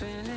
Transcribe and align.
dancing 0.00 0.29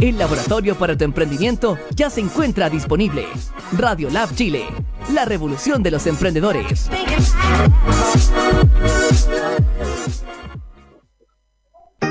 El 0.00 0.16
laboratorio 0.16 0.76
para 0.76 0.96
tu 0.96 1.04
emprendimiento 1.04 1.76
ya 1.94 2.08
se 2.08 2.22
encuentra 2.22 2.70
disponible. 2.70 3.26
Radio 3.76 4.08
Lab 4.08 4.34
Chile, 4.34 4.64
la 5.12 5.26
revolución 5.26 5.82
de 5.82 5.90
los 5.90 6.06
emprendedores. 6.06 6.88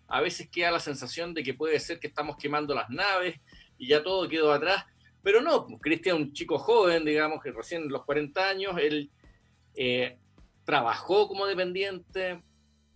a 0.08 0.20
veces 0.20 0.48
queda 0.50 0.72
la 0.72 0.80
sensación 0.80 1.32
de 1.32 1.44
que 1.44 1.54
puede 1.54 1.78
ser 1.78 2.00
que 2.00 2.08
estamos 2.08 2.36
quemando 2.36 2.74
las 2.74 2.90
naves 2.90 3.36
y 3.78 3.88
ya 3.88 4.02
todo 4.02 4.28
quedó 4.28 4.52
atrás, 4.52 4.84
pero 5.22 5.40
no, 5.40 5.66
pues, 5.66 5.80
Cristian, 5.80 6.16
un 6.16 6.32
chico 6.32 6.58
joven, 6.58 7.04
digamos, 7.04 7.42
que 7.42 7.52
recién 7.52 7.88
los 7.88 8.04
40 8.04 8.48
años, 8.48 8.76
él 8.80 9.10
eh, 9.76 10.18
trabajó 10.64 11.28
como 11.28 11.46
dependiente, 11.46 12.42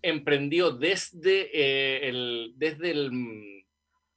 emprendió 0.02 0.70
desde, 0.70 1.50
eh, 1.52 2.08
el, 2.08 2.54
desde 2.56 2.90
el 2.90 3.59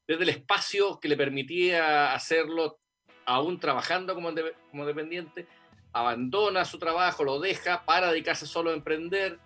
desde 0.07 0.23
el 0.23 0.29
espacio 0.29 0.99
que 0.99 1.07
le 1.07 1.17
permitía 1.17 2.13
hacerlo, 2.13 2.79
aún 3.25 3.59
trabajando 3.59 4.15
como, 4.15 4.31
como 4.69 4.85
dependiente, 4.85 5.47
abandona 5.93 6.65
su 6.65 6.79
trabajo, 6.79 7.23
lo 7.23 7.39
deja 7.39 7.85
para 7.85 8.11
dedicarse 8.11 8.45
solo 8.45 8.71
a 8.71 8.73
emprender, 8.73 9.39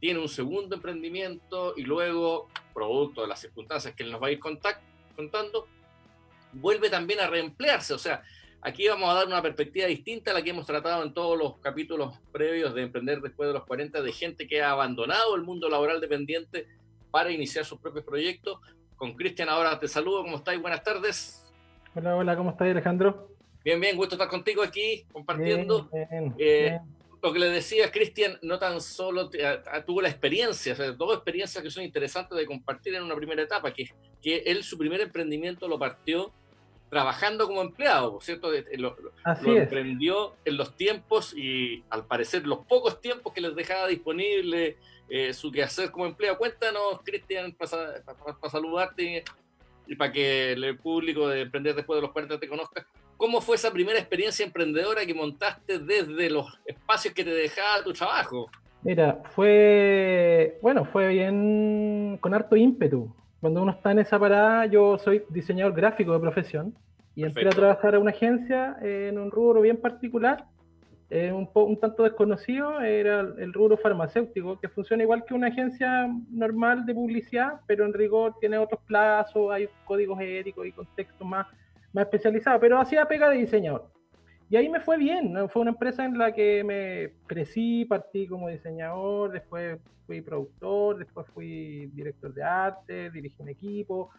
tiene 0.00 0.18
un 0.18 0.28
segundo 0.28 0.74
emprendimiento 0.74 1.74
y 1.76 1.82
luego, 1.82 2.48
producto 2.74 3.22
de 3.22 3.28
las 3.28 3.40
circunstancias 3.40 3.94
que 3.94 4.02
él 4.02 4.10
nos 4.10 4.20
va 4.20 4.26
a 4.26 4.32
ir 4.32 4.40
contando, 4.40 5.68
vuelve 6.52 6.90
también 6.90 7.20
a 7.20 7.28
reemplearse. 7.28 7.94
O 7.94 7.98
sea, 7.98 8.22
aquí 8.60 8.88
vamos 8.88 9.08
a 9.08 9.14
dar 9.14 9.26
una 9.28 9.40
perspectiva 9.40 9.86
distinta 9.86 10.32
a 10.32 10.34
la 10.34 10.42
que 10.42 10.50
hemos 10.50 10.66
tratado 10.66 11.04
en 11.04 11.14
todos 11.14 11.38
los 11.38 11.58
capítulos 11.58 12.18
previos 12.32 12.74
de 12.74 12.82
Emprender 12.82 13.20
después 13.20 13.48
de 13.48 13.54
los 13.54 13.64
40, 13.64 14.02
de 14.02 14.12
gente 14.12 14.48
que 14.48 14.60
ha 14.60 14.72
abandonado 14.72 15.36
el 15.36 15.42
mundo 15.42 15.68
laboral 15.68 16.00
dependiente 16.00 16.66
para 17.12 17.30
iniciar 17.30 17.64
sus 17.64 17.78
propios 17.78 18.04
proyectos, 18.04 18.58
con 19.02 19.14
Cristian 19.14 19.48
ahora 19.48 19.80
te 19.80 19.88
saludo, 19.88 20.22
¿cómo 20.22 20.36
estáis? 20.36 20.62
Buenas 20.62 20.84
tardes. 20.84 21.44
Hola, 21.96 22.14
hola, 22.14 22.36
¿cómo 22.36 22.50
estás 22.50 22.68
Alejandro? 22.68 23.30
Bien, 23.64 23.80
bien, 23.80 23.96
gusto 23.96 24.14
estar 24.14 24.28
contigo 24.28 24.62
aquí 24.62 25.04
compartiendo. 25.10 25.90
Eh, 26.38 26.78
lo 27.20 27.32
que 27.32 27.38
le 27.40 27.48
decía 27.48 27.90
Cristian, 27.90 28.38
no 28.42 28.60
tan 28.60 28.80
solo 28.80 29.28
tuvo 29.86 30.02
la 30.02 30.08
experiencia, 30.08 30.74
o 30.74 30.76
sea, 30.76 30.92
dos 30.92 31.14
experiencias 31.16 31.64
que 31.64 31.68
son 31.68 31.82
interesantes 31.82 32.38
de 32.38 32.46
compartir 32.46 32.94
en 32.94 33.02
una 33.02 33.16
primera 33.16 33.42
etapa, 33.42 33.74
que, 33.74 33.90
que 34.22 34.36
él 34.46 34.62
su 34.62 34.78
primer 34.78 35.00
emprendimiento 35.00 35.66
lo 35.66 35.80
partió 35.80 36.30
trabajando 36.88 37.48
como 37.48 37.60
empleado, 37.60 38.20
¿cierto? 38.20 38.52
Lo, 38.78 38.96
lo 39.40 39.56
emprendió 39.56 40.36
en 40.44 40.56
los 40.56 40.76
tiempos 40.76 41.34
y 41.36 41.82
al 41.90 42.06
parecer 42.06 42.46
los 42.46 42.60
pocos 42.66 43.00
tiempos 43.00 43.32
que 43.32 43.40
les 43.40 43.56
dejaba 43.56 43.88
disponible 43.88 44.76
eh, 45.14 45.34
su 45.34 45.52
quehacer 45.52 45.90
como 45.90 46.06
empleado. 46.06 46.38
Cuéntanos, 46.38 47.02
Cristian, 47.04 47.52
para 47.52 48.50
saludarte 48.50 49.22
y 49.86 49.94
para 49.94 50.10
que 50.10 50.52
el 50.52 50.78
público 50.78 51.28
de 51.28 51.42
Emprender 51.42 51.74
después 51.74 51.98
de 51.98 52.00
los 52.00 52.12
40 52.12 52.40
te 52.40 52.48
conozca. 52.48 52.86
¿Cómo 53.18 53.42
fue 53.42 53.56
esa 53.56 53.70
primera 53.70 53.98
experiencia 53.98 54.42
emprendedora 54.42 55.04
que 55.04 55.12
montaste 55.12 55.80
desde 55.80 56.30
los 56.30 56.58
espacios 56.64 57.12
que 57.12 57.24
te 57.24 57.30
dejaba 57.30 57.84
tu 57.84 57.92
trabajo? 57.92 58.50
Mira, 58.80 59.22
fue, 59.34 60.58
bueno, 60.62 60.86
fue 60.86 61.08
bien 61.08 62.16
con 62.22 62.32
harto 62.32 62.56
ímpetu. 62.56 63.14
Cuando 63.42 63.60
uno 63.60 63.72
está 63.72 63.90
en 63.90 63.98
esa 63.98 64.18
parada, 64.18 64.64
yo 64.64 64.96
soy 64.96 65.24
diseñador 65.28 65.74
gráfico 65.74 66.14
de 66.14 66.20
profesión 66.20 66.74
y 67.14 67.24
entré 67.24 67.48
a 67.48 67.50
trabajar 67.50 67.96
a 67.96 67.98
una 67.98 68.12
agencia 68.12 68.78
en 68.80 69.18
un 69.18 69.30
rubro 69.30 69.60
bien 69.60 69.76
particular 69.76 70.46
un, 71.12 71.50
un, 71.52 71.78
tanto 71.78 72.04
desconocido 72.04 72.80
era 72.80 73.20
el 73.20 73.52
rubro 73.52 73.76
farmacéutico, 73.76 74.58
que 74.58 74.68
funciona 74.68 75.02
igual 75.02 75.24
que 75.26 75.34
una 75.34 75.48
agencia 75.48 76.08
normal 76.30 76.86
de 76.86 76.94
publicidad, 76.94 77.60
pero 77.66 77.84
en 77.84 77.92
rigor 77.92 78.34
tiene 78.40 78.56
otros 78.56 78.80
plazos, 78.86 79.52
hay 79.52 79.68
códigos 79.84 80.18
éticos 80.22 80.66
y 80.66 80.72
contextos 80.72 81.26
más, 81.26 81.46
más 81.92 82.04
especializados, 82.04 82.60
pero 82.62 82.80
hacía 82.80 83.04
pega 83.06 83.28
de 83.28 83.36
diseñador. 83.36 83.90
Y 84.48 84.56
ahí 84.56 84.70
me 84.70 84.80
fue 84.80 84.96
bien, 84.96 85.34
fue 85.50 85.60
una 85.60 85.72
empresa 85.72 86.02
en 86.04 86.16
la 86.16 86.32
que 86.32 86.64
me 86.64 87.12
crecí, 87.26 87.84
partí 87.84 88.26
como 88.26 88.48
diseñador, 88.48 89.32
después 89.32 89.78
fui 90.06 90.22
productor, 90.22 90.96
después 90.96 91.26
fui 91.34 91.90
director 91.92 92.32
de 92.32 92.42
arte, 92.42 93.10
dirigí 93.10 93.36
un 93.38 93.48
equipo. 93.50 94.10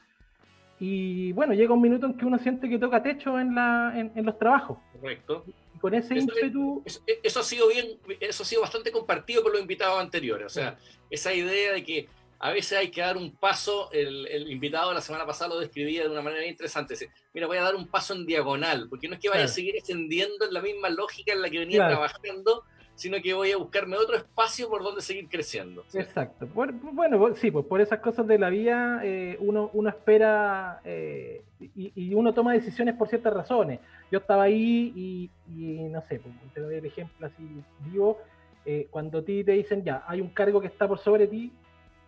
Y 0.79 1.31
bueno, 1.33 1.53
llega 1.53 1.73
un 1.73 1.81
minuto 1.81 2.05
en 2.05 2.17
que 2.17 2.25
uno 2.25 2.37
siente 2.37 2.69
que 2.69 2.77
toca 2.77 3.01
techo 3.01 3.39
en, 3.39 3.55
la, 3.55 3.93
en 3.95 4.25
los 4.25 4.37
trabajos. 4.37 4.77
Correcto 4.99 5.43
con 5.83 5.93
ese 5.93 6.13
eso, 6.13 6.23
ímpetu. 6.23 6.81
Eso, 7.21 7.41
ha 7.41 7.43
sido 7.43 7.67
bien, 7.67 7.99
eso 8.21 8.43
ha 8.43 8.45
sido 8.45 8.61
bastante 8.61 8.89
compartido 8.89 9.43
por 9.43 9.51
los 9.51 9.59
invitados 9.59 9.99
anteriores. 9.99 10.45
O 10.45 10.49
sea, 10.49 10.77
esa 11.09 11.33
idea 11.33 11.73
de 11.73 11.83
que 11.83 12.07
a 12.39 12.51
veces 12.51 12.77
hay 12.77 12.89
que 12.89 13.01
dar 13.01 13.17
un 13.17 13.35
paso, 13.35 13.91
el, 13.91 14.49
invitado 14.49 14.87
de 14.89 14.95
la 14.95 15.01
semana 15.01 15.25
pasada 15.25 15.55
lo 15.55 15.59
describía 15.59 16.03
de 16.03 16.09
una 16.09 16.21
manera 16.21 16.45
interesante. 16.45 16.95
Mira, 17.33 17.47
voy 17.47 17.57
a 17.57 17.63
dar 17.63 17.75
un 17.75 17.89
paso 17.89 18.13
en 18.13 18.25
diagonal, 18.25 18.87
porque 18.87 19.09
no 19.09 19.15
es 19.15 19.19
que 19.19 19.27
vaya 19.27 19.43
a 19.43 19.49
seguir 19.49 19.75
extendiendo 19.75 20.45
en 20.45 20.53
la 20.53 20.61
misma 20.61 20.87
lógica 20.87 21.33
en 21.33 21.41
la 21.41 21.49
que 21.49 21.59
venía 21.59 21.85
trabajando, 21.85 22.63
sino 22.95 23.17
que 23.21 23.33
voy 23.33 23.51
a 23.51 23.57
buscarme 23.57 23.97
otro 23.97 24.15
espacio 24.15 24.69
por 24.69 24.83
donde 24.83 25.01
seguir 25.01 25.27
creciendo. 25.27 25.83
Exacto. 25.93 26.47
bueno, 26.53 27.35
sí, 27.35 27.49
pues 27.51 27.65
por 27.65 27.81
esas 27.81 27.99
cosas 27.99 28.27
de 28.27 28.37
la 28.37 28.49
vida 28.49 29.01
eh, 29.03 29.37
uno, 29.39 29.69
uno 29.73 29.89
espera 29.89 30.79
eh, 30.85 31.43
y, 31.59 32.13
uno 32.13 32.33
toma 32.33 32.53
decisiones 32.53 32.95
por 32.95 33.07
ciertas 33.07 33.33
razones. 33.33 33.79
Yo 34.11 34.19
estaba 34.19 34.43
ahí 34.43 35.29
y, 35.47 35.89
no 35.89 36.01
sé, 36.01 36.19
pues, 36.19 36.35
te 36.53 36.61
doy 36.61 36.75
el 36.75 36.85
ejemplo 36.85 37.25
así 37.25 37.63
vivo, 37.79 38.19
eh, 38.65 38.87
cuando 38.91 39.19
a 39.19 39.23
ti 39.23 39.43
te 39.43 39.53
dicen 39.53 39.83
ya, 39.83 40.03
hay 40.07 40.21
un 40.21 40.29
cargo 40.29 40.61
que 40.61 40.67
está 40.67 40.87
por 40.87 40.99
sobre 40.99 41.27
ti 41.27 41.51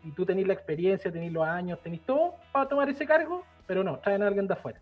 y 0.04 0.12
tú 0.12 0.26
tenés 0.26 0.48
la 0.48 0.54
experiencia, 0.54 1.12
tenés 1.12 1.34
los 1.34 1.46
años, 1.46 1.81
tenés 1.81 2.02
todo 2.02 2.36
para 2.52 2.70
tomar 2.70 2.90
ese 2.90 3.06
cargo, 3.06 3.44
pero 3.66 3.84
no, 3.84 3.98
traen 4.00 4.22
a 4.22 4.28
alguien 4.28 4.48
de 4.48 4.54
afuera. 4.54 4.80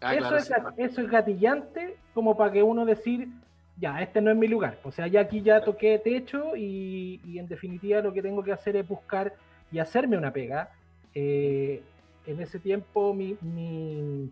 Ah, 0.00 0.14
eso, 0.14 0.36
es, 0.36 0.50
eso 0.76 1.00
es 1.00 1.10
gatillante 1.10 1.96
como 2.12 2.36
para 2.36 2.52
que 2.52 2.62
uno 2.62 2.84
decir, 2.84 3.28
ya, 3.76 4.00
este 4.02 4.20
no 4.20 4.30
es 4.30 4.36
mi 4.36 4.46
lugar. 4.46 4.78
O 4.84 4.92
sea, 4.92 5.06
ya 5.06 5.20
aquí 5.20 5.42
ya 5.42 5.60
toqué 5.60 5.98
techo 5.98 6.56
y, 6.56 7.20
y 7.24 7.38
en 7.38 7.48
definitiva 7.48 8.00
lo 8.00 8.12
que 8.12 8.22
tengo 8.22 8.42
que 8.42 8.52
hacer 8.52 8.76
es 8.76 8.86
buscar 8.86 9.34
y 9.72 9.78
hacerme 9.78 10.16
una 10.16 10.32
pega. 10.32 10.70
Eh, 11.14 11.82
en 12.26 12.40
ese 12.40 12.58
tiempo 12.58 13.12
mi, 13.12 13.36
mi, 13.40 14.30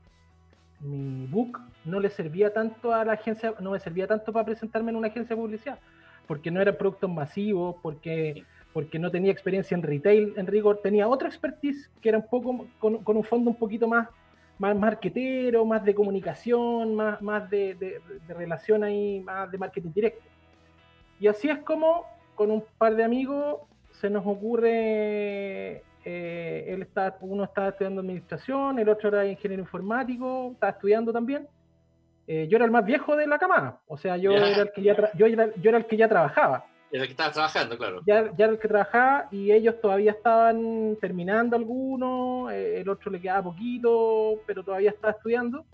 mi, 0.81 1.27
book 1.27 1.61
no 1.85 2.01
le 2.01 2.11
servía 2.11 2.53
tanto 2.53 2.95
a 2.95 3.05
la 3.05 3.13
agencia, 3.13 3.55
no 3.61 3.73
me 3.73 3.81
servía 3.81 4.07
tanto 4.07 4.33
para 4.33 4.47
presentarme 4.47 4.91
en 4.91 4.97
una 4.97 5.09
agencia 5.09 5.37
de 5.37 5.43
publicidad, 5.43 5.79
porque 6.27 6.51
no 6.51 6.61
eran 6.61 6.77
productos 6.77 7.11
masivos, 7.11 7.77
porque, 7.83 8.45
porque 8.73 8.99
no 8.99 9.11
tenía 9.11 9.31
experiencia 9.31 9.77
en 9.77 9.83
retail, 9.83 10.33
en 10.37 10.47
rigor, 10.47 10.81
tenía 10.83 11.07
otra 11.07 11.29
expertise 11.29 11.91
que 12.01 12.09
era 12.09 12.19
un 12.19 12.27
poco 12.27 12.67
con, 12.79 13.03
con 13.03 13.17
un 13.17 13.25
fondo 13.25 13.51
un 13.51 13.57
poquito 13.57 13.87
más 13.87 14.09
más 14.63 14.77
marquetero, 14.77 15.65
más 15.65 15.85
de 15.85 15.93
comunicación, 15.93 16.95
más, 16.95 17.21
más 17.21 17.51
de, 17.51 17.75
de, 17.75 18.01
relación 18.33 18.85
ahí, 18.85 19.19
más 19.19 19.51
de 19.51 19.59
marketing 19.59 19.91
directo. 19.93 20.23
Y 21.19 21.27
así 21.27 21.49
es 21.49 21.59
como 21.59 22.07
con 22.37 22.53
un 22.53 22.63
par 22.79 22.95
de 22.95 23.03
amigos 23.03 23.59
se 23.91 24.09
nos 24.09 24.25
ocurre, 24.25 25.83
eh, 26.05 26.65
él 26.69 26.83
está, 26.83 27.17
uno 27.23 27.43
estaba 27.43 27.71
estudiando 27.71 28.03
administración, 28.03 28.79
el 28.79 28.89
otro 28.89 29.09
era 29.09 29.27
ingeniero 29.27 29.63
informático, 29.65 30.53
estaba 30.53 30.71
estudiando 30.71 31.13
también. 31.13 31.49
Eh, 32.29 32.47
yo 32.49 32.55
era 32.57 32.65
el 32.65 32.71
más 32.71 32.85
viejo 32.85 33.17
de 33.17 33.27
la 33.27 33.39
camada, 33.39 33.81
o 33.89 33.99
sea, 33.99 34.17
yo, 34.17 34.31
era 34.31 34.47
el 34.47 34.71
que 34.71 34.83
ya 34.83 34.95
yo, 35.15 35.27
yo 35.27 35.69
era 35.71 35.79
el 35.79 35.87
que 35.87 35.97
ya 35.97 36.09
trabajaba. 36.09 36.67
El 36.93 37.03
que 37.07 37.13
estaba 37.13 37.33
trabajando, 37.33 37.79
claro. 37.79 38.03
Ya, 38.07 38.31
ya 38.37 38.45
era 38.45 38.53
el 38.53 38.59
que 38.59 38.69
trabajaba 38.69 39.29
y 39.31 39.51
ellos 39.51 39.81
todavía 39.81 40.13
estaban 40.13 40.97
terminando 41.01 41.57
algunos, 41.57 42.53
eh, 42.53 42.81
el 42.81 42.89
otro 42.91 43.11
le 43.11 43.21
quedaba 43.21 43.45
poquito, 43.45 44.43
pero 44.47 44.63
todavía 44.63 44.91
estaba 44.91 45.13
estudiando. 45.13 45.65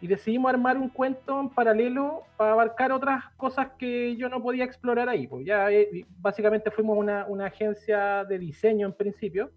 Y 0.00 0.06
decidimos 0.06 0.50
armar 0.50 0.76
un 0.76 0.90
cuento 0.90 1.40
en 1.40 1.48
paralelo 1.48 2.22
para 2.36 2.52
abarcar 2.52 2.92
otras 2.92 3.24
cosas 3.36 3.68
que 3.78 4.16
yo 4.16 4.28
no 4.28 4.40
podía 4.40 4.64
explorar 4.64 5.08
ahí. 5.08 5.26
Pues 5.26 5.44
ya 5.44 5.72
eh, 5.72 6.06
básicamente 6.20 6.70
fuimos 6.70 6.96
una, 6.98 7.26
una 7.26 7.46
agencia 7.46 8.24
de 8.24 8.38
diseño 8.38 8.86
en 8.86 8.92
principio 8.92 9.50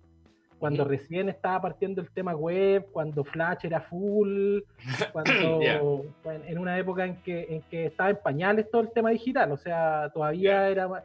cuando 0.59 0.83
recién 0.83 1.30
estaba 1.30 1.62
partiendo 1.62 2.01
el 2.01 2.09
tema 2.09 2.36
web, 2.36 2.88
cuando 2.92 3.24
Flash 3.24 3.65
era 3.65 3.81
full, 3.81 4.59
cuando 5.12 6.04
en 6.24 6.57
una 6.57 6.77
época 6.77 7.06
en 7.06 7.15
que, 7.18 7.45
en 7.50 7.62
que 7.63 7.86
estaba 7.88 8.09
en 8.09 8.18
pañales 8.18 8.69
todo 8.71 8.81
el 8.81 8.92
tema 8.92 9.12
digital, 9.12 9.51
o 9.51 9.57
sea, 9.57 10.09
todavía 10.13 10.69
era... 10.69 11.04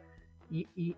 Y, 0.49 0.67
y, 0.75 0.95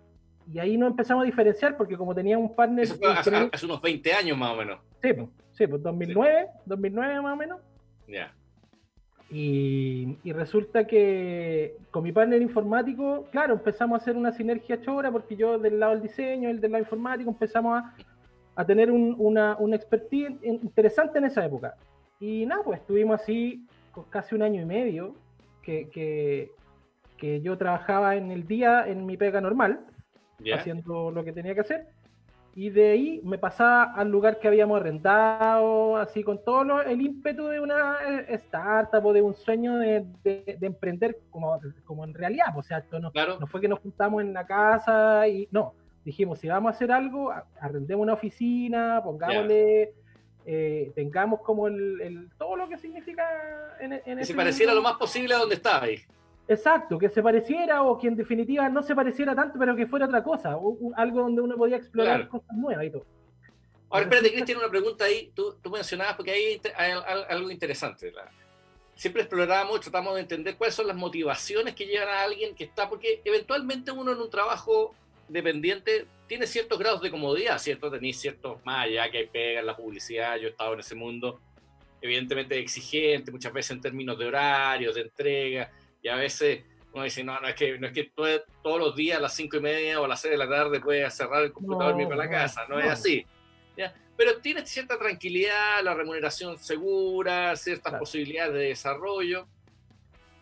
y, 0.52 0.58
ahí 0.58 0.76
nos 0.76 0.90
empezamos 0.90 1.22
a 1.22 1.26
diferenciar 1.26 1.76
porque 1.76 1.96
como 1.96 2.14
tenía 2.14 2.38
un 2.38 2.54
partner... 2.54 2.84
Eso 2.84 2.96
fue 2.96 3.12
hace, 3.12 3.66
unos 3.66 3.82
20 3.82 4.12
años 4.12 4.38
más 4.38 4.52
o 4.52 4.56
menos. 4.56 4.80
Sí, 5.02 5.12
pues, 5.12 5.28
sí, 5.52 5.66
pues 5.66 5.82
2009, 5.82 6.48
2009 6.66 7.20
más 7.20 7.32
o 7.32 7.36
menos. 7.36 7.60
Ya. 8.06 8.32
Y, 9.28 10.16
y, 10.22 10.32
resulta 10.32 10.86
que 10.86 11.76
con 11.90 12.04
mi 12.04 12.12
partner 12.12 12.40
informático, 12.40 13.26
claro, 13.32 13.54
empezamos 13.54 13.98
a 13.98 14.02
hacer 14.02 14.16
una 14.16 14.30
sinergia 14.30 14.80
chora 14.80 15.10
porque 15.10 15.34
yo 15.34 15.58
del 15.58 15.80
lado 15.80 15.94
del 15.94 16.02
diseño, 16.02 16.48
él 16.48 16.60
del 16.60 16.70
lado 16.70 16.84
informático, 16.84 17.28
empezamos 17.28 17.82
a 17.82 17.94
a 18.56 18.64
tener 18.64 18.90
una, 18.90 19.56
una 19.58 19.76
expertise 19.76 20.32
interesante 20.42 21.18
en 21.18 21.26
esa 21.26 21.44
época. 21.44 21.74
Y 22.18 22.46
nada, 22.46 22.62
pues 22.64 22.80
estuvimos 22.80 23.20
así 23.20 23.66
casi 24.10 24.34
un 24.34 24.42
año 24.42 24.62
y 24.62 24.64
medio 24.64 25.14
que, 25.62 25.88
que, 25.90 26.50
que 27.18 27.42
yo 27.42 27.58
trabajaba 27.58 28.16
en 28.16 28.30
el 28.30 28.46
día 28.46 28.86
en 28.88 29.04
mi 29.04 29.18
pega 29.18 29.40
normal, 29.40 29.80
haciendo 30.54 31.10
lo 31.10 31.22
que 31.22 31.32
tenía 31.32 31.54
que 31.54 31.60
hacer. 31.60 31.86
Y 32.54 32.70
de 32.70 32.92
ahí 32.92 33.20
me 33.22 33.36
pasaba 33.36 33.92
al 33.92 34.08
lugar 34.08 34.40
que 34.40 34.48
habíamos 34.48 34.80
arrendado, 34.80 35.98
así 35.98 36.24
con 36.24 36.42
todo 36.42 36.80
el 36.80 37.02
ímpetu 37.02 37.48
de 37.48 37.60
una 37.60 37.98
eh, 38.08 38.34
startup 38.36 39.04
o 39.04 39.12
de 39.12 39.20
un 39.20 39.34
sueño 39.34 39.76
de, 39.76 40.06
de, 40.24 40.56
emprender 40.62 41.18
como, 41.28 41.60
como 41.84 42.04
en 42.04 42.14
realidad. 42.14 42.56
O 42.56 42.62
sea, 42.62 42.78
esto 42.78 42.98
no, 42.98 43.12
no 43.38 43.46
fue 43.46 43.60
que 43.60 43.68
nos 43.68 43.80
juntamos 43.80 44.22
en 44.22 44.32
la 44.32 44.46
casa 44.46 45.28
y 45.28 45.46
no, 45.50 45.74
dijimos, 46.06 46.38
si 46.38 46.46
vamos 46.46 46.72
a 46.72 46.76
hacer 46.76 46.92
algo, 46.92 47.32
arrendemos 47.60 48.04
una 48.04 48.12
oficina, 48.12 49.00
pongámosle, 49.02 49.92
eh, 50.46 50.92
tengamos 50.94 51.40
como 51.40 51.66
el, 51.66 52.30
todo 52.38 52.54
lo 52.54 52.68
que 52.68 52.78
significa 52.78 53.24
en, 53.80 53.92
en 53.92 54.18
Que 54.18 54.24
se 54.24 54.34
pareciera 54.34 54.72
lo 54.72 54.82
más 54.82 54.94
posible 54.94 55.34
a 55.34 55.38
donde 55.38 55.56
estaba 55.56 55.82
ahí. 55.82 55.98
Exacto, 56.46 56.96
que 56.96 57.08
se 57.08 57.24
pareciera 57.24 57.82
o 57.82 57.98
que 57.98 58.06
en 58.06 58.14
definitiva 58.14 58.68
no 58.68 58.84
se 58.84 58.94
pareciera 58.94 59.34
tanto, 59.34 59.58
pero 59.58 59.74
que 59.74 59.88
fuera 59.88 60.06
otra 60.06 60.22
cosa, 60.22 60.56
algo 60.96 61.20
donde 61.20 61.42
uno 61.42 61.56
podía 61.56 61.76
explorar 61.76 62.28
cosas 62.28 62.56
nuevas 62.56 62.86
y 62.86 62.90
todo. 62.90 63.04
Ahora, 63.90 64.04
espérate, 64.04 64.32
Cristian, 64.32 64.58
una 64.58 64.68
pregunta 64.68 65.04
ahí. 65.06 65.32
Tú, 65.34 65.56
tú, 65.60 65.70
mencionabas, 65.70 66.14
porque 66.14 66.30
ahí 66.30 66.60
hay, 66.76 66.92
algo 67.28 67.50
interesante. 67.50 68.12
siempre 68.94 69.22
exploramos, 69.22 69.80
tratamos 69.80 70.14
de 70.14 70.20
entender 70.20 70.56
cuáles 70.56 70.76
son 70.76 70.86
las 70.86 70.96
motivaciones 70.96 71.74
que 71.74 71.84
llevan 71.84 72.08
a 72.08 72.22
alguien 72.22 72.54
que 72.54 72.62
está, 72.62 72.88
porque 72.88 73.20
eventualmente 73.24 73.90
uno 73.90 74.12
en 74.12 74.20
un 74.20 74.30
trabajo 74.30 74.94
dependiente 75.28 76.06
tiene 76.26 76.46
ciertos 76.46 76.78
grados 76.78 77.02
de 77.02 77.10
comodidad, 77.10 77.58
¿cierto? 77.58 77.90
Tenéis 77.90 78.20
ciertos 78.20 78.64
más 78.64 78.84
allá 78.84 79.10
que 79.10 79.18
hay 79.18 79.26
pega 79.26 79.60
en 79.60 79.66
la 79.66 79.76
publicidad, 79.76 80.36
yo 80.36 80.48
he 80.48 80.50
estado 80.50 80.74
en 80.74 80.80
ese 80.80 80.94
mundo, 80.94 81.40
evidentemente 82.00 82.58
exigente, 82.58 83.30
muchas 83.30 83.52
veces 83.52 83.72
en 83.72 83.80
términos 83.80 84.18
de 84.18 84.26
horarios, 84.26 84.94
de 84.94 85.02
entrega, 85.02 85.70
y 86.02 86.08
a 86.08 86.16
veces 86.16 86.64
uno 86.92 87.04
dice, 87.04 87.22
no, 87.22 87.38
no 87.40 87.48
es 87.48 87.54
que, 87.54 87.78
no 87.78 87.86
es 87.86 87.92
que 87.92 88.10
todos 88.14 88.80
los 88.80 88.96
días 88.96 89.18
a 89.18 89.20
las 89.20 89.34
cinco 89.34 89.58
y 89.58 89.60
media 89.60 90.00
o 90.00 90.04
a 90.04 90.08
las 90.08 90.20
seis 90.20 90.32
de 90.32 90.38
la 90.38 90.48
tarde 90.48 90.80
puedes 90.80 91.14
cerrar 91.14 91.42
el 91.42 91.52
computador 91.52 91.94
y 91.94 92.02
irme 92.02 92.16
para 92.16 92.24
la 92.24 92.30
casa, 92.30 92.66
no, 92.68 92.78
es 92.78 92.90
así. 92.90 93.26
¿ya? 93.76 93.94
Pero 94.16 94.38
tienes 94.38 94.68
cierta 94.68 94.98
tranquilidad, 94.98 95.82
la 95.82 95.94
remuneración 95.94 96.58
segura, 96.58 97.54
ciertas 97.54 97.94
posibilidades 97.94 98.54
de 98.54 98.68
desarrollo. 98.68 99.46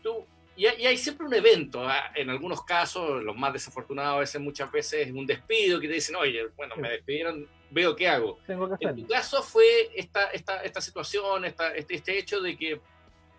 Tú 0.02 0.24
y, 0.56 0.66
hay 0.66 0.96
siempre 0.96 1.26
un 1.26 1.34
evento, 1.34 1.86
¿ah? 1.88 2.12
en 2.14 2.30
algunos 2.30 2.64
casos, 2.64 3.22
los 3.22 3.36
más 3.36 3.52
desafortunados, 3.52 4.16
a 4.16 4.20
veces, 4.20 4.40
muchas 4.40 4.70
veces, 4.70 5.10
un 5.10 5.26
despido 5.26 5.80
que 5.80 5.88
te 5.88 5.94
dicen, 5.94 6.16
oye, 6.16 6.46
bueno, 6.56 6.76
me 6.76 6.90
despidieron, 6.90 7.48
veo 7.70 7.96
qué 7.96 8.08
hago. 8.08 8.38
en 8.46 8.96
tu 8.96 9.06
caso 9.08 9.42
fue 9.42 9.90
esta, 9.94 10.30
esta, 10.30 10.62
esta 10.62 10.80
situación, 10.80 11.44
esta, 11.44 11.74
este, 11.74 11.94
este 11.94 12.18
hecho 12.18 12.40
de 12.40 12.56
que 12.56 12.80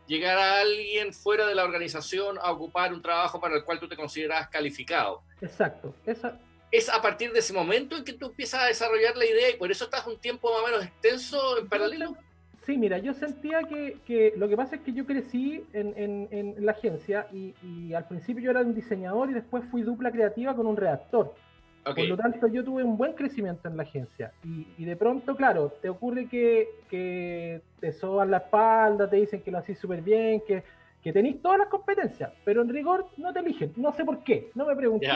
llegara 0.07 0.59
alguien 0.59 1.13
fuera 1.13 1.47
de 1.47 1.55
la 1.55 1.63
organización 1.63 2.37
a 2.41 2.51
ocupar 2.51 2.93
un 2.93 3.01
trabajo 3.01 3.39
para 3.39 3.55
el 3.55 3.63
cual 3.63 3.79
tú 3.79 3.87
te 3.87 3.95
consideras 3.95 4.49
calificado. 4.49 5.23
Exacto. 5.41 5.95
Esa... 6.05 6.39
Es 6.71 6.89
a 6.89 7.01
partir 7.01 7.31
de 7.31 7.39
ese 7.39 7.53
momento 7.53 7.95
en 7.95 8.03
que 8.03 8.11
tú 8.11 8.25
empiezas 8.25 8.63
a 8.63 8.65
desarrollar 8.65 9.15
la 9.15 9.25
idea 9.25 9.49
y 9.49 9.55
por 9.55 9.71
eso 9.71 9.85
estás 9.85 10.05
un 10.07 10.19
tiempo 10.19 10.51
más 10.51 10.61
o 10.61 10.65
menos 10.65 10.83
extenso 10.83 11.57
en 11.57 11.69
paralelo. 11.69 12.17
Sí, 12.65 12.77
mira, 12.77 12.97
yo 12.97 13.13
sentía 13.13 13.59
que, 13.63 13.97
que, 14.05 14.33
lo 14.37 14.49
que 14.49 14.57
pasa 14.57 14.75
es 14.77 14.81
que 14.81 14.91
yo 14.91 15.05
crecí 15.05 15.63
en, 15.71 15.93
en, 15.95 16.27
en 16.31 16.65
la 16.65 16.71
agencia 16.71 17.27
y, 17.31 17.53
y, 17.61 17.93
al 17.93 18.07
principio 18.07 18.43
yo 18.43 18.51
era 18.51 18.61
un 18.61 18.73
diseñador 18.73 19.29
y 19.29 19.33
después 19.33 19.63
fui 19.65 19.83
dupla 19.83 20.11
creativa 20.11 20.55
con 20.55 20.65
un 20.65 20.75
redactor. 20.75 21.35
Por 21.83 22.07
lo 22.07 22.17
tanto, 22.17 22.47
yo 22.47 22.63
tuve 22.63 22.83
un 22.83 22.97
buen 22.97 23.13
crecimiento 23.13 23.67
en 23.67 23.77
la 23.77 23.83
agencia. 23.83 24.31
Y, 24.43 24.65
y 24.79 24.85
de 24.85 24.95
pronto, 24.95 25.35
claro, 25.35 25.71
te 25.79 25.87
ocurre 25.87 26.25
que, 26.25 26.67
que 26.89 27.61
te 27.79 27.91
soban 27.91 28.31
la 28.31 28.37
espalda, 28.37 29.07
te 29.07 29.17
dicen 29.17 29.41
que 29.41 29.51
lo 29.51 29.59
haces 29.59 29.77
súper 29.77 30.01
bien, 30.01 30.41
que, 30.47 30.63
que 31.03 31.13
tenéis 31.13 31.39
todas 31.43 31.59
las 31.59 31.67
competencias, 31.67 32.31
pero 32.43 32.63
en 32.63 32.69
rigor 32.69 33.05
no 33.17 33.31
te 33.31 33.41
eligen. 33.41 33.71
No 33.75 33.91
sé 33.93 34.03
por 34.03 34.23
qué. 34.23 34.49
No 34.55 34.65
me 34.65 34.75
pregunté 34.75 35.07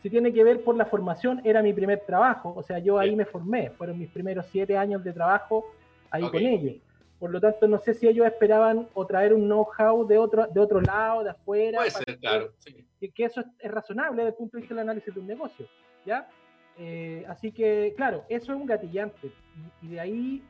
si 0.00 0.08
tiene 0.08 0.32
que 0.32 0.42
ver 0.42 0.64
por 0.64 0.74
la 0.74 0.86
formación. 0.86 1.42
Era 1.44 1.60
mi 1.60 1.74
primer 1.74 2.00
trabajo. 2.06 2.54
O 2.56 2.62
sea, 2.62 2.78
yo 2.78 2.98
ahí 2.98 3.14
me 3.14 3.26
formé. 3.26 3.68
Fueron 3.68 3.98
mis 3.98 4.08
primeros 4.08 4.46
siete 4.46 4.78
años 4.78 5.04
de 5.04 5.12
trabajo 5.12 5.66
ahí 6.14 6.30
con 6.30 6.42
ellos. 6.42 6.76
Por 7.18 7.30
lo 7.30 7.40
tanto, 7.40 7.66
no 7.68 7.78
sé 7.78 7.94
si 7.94 8.06
ellos 8.06 8.26
esperaban 8.26 8.88
o 8.94 9.06
traer 9.06 9.32
un 9.32 9.44
know-how 9.44 10.06
de 10.06 10.18
otro, 10.18 10.46
de 10.46 10.60
otro 10.60 10.80
lado, 10.80 11.24
de 11.24 11.30
afuera. 11.30 11.78
Puede 11.78 11.90
ser, 11.90 12.18
claro. 12.18 12.52
Que, 13.00 13.10
que, 13.10 13.24
eso 13.24 13.42
es, 13.58 13.70
razonable 13.70 14.22
desde 14.22 14.30
el 14.30 14.34
punto 14.36 14.56
de 14.56 14.62
vista 14.62 14.74
del 14.74 14.82
análisis 14.82 15.14
de 15.14 15.20
un 15.20 15.26
negocio. 15.26 15.66
¿ya? 16.04 16.28
Eh, 16.76 17.24
así 17.28 17.52
que, 17.52 17.94
claro, 17.96 18.24
eso 18.28 18.52
es 18.52 18.58
un 18.58 18.66
gatillante. 18.66 19.32
Y, 19.80 19.88
de 19.88 20.00
ahí, 20.00 20.42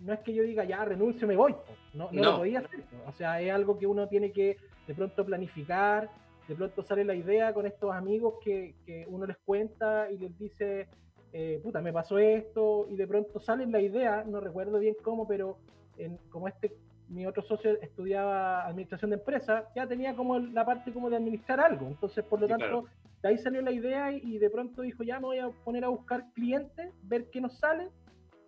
no 0.00 0.12
es 0.12 0.20
que 0.20 0.32
yo 0.32 0.42
diga, 0.42 0.64
ya 0.64 0.84
renuncio, 0.84 1.26
me 1.26 1.36
voy. 1.36 1.54
No, 1.94 2.08
no, 2.10 2.22
lo 2.22 2.38
podía 2.38 2.60
hacer. 2.60 2.84
O 3.06 3.12
sea, 3.12 3.40
es 3.40 3.52
algo 3.52 3.78
que 3.78 3.86
uno 3.86 4.08
tiene 4.08 4.32
que 4.32 4.56
de 4.86 4.94
pronto 4.94 5.24
planificar. 5.24 6.10
De 6.48 6.54
pronto 6.54 6.82
sale 6.82 7.04
la 7.04 7.14
idea 7.14 7.52
con 7.52 7.66
estos 7.66 7.92
amigos 7.92 8.34
que, 8.42 8.74
que 8.84 9.04
uno 9.08 9.26
les 9.26 9.36
cuenta 9.44 10.10
y 10.10 10.18
les 10.18 10.36
dice, 10.38 10.88
eh, 11.32 11.60
puta, 11.62 11.80
me 11.80 11.92
pasó 11.92 12.18
esto, 12.18 12.86
y 12.90 12.96
de 12.96 13.06
pronto 13.06 13.40
sale 13.40 13.66
la 13.66 13.80
idea, 13.80 14.24
no 14.26 14.40
recuerdo 14.40 14.78
bien 14.78 14.96
cómo, 15.02 15.26
pero 15.26 15.56
en, 15.96 16.18
como 16.30 16.48
este 16.48 16.72
mi 17.12 17.26
otro 17.26 17.42
socio 17.42 17.78
estudiaba 17.82 18.66
administración 18.66 19.10
de 19.10 19.16
empresas, 19.16 19.64
ya 19.76 19.86
tenía 19.86 20.14
como 20.16 20.38
la 20.38 20.64
parte 20.64 20.92
como 20.92 21.10
de 21.10 21.16
administrar 21.16 21.60
algo. 21.60 21.86
Entonces, 21.86 22.24
por 22.24 22.40
lo 22.40 22.48
tanto, 22.48 22.86
de 23.22 23.28
ahí 23.28 23.38
salió 23.38 23.60
la 23.62 23.70
idea 23.70 24.12
y, 24.12 24.38
de 24.38 24.50
pronto 24.50 24.82
dijo, 24.82 25.02
ya 25.02 25.20
me 25.20 25.26
voy 25.26 25.38
a 25.38 25.48
poner 25.48 25.84
a 25.84 25.88
buscar 25.88 26.24
clientes, 26.32 26.90
ver 27.02 27.26
qué 27.30 27.40
nos 27.40 27.58
sale. 27.58 27.88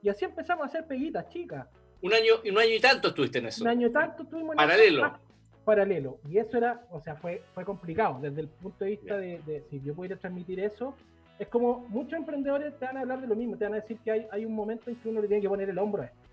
Y 0.03 0.09
así 0.09 0.25
empezamos 0.25 0.65
a 0.65 0.67
hacer 0.69 0.87
peguitas, 0.87 1.29
chicas. 1.29 1.69
Un 2.03 2.13
año, 2.13 2.35
un 2.51 2.59
año 2.59 2.75
y 2.75 2.81
tanto 2.81 3.09
estuviste 3.09 3.39
en 3.39 3.47
eso. 3.47 3.65
Un 3.65 3.69
año 3.69 3.89
y 3.89 3.93
tanto 3.93 4.23
estuvimos 4.23 4.53
en 4.53 4.57
Paralelo. 4.57 5.19
paralelo. 5.65 6.19
Y 6.29 6.39
eso 6.39 6.57
era, 6.57 6.87
o 6.91 7.01
sea, 7.01 7.17
fue, 7.17 7.43
fue 7.55 7.65
complicado 7.65 8.19
desde 8.21 8.43
el 8.43 8.49
punto 8.49 8.85
de 8.85 8.91
vista 8.91 9.17
de, 9.17 9.63
si 9.71 9.81
yo 9.81 9.95
pudiera 9.95 10.17
transmitir 10.17 10.61
eso. 10.61 10.95
Es 11.39 11.49
como 11.49 11.81
muchos 11.89 12.19
emprendedores 12.19 12.79
te 12.79 12.85
van 12.85 12.97
a 12.97 13.01
hablar 13.01 13.21
de 13.21 13.27
lo 13.27 13.37
mismo, 13.37 13.57
te 13.57 13.65
van 13.65 13.75
a 13.75 13.81
decir 13.81 13.99
que 13.99 14.11
hay, 14.11 14.27
hay 14.31 14.45
un 14.45 14.55
momento 14.55 14.91
en 14.91 14.97
que 14.97 15.09
uno 15.09 15.21
le 15.21 15.29
tiene 15.29 15.43
que 15.43 15.49
poner 15.49 15.69
el 15.69 15.79
hombro 15.79 16.03
a 16.03 16.07
esto 16.07 16.25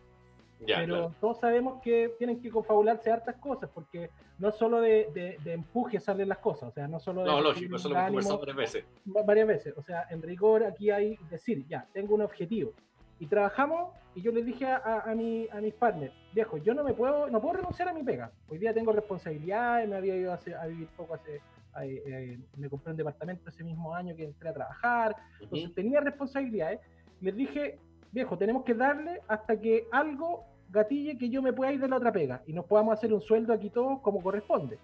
pero 0.65 1.13
todos 1.20 1.39
sabemos 1.39 1.81
que 1.81 2.13
tienen 2.17 2.41
que 2.41 2.50
confabularse 2.50 3.12
hartas 3.12 3.36
cosas, 3.38 3.70
porque 3.74 4.10
no 4.39 4.51
solo 4.51 4.81
de, 4.81 5.38
de, 5.43 5.53
empuje 5.53 6.00
salen 6.00 6.29
las 6.29 6.38
cosas, 6.39 6.70
o 6.70 6.72
sea, 6.72 6.88
no 6.88 7.00
solo 7.00 7.22
de... 7.22 7.27
No, 7.27 7.41
lógico, 7.41 7.75
eso 7.75 7.89
lo 7.89 7.96
hemos 7.96 8.08
conversado 8.08 8.39
varias 8.39 8.58
veces. 8.58 8.86
Varias 9.05 9.48
veces, 9.48 9.74
o 9.77 9.81
sea, 9.81 10.05
en 10.10 10.22
rigor 10.22 10.63
aquí 10.63 10.89
hay 10.89 11.17
decir, 11.29 11.65
ya, 11.67 11.88
tengo 11.93 12.15
un 12.15 12.22
objetivo. 12.22 12.74
Y 13.20 13.27
trabajamos, 13.27 13.93
y 14.15 14.22
yo 14.22 14.31
les 14.31 14.46
dije 14.46 14.65
a, 14.65 15.03
a, 15.05 15.15
mi, 15.15 15.48
a 15.51 15.62
mis 15.62 15.74
partners, 15.74 16.13
viejo, 16.34 16.58
yo 16.58 16.74
no 16.74 16.84
me 16.84 16.93
puedo, 16.93 17.29
no 17.29 17.39
puedo 17.39 17.55
renunciar 17.55 17.88
a 17.89 17.93
mi 17.93 18.03
pega. 18.03 18.31
Hoy 18.50 18.58
día 18.58 18.74
tengo 18.74 18.91
responsabilidades, 18.91 19.88
me 19.88 19.96
había 19.96 20.15
ido 20.15 20.34
a, 20.34 20.65
vivir 20.65 20.88
poco 20.98 21.13
hace, 21.13 21.41
eh, 21.83 22.39
me 22.57 22.69
compré 22.69 22.91
un 22.91 22.97
departamento 22.97 23.49
ese 23.49 23.63
mismo 23.63 23.93
año 23.93 24.15
que 24.15 24.25
entré 24.25 24.49
a 24.49 24.53
trabajar, 24.53 25.15
entonces 25.39 25.73
tenía 25.73 25.99
responsabilidades. 26.01 26.79
Les 27.21 27.35
dije, 27.35 27.79
viejo, 28.11 28.37
tenemos 28.37 28.63
que 28.63 28.73
darle 28.73 29.21
hasta 29.27 29.59
que 29.59 29.87
algo 29.91 30.45
gatille 30.69 31.17
que 31.17 31.29
yo 31.29 31.41
me 31.41 31.53
pueda 31.53 31.71
ir 31.71 31.79
de 31.79 31.87
la 31.87 31.97
otra 31.97 32.11
pega 32.11 32.41
y 32.47 32.53
nos 32.53 32.65
podamos 32.65 32.93
hacer 32.93 33.13
un 33.13 33.21
sueldo 33.21 33.53
aquí 33.53 33.69
todos 33.69 33.99
como 34.01 34.21
corresponde. 34.21 34.77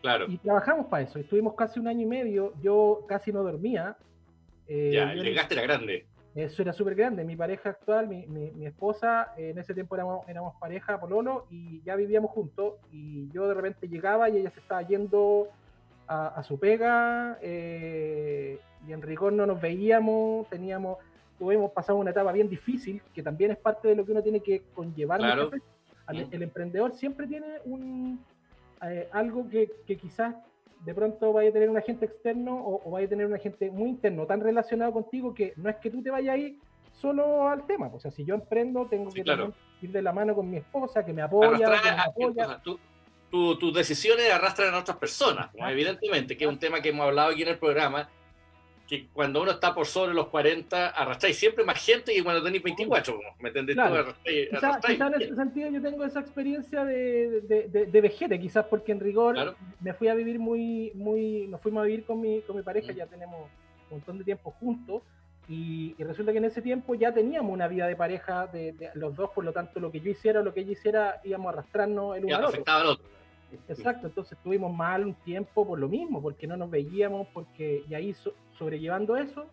Claro. 0.00 0.26
Y 0.28 0.38
trabajamos 0.38 0.86
para 0.86 1.04
eso. 1.04 1.18
Estuvimos 1.18 1.54
casi 1.54 1.80
un 1.80 1.88
año 1.88 2.02
y 2.02 2.06
medio. 2.06 2.52
Yo 2.62 3.04
casi 3.08 3.32
no 3.32 3.42
dormía. 3.42 3.96
Eh, 4.68 4.92
ya, 4.94 5.12
el 5.12 5.24
desgaste 5.24 5.54
era 5.54 5.62
grande. 5.64 6.06
Eso 6.34 6.62
era 6.62 6.72
súper 6.72 6.94
grande. 6.94 7.24
Mi 7.24 7.34
pareja 7.34 7.70
actual, 7.70 8.06
mi, 8.06 8.26
mi, 8.26 8.64
esposa, 8.64 9.32
en 9.36 9.58
ese 9.58 9.74
tiempo 9.74 9.96
éramos, 9.96 10.28
éramos 10.28 10.54
pareja, 10.60 11.00
Pololo, 11.00 11.46
y 11.50 11.82
ya 11.82 11.96
vivíamos 11.96 12.30
juntos. 12.30 12.74
Y 12.92 13.28
yo 13.32 13.48
de 13.48 13.54
repente 13.54 13.88
llegaba 13.88 14.30
y 14.30 14.36
ella 14.36 14.50
se 14.50 14.60
estaba 14.60 14.82
yendo 14.82 15.48
a, 16.08 16.42
su 16.42 16.58
pega. 16.58 17.38
Eh, 17.42 18.58
y 18.86 18.92
en 18.92 19.02
rigor 19.02 19.32
no 19.32 19.46
nos 19.46 19.60
veíamos. 19.60 20.48
Teníamos 20.48 20.98
hemos 21.40 21.70
pasado 21.72 21.98
una 21.98 22.10
etapa 22.10 22.32
bien 22.32 22.48
difícil, 22.48 23.00
que 23.14 23.22
también 23.22 23.50
es 23.50 23.58
parte 23.58 23.88
de 23.88 23.94
lo 23.94 24.04
que 24.04 24.12
uno 24.12 24.22
tiene 24.22 24.40
que 24.40 24.62
conllevar. 24.74 25.20
El, 26.08 26.42
emprendedor 26.42 26.94
siempre 26.94 27.26
tiene 27.26 27.46
un 27.64 28.24
eh, 28.82 29.08
algo 29.12 29.48
que, 29.48 29.70
quizás 29.86 30.34
de 30.84 30.94
pronto 30.94 31.32
vaya 31.32 31.50
a 31.50 31.52
tener 31.52 31.68
un 31.68 31.76
agente 31.76 32.06
externo 32.06 32.56
o, 32.56 32.90
vaya 32.90 33.06
a 33.06 33.10
tener 33.10 33.26
un 33.26 33.34
agente 33.34 33.70
muy 33.70 33.90
interno, 33.90 34.26
tan 34.26 34.40
relacionado 34.40 34.92
contigo 34.92 35.34
que 35.34 35.52
no 35.56 35.68
es 35.68 35.76
que 35.76 35.90
tú 35.90 36.02
te 36.02 36.10
vayas 36.10 36.34
ahí 36.34 36.58
solo 36.92 37.48
al 37.48 37.66
tema. 37.66 37.90
O 37.92 38.00
sea, 38.00 38.10
si 38.10 38.24
yo 38.24 38.34
emprendo, 38.34 38.86
tengo 38.86 39.10
que 39.10 39.20
ir 39.82 39.92
de 39.92 40.02
la 40.02 40.12
mano 40.12 40.34
con 40.34 40.50
mi 40.50 40.56
esposa, 40.56 41.04
que 41.04 41.12
me 41.12 41.22
apoya. 41.22 41.80
Tus 43.30 43.74
decisiones 43.74 44.30
arrastran 44.30 44.74
a 44.74 44.78
otras 44.78 44.96
personas, 44.96 45.50
evidentemente, 45.54 46.36
que 46.36 46.44
es 46.44 46.50
un 46.50 46.58
tema 46.58 46.80
que 46.80 46.90
hemos 46.90 47.06
hablado 47.06 47.30
aquí 47.30 47.42
en 47.42 47.48
el 47.48 47.58
programa, 47.58 48.08
que 48.88 49.06
cuando 49.12 49.42
uno 49.42 49.50
está 49.50 49.74
por 49.74 49.86
sobre 49.86 50.14
los 50.14 50.28
40, 50.28 50.88
arrastráis 50.88 51.36
siempre 51.36 51.62
más 51.62 51.84
gente 51.84 52.14
que 52.14 52.24
cuando 52.24 52.42
tenéis 52.42 52.62
24, 52.62 53.20
¿me 53.38 53.48
entendés? 53.48 53.76
Claro. 53.76 54.14
Quizás 54.24 55.12
en 55.12 55.22
ese 55.22 55.34
sentido 55.34 55.70
yo 55.70 55.82
tengo 55.82 56.04
esa 56.06 56.20
experiencia 56.20 56.84
de, 56.84 57.42
de, 57.42 57.86
de, 57.86 58.00
vejete, 58.00 58.40
quizás 58.40 58.64
porque 58.64 58.92
en 58.92 59.00
rigor 59.00 59.56
me 59.80 59.92
fui 59.92 60.08
a 60.08 60.14
vivir 60.14 60.38
muy, 60.38 60.90
muy, 60.94 61.46
nos 61.48 61.60
fuimos 61.60 61.82
a 61.82 61.84
vivir 61.84 62.04
con 62.04 62.20
mi, 62.20 62.40
con 62.40 62.56
mi 62.56 62.62
pareja, 62.62 62.92
ya 62.92 63.06
tenemos 63.06 63.42
un 63.90 63.98
montón 63.98 64.18
de 64.18 64.24
tiempo 64.24 64.52
juntos, 64.52 65.02
y, 65.48 65.94
resulta 65.98 66.32
que 66.32 66.38
en 66.38 66.44
ese 66.44 66.60
tiempo 66.60 66.94
ya 66.94 67.12
teníamos 67.12 67.52
una 67.52 67.68
vida 67.68 67.86
de 67.86 67.96
pareja 67.96 68.46
de, 68.46 68.90
los 68.94 69.16
dos, 69.16 69.30
por 69.30 69.44
lo 69.44 69.52
tanto 69.52 69.80
lo 69.80 69.90
que 69.90 70.00
yo 70.00 70.10
hiciera 70.10 70.40
o 70.40 70.42
lo 70.42 70.52
que 70.52 70.60
ella 70.60 70.72
hiciera 70.72 71.20
íbamos 71.24 71.46
a 71.46 71.58
arrastrarnos 71.58 72.16
el 72.18 72.26
uno 72.26 72.36
al 72.36 72.44
otro. 72.44 72.62
Al 72.66 72.86
otro. 72.86 73.17
Exacto, 73.68 74.06
entonces 74.06 74.36
estuvimos 74.36 74.74
mal 74.74 75.04
un 75.04 75.14
tiempo 75.14 75.66
por 75.66 75.78
lo 75.78 75.88
mismo, 75.88 76.20
porque 76.20 76.46
no 76.46 76.56
nos 76.56 76.70
veíamos, 76.70 77.26
porque 77.32 77.84
y 77.88 77.94
ahí 77.94 78.14
sobrellevando 78.58 79.16
eso, 79.16 79.46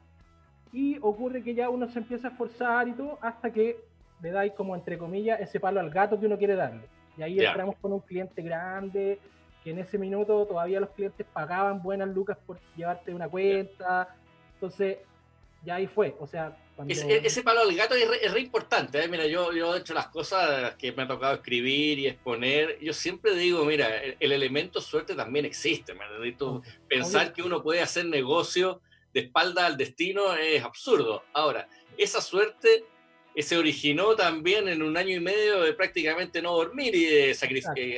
y 0.73 0.97
ocurre 1.01 1.41
que 1.43 1.55
ya 1.55 1.69
uno 1.69 1.87
se 1.87 1.99
empieza 1.99 2.27
a 2.27 2.31
esforzar 2.31 2.87
y 2.87 2.93
todo, 2.93 3.17
hasta 3.21 3.51
que 3.51 3.77
le 4.21 4.31
dais 4.31 4.53
como 4.53 4.75
entre 4.75 4.97
comillas 4.97 5.39
ese 5.39 5.59
palo 5.59 5.79
al 5.79 5.89
gato 5.89 6.19
que 6.19 6.25
uno 6.25 6.37
quiere 6.37 6.55
darle. 6.55 6.87
Y 7.17 7.21
ahí 7.21 7.39
entramos 7.39 7.75
con 7.77 7.93
un 7.93 8.01
cliente 8.01 8.41
grande, 8.41 9.19
que 9.63 9.71
en 9.71 9.79
ese 9.79 9.97
minuto 9.97 10.45
todavía 10.45 10.79
los 10.79 10.89
clientes 10.89 11.25
pagaban 11.31 11.81
buenas 11.81 12.09
lucas 12.09 12.37
por 12.45 12.59
llevarte 12.75 13.13
una 13.13 13.29
cuenta. 13.29 14.15
Entonces, 14.55 14.97
ya 15.63 15.75
ahí 15.75 15.87
fue. 15.87 16.15
O 16.19 16.27
sea, 16.27 16.57
ese, 16.87 17.41
palo 17.41 17.61
al 17.61 17.73
gato 17.73 17.95
es 17.95 18.33
re, 18.33 18.39
importante. 18.39 19.01
¿eh? 19.01 19.07
Mira, 19.07 19.25
yo, 19.27 19.53
yo 19.53 19.75
he 19.75 19.79
hecho 19.79 19.93
las 19.93 20.07
cosas 20.07 20.75
que 20.75 20.91
me 20.91 21.03
ha 21.03 21.07
tocado 21.07 21.35
escribir 21.35 21.99
y 21.99 22.07
exponer. 22.07 22.79
Yo 22.81 22.93
siempre 22.93 23.33
digo, 23.33 23.63
mira, 23.63 23.87
el, 23.97 24.31
elemento 24.31 24.81
suerte 24.81 25.15
también 25.15 25.45
existe. 25.45 25.93
¿me 25.93 26.35
Pensar 26.87 27.31
que 27.31 27.41
uno 27.41 27.63
puede 27.63 27.81
hacer 27.81 28.05
negocio 28.05 28.81
de 29.13 29.21
espalda 29.21 29.65
al 29.65 29.77
destino 29.77 30.35
es 30.35 30.61
absurdo. 30.63 31.23
Ahora, 31.31 31.69
esa 31.97 32.19
suerte 32.19 32.83
eh, 33.33 33.41
se 33.41 33.57
originó 33.57 34.13
también 34.15 34.67
en 34.67 34.83
un 34.83 34.97
año 34.97 35.15
y 35.15 35.21
medio 35.21 35.61
de 35.61 35.71
prácticamente 35.71 36.41
no 36.41 36.53
dormir 36.53 36.93
y 36.93 37.05
de 37.05 37.31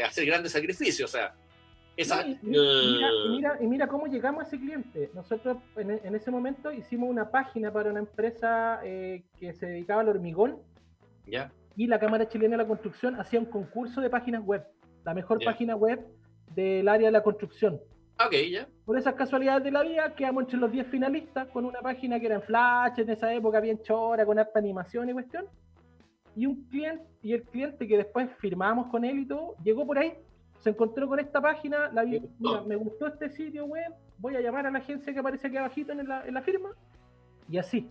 hacer 0.04 0.26
grandes 0.26 0.52
sacrificios. 0.52 1.10
O 1.10 1.12
sea, 1.12 1.34
y, 1.98 2.38
mira, 2.44 3.58
y, 3.60 3.68
mira, 3.68 3.88
cómo 3.88 4.06
llegamos 4.06 4.44
a 4.44 4.48
ese 4.48 4.60
cliente. 4.60 5.10
Nosotros 5.16 5.58
en, 5.76 6.16
ese 6.16 6.30
momento 6.30 6.72
hicimos 6.72 7.10
una 7.10 7.32
página 7.32 7.72
para 7.74 7.90
una 7.90 8.00
empresa 8.00 8.80
eh, 8.84 9.24
que 9.40 9.54
se 9.54 9.66
dedicaba 9.66 10.02
al 10.02 10.10
hormigón. 10.10 10.60
¿Ya? 11.26 11.52
Y 11.76 11.88
la 11.88 12.00
Cámara 12.00 12.28
Chilena 12.28 12.56
de 12.56 12.64
la 12.64 12.68
Construcción 12.68 13.20
hacía 13.20 13.40
un 13.40 13.48
concurso 13.48 14.00
de 14.00 14.10
páginas 14.10 14.44
web. 14.44 14.64
La 15.04 15.14
mejor 15.14 15.44
página 15.44 15.76
web 15.76 16.06
del 16.54 16.88
área 16.88 17.08
de 17.08 17.12
la 17.12 17.24
construcción. 17.24 17.80
Ok, 18.26 18.34
ya. 18.52 18.68
Por 18.86 18.98
esas 18.98 19.16
casualidades 19.16 19.64
de 19.64 19.72
la 19.72 19.84
vida, 19.84 20.16
quedamos 20.16 20.44
entre 20.44 20.58
los 20.58 20.72
10 20.72 20.88
finalistas 20.88 21.48
con 21.50 21.66
una 21.66 21.82
página 21.82 22.20
que 22.20 22.26
era 22.28 22.36
en 22.36 22.42
Flash, 22.42 23.00
en 23.00 23.10
esa 23.10 23.32
época 23.34 23.60
bien 23.60 23.82
chora, 23.84 24.26
con 24.26 24.40
harta 24.40 24.60
animación 24.60 25.10
y 25.10 25.14
cuestión. 25.14 25.46
Y 26.36 26.46
un 26.46 26.64
cliente, 26.68 27.06
y 27.22 27.34
el 27.34 27.44
cliente 27.44 27.88
que 27.88 27.98
después 27.98 28.30
firmamos 28.40 28.88
con 28.88 29.04
él 29.06 29.20
y 29.20 29.26
todo, 29.28 29.56
llegó 29.64 29.86
por 29.86 30.00
ahí, 30.00 30.14
se 30.60 30.70
encontró 30.70 31.08
con 31.08 31.20
esta 31.20 31.42
página, 31.42 31.90
la 31.94 32.04
vi, 32.04 32.22
me 32.66 32.76
gustó 32.76 33.08
este 33.08 33.30
sitio 33.30 33.66
web, 33.66 33.94
voy 34.18 34.36
a 34.36 34.42
llamar 34.42 34.66
a 34.66 34.72
la 34.72 34.80
agencia 34.80 35.14
que 35.14 35.20
aparece 35.20 35.48
aquí 35.48 35.58
abajito 35.58 35.92
en 35.92 36.08
la, 36.08 36.26
en 36.26 36.34
la 36.34 36.42
firma. 36.42 36.70
Y 37.50 37.58
así, 37.58 37.90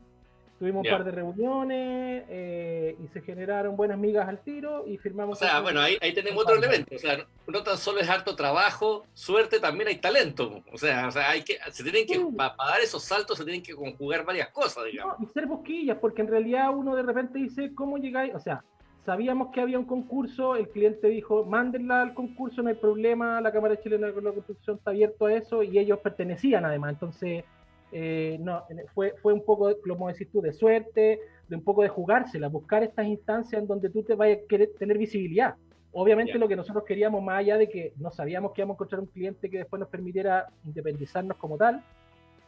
Tuvimos 0.58 0.86
un 0.86 0.90
par 0.90 1.04
de 1.04 1.10
reuniones 1.10 2.24
eh, 2.30 2.96
y 3.04 3.08
se 3.08 3.20
generaron 3.20 3.76
buenas 3.76 3.98
migas 3.98 4.26
al 4.26 4.40
tiro 4.40 4.86
y 4.86 4.96
firmamos. 4.96 5.40
O 5.40 5.44
sea, 5.44 5.60
bueno, 5.60 5.80
ahí, 5.80 5.98
ahí 6.00 6.14
tenemos 6.14 6.42
otro 6.44 6.56
elemento. 6.56 6.94
O 6.94 6.98
sea, 6.98 7.26
no 7.46 7.62
tan 7.62 7.76
solo 7.76 8.00
es 8.00 8.08
harto 8.08 8.34
trabajo, 8.34 9.04
suerte, 9.12 9.60
también 9.60 9.88
hay 9.88 9.96
talento. 9.96 10.62
O 10.72 10.78
sea, 10.78 11.08
o 11.08 11.10
sea 11.10 11.28
hay 11.28 11.42
que, 11.42 11.58
se 11.70 11.82
tienen 11.82 12.06
que, 12.06 12.18
para, 12.34 12.54
dar 12.56 12.80
esos 12.80 13.04
saltos, 13.04 13.36
se 13.36 13.44
tienen 13.44 13.62
que 13.62 13.74
conjugar 13.74 14.24
varias 14.24 14.48
cosas, 14.48 14.84
digamos. 14.84 15.16
y 15.20 15.26
ser 15.26 15.46
busquillas, 15.46 15.98
porque 15.98 16.22
en 16.22 16.28
realidad 16.28 16.70
uno 16.74 16.96
de 16.96 17.02
repente 17.02 17.38
dice, 17.38 17.74
¿cómo 17.74 17.98
llegáis? 17.98 18.34
O 18.34 18.40
sea, 18.40 18.64
sabíamos 19.06 19.52
que 19.52 19.60
había 19.60 19.78
un 19.78 19.86
concurso, 19.86 20.56
el 20.56 20.68
cliente 20.68 21.08
dijo, 21.08 21.44
mándenla 21.44 22.02
al 22.02 22.12
concurso, 22.12 22.60
no 22.60 22.68
hay 22.68 22.74
problema, 22.74 23.40
la 23.40 23.52
Cámara 23.52 23.80
Chilena 23.80 24.08
de 24.08 24.20
la 24.20 24.32
Construcción 24.32 24.76
está 24.76 24.90
abierto 24.90 25.26
a 25.26 25.32
eso 25.32 25.62
y 25.62 25.78
ellos 25.78 26.00
pertenecían 26.00 26.64
además. 26.64 26.94
Entonces 26.94 27.44
eh, 27.92 28.36
no, 28.40 28.64
fue, 28.94 29.14
fue 29.22 29.32
un 29.32 29.44
poco, 29.44 29.72
como 29.86 30.08
decís 30.08 30.28
tú, 30.30 30.40
de 30.42 30.52
suerte, 30.52 31.20
de 31.48 31.56
un 31.56 31.62
poco 31.62 31.82
de 31.82 31.88
jugársela, 31.88 32.48
buscar 32.48 32.82
estas 32.82 33.06
instancias 33.06 33.62
en 33.62 33.68
donde 33.68 33.88
tú 33.90 34.02
te 34.02 34.16
vayas 34.16 34.40
a 34.44 34.46
querer 34.48 34.70
tener 34.76 34.98
visibilidad. 34.98 35.54
Obviamente 35.92 36.36
lo 36.36 36.48
que 36.48 36.56
nosotros 36.56 36.84
queríamos, 36.84 37.22
más 37.22 37.38
allá 37.38 37.56
de 37.56 37.68
que 37.68 37.92
no 37.98 38.10
sabíamos 38.10 38.52
que 38.52 38.60
íbamos 38.60 38.74
a 38.74 38.76
encontrar 38.76 39.00
un 39.00 39.06
cliente 39.06 39.48
que 39.48 39.58
después 39.58 39.78
nos 39.78 39.88
permitiera 39.88 40.48
independizarnos 40.64 41.38
como 41.38 41.56
tal, 41.56 41.82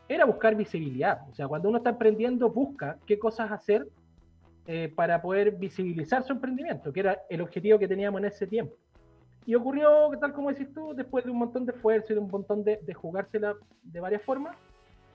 era 0.09 0.25
buscar 0.25 0.57
visibilidad. 0.57 1.21
O 1.31 1.35
sea, 1.35 1.47
cuando 1.47 1.69
uno 1.69 1.79
está 1.79 1.91
emprendiendo, 1.91 2.51
busca 2.51 2.99
qué 3.07 3.19
cosas 3.19 3.53
hacer 3.53 3.87
eh, 4.71 4.93
para 4.95 5.23
poder 5.23 5.53
visibilizar 5.53 6.23
su 6.23 6.35
emprendimiento, 6.35 6.93
que 6.93 7.01
era 7.01 7.23
el 7.31 7.41
objetivo 7.41 7.79
que 7.79 7.89
teníamos 7.89 8.21
en 8.21 8.27
ese 8.27 8.47
tiempo. 8.47 8.75
Y 9.47 9.55
ocurrió, 9.55 10.11
tal 10.21 10.35
como 10.35 10.51
decís 10.51 10.69
tú, 10.75 10.93
después 10.95 11.25
de 11.25 11.31
un 11.31 11.39
montón 11.39 11.65
de 11.65 11.73
esfuerzo 11.73 12.13
y 12.13 12.17
de 12.17 12.21
un 12.21 12.31
montón 12.31 12.63
de, 12.63 12.79
de 12.83 12.93
jugársela 12.93 13.57
de 13.83 13.99
varias 14.01 14.21
formas, 14.21 14.55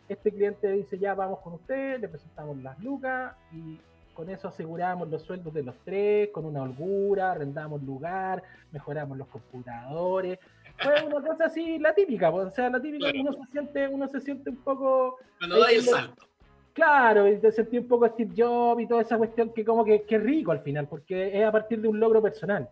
este 0.10 0.32
cliente 0.32 0.72
dice, 0.72 0.98
ya 0.98 1.14
vamos 1.14 1.40
con 1.42 1.54
usted, 1.54 2.00
le 2.00 2.08
presentamos 2.08 2.58
las 2.64 2.80
lucas 2.80 3.36
y 3.52 3.80
con 4.16 4.28
eso 4.32 4.48
aseguramos 4.48 5.08
los 5.10 5.22
sueldos 5.22 5.54
de 5.54 5.62
los 5.62 5.76
tres, 5.86 6.30
con 6.32 6.46
una 6.46 6.64
holgura, 6.64 7.34
arrendamos 7.34 7.84
lugar, 7.84 8.42
mejoramos 8.72 9.20
los 9.20 9.28
computadores. 9.28 10.40
Fue 10.80 10.96
una 11.06 11.22
cosa 11.28 11.46
así, 11.46 11.78
la 11.78 11.94
típica, 11.94 12.32
pues, 12.32 12.48
o 12.48 12.50
sea, 12.50 12.72
la 12.72 12.82
típica, 12.82 13.06
uno 13.20 13.34
se 13.34 13.52
siente, 13.52 13.88
uno 13.88 14.08
se 14.08 14.20
siente 14.20 14.50
un 14.50 14.58
poco... 14.58 15.20
Cuando 15.38 15.60
da 15.60 15.72
el 15.72 15.84
salto. 15.84 16.26
Claro, 16.74 17.28
y 17.28 17.38
te 17.38 17.52
sentí 17.52 17.78
un 17.78 17.88
poco 17.88 18.08
Steve 18.08 18.34
Jobs 18.36 18.82
y 18.82 18.88
toda 18.88 19.04
esa 19.04 19.18
cuestión 19.18 19.54
que 19.54 19.64
como 19.64 19.86
que, 19.86 20.02
que 20.02 20.18
rico 20.18 20.52
al 20.52 20.62
final, 20.62 20.88
porque 20.88 21.38
es 21.38 21.46
a 21.46 21.52
partir 21.52 21.80
de 21.80 21.88
un 21.88 22.00
logro 22.00 22.22
personal. 22.22 22.68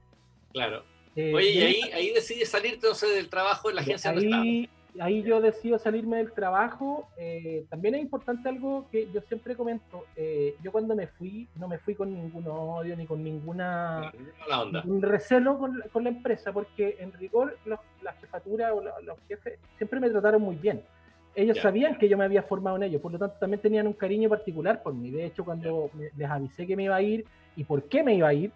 Claro. 0.51 0.84
Eh, 1.15 1.34
Oye, 1.36 1.51
y 1.51 1.62
ahí, 1.62 1.81
ahí 1.93 2.13
decides 2.13 2.50
salir 2.50 2.74
entonces 2.74 3.13
del 3.13 3.29
trabajo 3.29 3.70
en 3.70 3.75
la 3.75 3.81
agencia 3.81 4.12
ahí, 4.12 4.70
ahí 5.00 5.22
yo 5.24 5.39
decido 5.39 5.77
salirme 5.77 6.17
del 6.17 6.31
trabajo. 6.31 7.10
Eh, 7.17 7.65
también 7.70 7.96
es 7.96 8.01
importante 8.01 8.50
algo 8.50 8.88
que 8.91 9.08
yo 9.12 9.22
siempre 9.22 9.55
comento. 9.55 10.05
Eh, 10.15 10.55
yo 10.63 10.72
cuando 10.72 10.96
me 10.96 11.08
fui, 11.08 11.48
no 11.55 11.67
me 11.67 11.77
fui 11.77 11.93
con 11.93 12.13
ningún 12.13 12.48
odio 12.48 12.96
ni 12.96 13.05
con 13.05 13.24
ninguna 13.24 14.12
ningún 14.72 15.01
recelo 15.01 15.60
con, 15.60 15.81
con, 15.91 16.03
la 16.03 16.10
empresa, 16.10 16.51
porque 16.51 16.98
en 17.00 17.13
rigor 17.13 17.58
la 17.65 18.13
jefatura 18.13 18.74
o 18.74 18.81
los, 18.81 19.17
jefes 19.27 19.60
siempre 19.77 20.00
me 20.00 20.10
trataron 20.10 20.41
muy 20.41 20.55
bien. 20.55 20.84
Ellos 21.34 21.60
sabían 21.60 21.98
que 21.98 22.10
yo 22.10 22.18
me 22.18 22.26
había 22.26 22.44
formado 22.44 22.76
en 22.76 22.84
ellos, 22.84 23.02
por 23.02 23.12
lo 23.12 23.18
tanto 23.18 23.38
también 23.40 23.62
tenían 23.62 23.88
un 23.88 23.94
cariño 23.94 24.28
particular 24.30 24.84
por 24.84 24.94
mí. 24.94 25.12
De 25.12 25.26
hecho, 25.26 25.46
cuando 25.46 25.90
les 26.18 26.30
avisé 26.30 26.68
que 26.68 26.76
me 26.76 26.84
iba 26.84 26.96
a 26.96 27.02
ir 27.02 27.26
y 27.56 27.64
por 27.64 27.84
qué 27.84 28.04
me 28.04 28.16
iba 28.16 28.28
a 28.28 28.34
ir, 28.34 28.52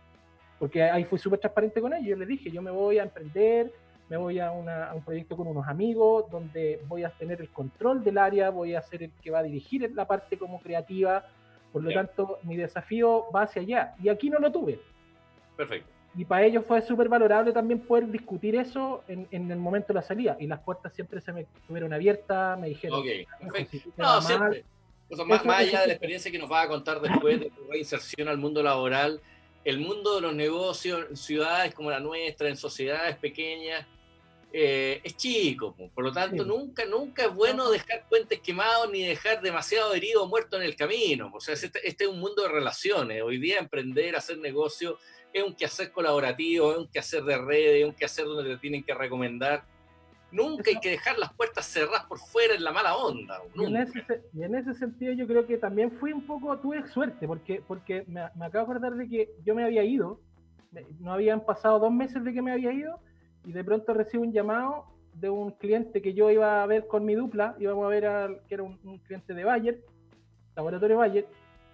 porque 0.59 0.83
ahí 0.83 1.05
fui 1.05 1.17
súper 1.17 1.39
transparente 1.39 1.79
con 1.79 1.93
ellos, 1.93 2.09
yo 2.09 2.15
les 2.17 2.27
dije, 2.27 2.51
yo 2.51 2.61
me 2.61 2.71
voy 2.71 2.99
a 2.99 3.03
emprender, 3.03 3.71
me 4.09 4.17
voy 4.17 4.39
a, 4.39 4.51
un 4.51 5.03
proyecto 5.03 5.35
con 5.37 5.47
unos 5.47 5.67
amigos 5.67 6.29
donde 6.29 6.81
voy 6.87 7.03
a 7.03 7.09
tener 7.09 7.41
el 7.41 7.49
control 7.49 8.03
del 8.03 8.17
área, 8.17 8.49
voy 8.49 8.75
a 8.75 8.81
ser 8.81 9.03
el 9.03 9.11
que 9.21 9.31
va 9.31 9.39
a 9.39 9.43
dirigir 9.43 9.89
la 9.95 10.05
parte 10.05 10.37
como 10.37 10.59
creativa, 10.59 11.25
por 11.71 11.83
lo 11.83 11.93
tanto 11.93 12.39
mi 12.43 12.55
desafío 12.55 13.25
va 13.35 13.43
hacia 13.43 13.61
allá. 13.61 13.95
Y 14.01 14.09
aquí 14.09 14.29
no 14.29 14.39
lo 14.39 14.51
tuve. 14.51 14.79
Perfecto. 15.55 15.94
Y 16.17 16.23
para 16.23 16.45
ellos 16.45 16.63
fue 16.65 16.81
súper 16.81 17.09
valorable 17.09 17.51
también 17.51 17.79
poder 17.79 18.07
discutir 18.09 18.55
eso 18.55 19.03
en, 19.07 19.27
el 19.31 19.57
momento 19.57 19.87
de 19.89 19.95
la 19.95 20.01
salida. 20.01 20.37
Y 20.39 20.47
las 20.47 20.59
puertas 20.61 20.93
siempre 20.93 21.19
se 21.19 21.33
me 21.33 21.41
estuvieron 21.41 21.91
abiertas, 21.93 22.57
me 22.59 22.69
dijeron... 22.69 22.99
Ok, 22.99 23.51
perfecto. 23.51 23.89
No, 23.97 24.21
siempre. 24.21 24.63
más, 25.25 25.45
allá 25.45 25.81
de 25.81 25.87
la 25.87 25.93
experiencia 25.93 26.31
que 26.31 26.39
nos 26.39 26.49
va 26.49 26.61
a 26.61 26.67
contar 26.67 27.01
después 27.01 27.39
de 27.39 27.49
tu 27.49 27.65
reinserción 27.69 28.29
al 28.29 28.37
mundo 28.37 28.63
laboral, 28.63 29.19
el 29.65 29.79
mundo 29.79 30.15
de 30.15 30.21
los 30.21 30.35
negocios 30.35 31.05
en 31.09 31.17
ciudades 31.17 31.73
como 31.73 31.89
la 31.89 31.99
nuestra, 31.99 32.47
en 32.47 32.55
sociedades 32.55 33.17
pequeñas, 33.17 33.85
eh, 34.57 35.01
es 35.03 35.17
chico, 35.17 35.75
por 35.93 36.01
lo 36.01 36.13
tanto 36.13 36.45
nunca, 36.45 36.85
nunca 36.85 37.25
es 37.25 37.33
bueno 37.33 37.69
dejar 37.69 38.07
puentes 38.07 38.39
quemados 38.39 38.89
ni 38.89 39.03
dejar 39.03 39.41
demasiado 39.41 39.93
herido 39.93 40.23
o 40.23 40.27
muerto 40.27 40.55
en 40.55 40.63
el 40.63 40.77
camino. 40.77 41.29
O 41.33 41.41
sea, 41.41 41.55
este, 41.55 41.85
este, 41.85 42.05
es 42.05 42.09
un 42.09 42.21
mundo 42.21 42.41
de 42.43 42.47
relaciones. 42.47 43.21
Hoy 43.21 43.37
día 43.37 43.59
emprender, 43.59 44.15
hacer 44.15 44.37
negocio, 44.37 44.97
es 45.35 45.43
un 45.43 45.53
quehacer 45.53 45.91
colaborativo, 45.91 46.71
es 46.71 46.77
un 46.77 46.87
quehacer 46.87 47.21
de 47.23 47.37
redes, 47.37 47.81
es 47.81 47.85
un 47.85 47.93
quehacer 47.93 48.25
donde 48.25 48.51
te 48.51 48.57
tienen 48.57 48.83
que 48.83 48.93
recomendar. 48.93 49.63
Nunca 50.31 50.69
hay 50.69 50.79
que 50.79 50.91
dejar 50.91 51.17
las 51.17 51.33
puertas 51.33 51.65
cerradas 51.65 52.05
por 52.05 52.19
fuera 52.19 52.55
en 52.55 52.63
la 52.63 52.71
mala 52.71 52.95
onda. 52.95 53.41
Y 53.53 53.65
en, 53.65 54.55
ese, 54.55 54.73
sentido 54.73 55.11
yo 55.11 55.27
creo 55.27 55.45
que 55.45 55.57
también 55.57 55.91
fui 55.91 56.13
un 56.13 56.25
poco, 56.25 56.57
tuve 56.59 56.87
suerte, 56.87 57.27
porque, 57.27 57.61
porque 57.67 58.05
me, 58.07 58.21
me 58.35 58.45
acabo 58.45 58.65
de 58.65 58.77
acordar 58.77 58.95
de 58.95 59.09
que 59.09 59.29
yo 59.43 59.53
me 59.55 59.65
había 59.65 59.83
ido, 59.83 60.21
no 60.99 61.11
habían 61.11 61.45
pasado 61.45 61.79
dos 61.79 61.91
meses 61.91 62.23
de 62.23 62.33
que 62.33 62.41
me 62.41 62.53
había 62.53 62.71
ido, 62.71 62.97
y 63.45 63.51
de 63.51 63.63
pronto 63.63 63.93
recibo 63.93 64.23
un 64.23 64.31
llamado 64.31 64.85
de 65.15 65.29
un 65.29 65.51
cliente 65.51 66.01
que 66.01 66.13
yo 66.13 66.31
iba 66.31 66.63
a 66.63 66.65
ver 66.65 66.87
con 66.87 67.03
mi 67.03 67.13
dupla, 67.13 67.57
íbamos 67.59 67.85
a 67.85 67.89
ver 67.89 68.05
al, 68.05 68.39
que 68.47 68.55
era 68.55 68.63
un, 68.63 68.77
cliente 68.99 69.33
de 69.33 69.43
Bayer, 69.43 69.81
laboratorio 70.55 70.97
Bayer, 70.97 71.27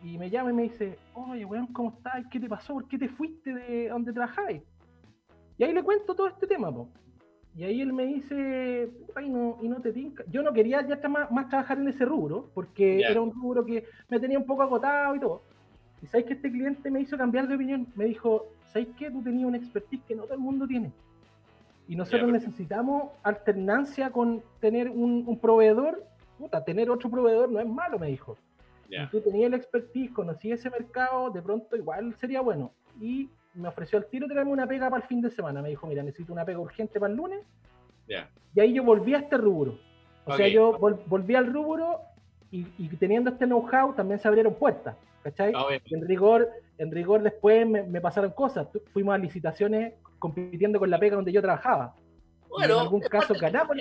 y 0.04 0.18
me 0.18 0.30
llama 0.30 0.52
y 0.52 0.54
me 0.54 0.64
dice, 0.64 0.98
oye, 1.14 1.46
weón, 1.46 1.68
¿cómo 1.68 1.90
estás? 1.90 2.26
¿Qué 2.32 2.40
te 2.40 2.50
pasó? 2.50 2.74
¿Por 2.74 2.88
qué 2.88 2.98
te 2.98 3.10
fuiste 3.10 3.54
de 3.54 3.90
donde 3.90 4.14
trabajáis? 4.14 4.62
Y 5.58 5.64
ahí 5.64 5.74
le 5.74 5.84
cuento 5.84 6.16
todo 6.16 6.28
este 6.28 6.48
tema, 6.48 6.74
po. 6.74 6.88
Y 7.56 7.64
ahí 7.66 7.82
él 7.82 7.92
me 7.92 8.06
dice, 8.06 8.90
ay, 9.16 9.30
no, 9.30 9.58
y 9.62 9.68
no 9.68 9.82
te 9.82 9.92
tinca. 9.92 10.24
Yo 10.30 10.42
no 10.42 10.54
quería 10.54 10.88
ya 10.88 11.08
más, 11.10 11.30
más 11.32 11.50
trabajar 11.50 11.78
en 11.80 11.90
ese 11.90 12.06
rubro, 12.06 12.50
porque 12.54 13.02
era 13.02 13.22
un 13.22 13.34
rubro 13.34 13.66
que 13.66 13.84
me 14.10 14.20
tenía 14.20 14.40
un 14.40 14.46
poco 14.46 14.64
agotado 14.64 15.16
y 15.16 15.20
todo. 15.20 15.44
Y 16.02 16.08
sabes 16.08 16.26
que 16.26 16.34
este 16.34 16.50
cliente 16.50 16.90
me 16.90 17.02
hizo 17.02 17.18
cambiar 17.18 17.48
de 17.48 17.56
opinión. 17.56 17.88
Me 17.96 18.06
dijo, 18.06 18.48
¿sabes 18.72 18.88
qué? 18.98 19.12
Tú 19.12 19.22
tenías 19.22 19.48
una 19.48 19.58
expertise 19.58 20.02
que 20.08 20.16
no 20.16 20.24
todo 20.24 20.34
el 20.34 20.40
mundo 20.40 20.66
tiene. 20.66 20.92
Y 21.88 21.96
nosotros 21.96 22.32
necesitamos 22.32 23.12
alternancia 23.22 24.12
con 24.12 24.42
tener 24.62 24.90
un, 24.90 25.38
proveedor. 25.40 26.06
Puta, 26.38 26.64
tener 26.64 26.90
otro 26.90 27.10
proveedor 27.10 27.52
no 27.52 27.60
es 27.60 27.68
malo, 27.68 28.00
me 28.00 28.08
dijo. 28.08 28.38
Si 28.92 29.08
tú 29.12 29.22
tenías 29.22 29.48
el 29.48 29.54
expertise, 29.54 30.12
conocías 30.12 30.60
ese 30.60 30.70
mercado, 30.70 31.30
de 31.30 31.42
pronto 31.42 31.76
igual 31.78 32.14
sería 32.20 32.42
bueno. 32.42 32.74
Y 33.00 33.30
me 33.54 33.70
ofreció 33.70 33.98
al 33.98 34.06
tiro 34.08 34.28
tenerme 34.28 34.52
una 34.52 34.68
pega 34.68 34.90
para 34.90 35.02
el 35.02 35.08
fin 35.08 35.22
de 35.22 35.30
semana. 35.30 35.62
Me 35.62 35.70
dijo, 35.70 35.88
mira, 35.88 36.04
necesito 36.04 36.34
una 36.34 36.46
pega 36.46 36.60
urgente 36.60 37.00
para 37.00 37.12
el 37.12 37.18
lunes. 37.18 37.40
Y 38.54 38.60
ahí 38.60 38.74
yo 38.74 38.84
volví 38.84 39.14
a 39.14 39.20
este 39.20 39.38
rubro. 39.38 39.80
O 40.26 40.36
sea, 40.36 40.48
yo 40.48 40.78
volví 40.78 41.36
al 41.36 41.52
rubro 41.52 42.02
y, 42.52 42.64
teniendo 42.98 43.30
este 43.30 43.46
know-how 43.46 43.94
también 43.94 44.20
se 44.20 44.28
abrieron 44.28 44.56
puertas. 44.56 44.96
¿Cachai? 45.24 45.54
Ah, 45.56 45.68
en 45.86 46.08
rigor, 46.08 46.50
en 46.80 46.92
rigor 46.92 47.22
después 47.22 47.68
me, 47.68 47.84
me, 47.84 48.02
pasaron 48.02 48.32
cosas. 48.32 48.68
Fuimos 48.92 49.14
a 49.14 49.20
licitaciones 49.20 49.94
compitiendo 50.18 50.80
con 50.80 50.90
la 50.90 51.00
pega 51.00 51.16
donde 51.16 51.32
yo 51.32 51.42
trabajaba. 51.42 51.96
Bueno, 52.50 52.76
en 52.76 52.80
algún 52.82 53.02
caso 53.02 53.34
ganamos 53.40 53.78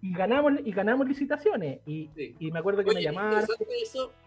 y 0.00 0.12
ganamos 0.12 0.52
y 0.64 0.70
ganamos 0.70 1.08
licitaciones 1.08 1.80
y, 1.86 2.08
me 2.52 2.58
acuerdo 2.58 2.84
que 2.84 2.94
me 2.94 3.02
llamaron. 3.02 3.44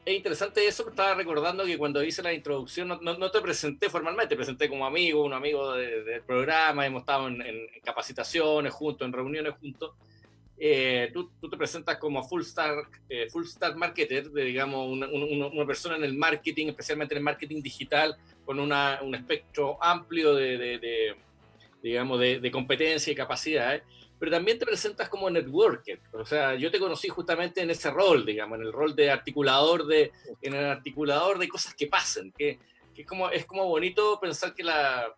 Es 0.05 0.15
interesante 0.15 0.65
eso, 0.67 0.89
estaba 0.89 1.15
recordando 1.15 1.63
que 1.65 1.77
cuando 1.77 2.03
hice 2.03 2.21
la 2.21 2.33
introducción 2.33 2.87
no, 2.87 3.31
te 3.31 3.41
presenté 3.41 3.89
formalmente, 3.89 4.29
te 4.29 4.35
presenté 4.35 4.67
como 4.67 4.85
amigo, 4.85 5.23
un 5.23 5.33
amigo 5.33 5.73
del 5.75 6.21
programa, 6.23 6.85
hemos 6.85 7.01
estado 7.01 7.27
en, 7.27 7.67
capacitaciones 7.83 8.73
juntos, 8.73 9.05
en 9.05 9.13
reuniones 9.13 9.53
juntos. 9.59 9.91
Eh, 10.63 11.09
tú, 11.11 11.31
te 11.49 11.57
presentas 11.57 11.97
como 11.97 12.21
full 12.23 12.43
stack, 12.43 13.01
eh, 13.09 13.27
full 13.31 13.45
stack 13.45 13.75
marketer, 13.75 14.29
de, 14.29 14.43
digamos, 14.43 14.87
una, 14.87 15.07
una, 15.07 15.65
persona 15.65 15.95
en 15.95 16.03
el 16.03 16.15
marketing, 16.15 16.67
especialmente 16.67 17.15
en 17.15 17.19
el 17.19 17.23
marketing 17.23 17.63
digital, 17.63 18.15
con 18.45 18.59
una, 18.59 18.99
un 19.01 19.15
espectro 19.15 19.83
amplio 19.83 20.35
de, 20.35 20.57
de, 20.59 21.15
digamos, 21.81 22.19
de, 22.19 22.51
competencia 22.51 23.11
y 23.11 23.15
capacidades, 23.15 23.83
pero 24.21 24.33
también 24.33 24.59
te 24.59 24.67
presentas 24.67 25.09
como 25.09 25.31
networker. 25.31 25.99
O 26.13 26.23
sea, 26.23 26.53
yo 26.53 26.69
te 26.69 26.77
conocí 26.77 27.09
justamente 27.09 27.59
en 27.59 27.71
ese 27.71 27.89
rol, 27.89 28.23
digamos, 28.23 28.59
en 28.59 28.67
el 28.67 28.71
rol 28.71 28.95
de 28.95 29.09
articulador 29.09 29.87
de, 29.87 30.11
en 30.43 30.53
el 30.53 30.65
articulador 30.65 31.39
de 31.39 31.49
cosas 31.49 31.73
que 31.73 31.87
pasen, 31.87 32.31
que, 32.37 32.59
que 32.93 33.01
es, 33.01 33.07
como, 33.07 33.31
es 33.31 33.47
como 33.47 33.65
bonito 33.65 34.19
pensar 34.21 34.53
que 34.53 34.63
la, 34.63 35.11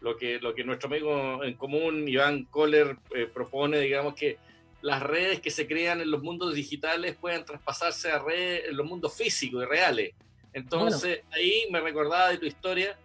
lo 0.00 0.16
que, 0.16 0.38
lo 0.38 0.54
que 0.54 0.64
nuestro 0.64 0.88
amigo 0.88 1.44
en 1.44 1.58
común, 1.58 2.08
Iván 2.08 2.46
Kohler, 2.46 2.96
eh, 3.14 3.26
propone, 3.26 3.80
digamos, 3.80 4.14
que 4.14 4.38
las 4.80 5.02
redes 5.02 5.42
que 5.42 5.50
se 5.50 5.66
crean 5.66 6.00
en 6.00 6.10
los 6.10 6.22
mundos 6.22 6.54
digitales 6.54 7.16
puedan 7.16 7.44
traspasarse 7.44 8.10
a 8.10 8.18
redes 8.18 8.62
en 8.70 8.78
los 8.78 8.86
mundos 8.86 9.14
físicos 9.14 9.62
y 9.62 9.66
reales. 9.66 10.14
Entonces, 10.54 11.20
ahí 11.32 11.66
me 11.70 11.82
recordaba 11.82 12.30
de 12.30 12.38
tu 12.38 12.46
historia 12.46 12.98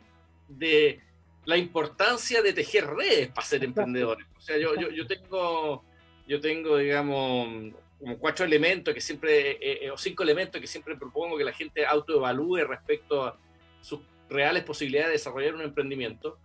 de 0.47 1.01
la 1.45 1.57
importancia 1.57 2.41
de 2.41 2.53
tejer 2.53 2.87
redes 2.87 3.29
para 3.29 3.45
ser 3.45 3.63
emprendedores. 3.63 4.25
O 4.37 4.41
sea, 4.41 4.57
yo, 4.57 4.75
yo, 4.75 4.89
yo 4.89 5.05
tengo, 5.07 5.83
yo 6.27 6.39
tengo, 6.39 6.77
digamos, 6.77 7.73
como 7.99 8.17
cuatro 8.17 8.45
elementos 8.45 8.93
que 8.93 9.01
siempre, 9.01 9.51
eh, 9.51 9.85
eh, 9.85 9.91
o 9.91 9.97
cinco 9.97 10.23
elementos 10.23 10.59
que 10.59 10.67
siempre 10.67 10.95
propongo 10.95 11.37
que 11.37 11.43
la 11.43 11.53
gente 11.53 11.85
autoevalúe 11.85 12.65
respecto 12.65 13.23
a 13.23 13.37
sus 13.81 13.99
reales 14.29 14.63
posibilidades 14.63 15.09
de 15.09 15.13
desarrollar 15.13 15.55
un 15.55 15.61
emprendimiento, 15.61 16.37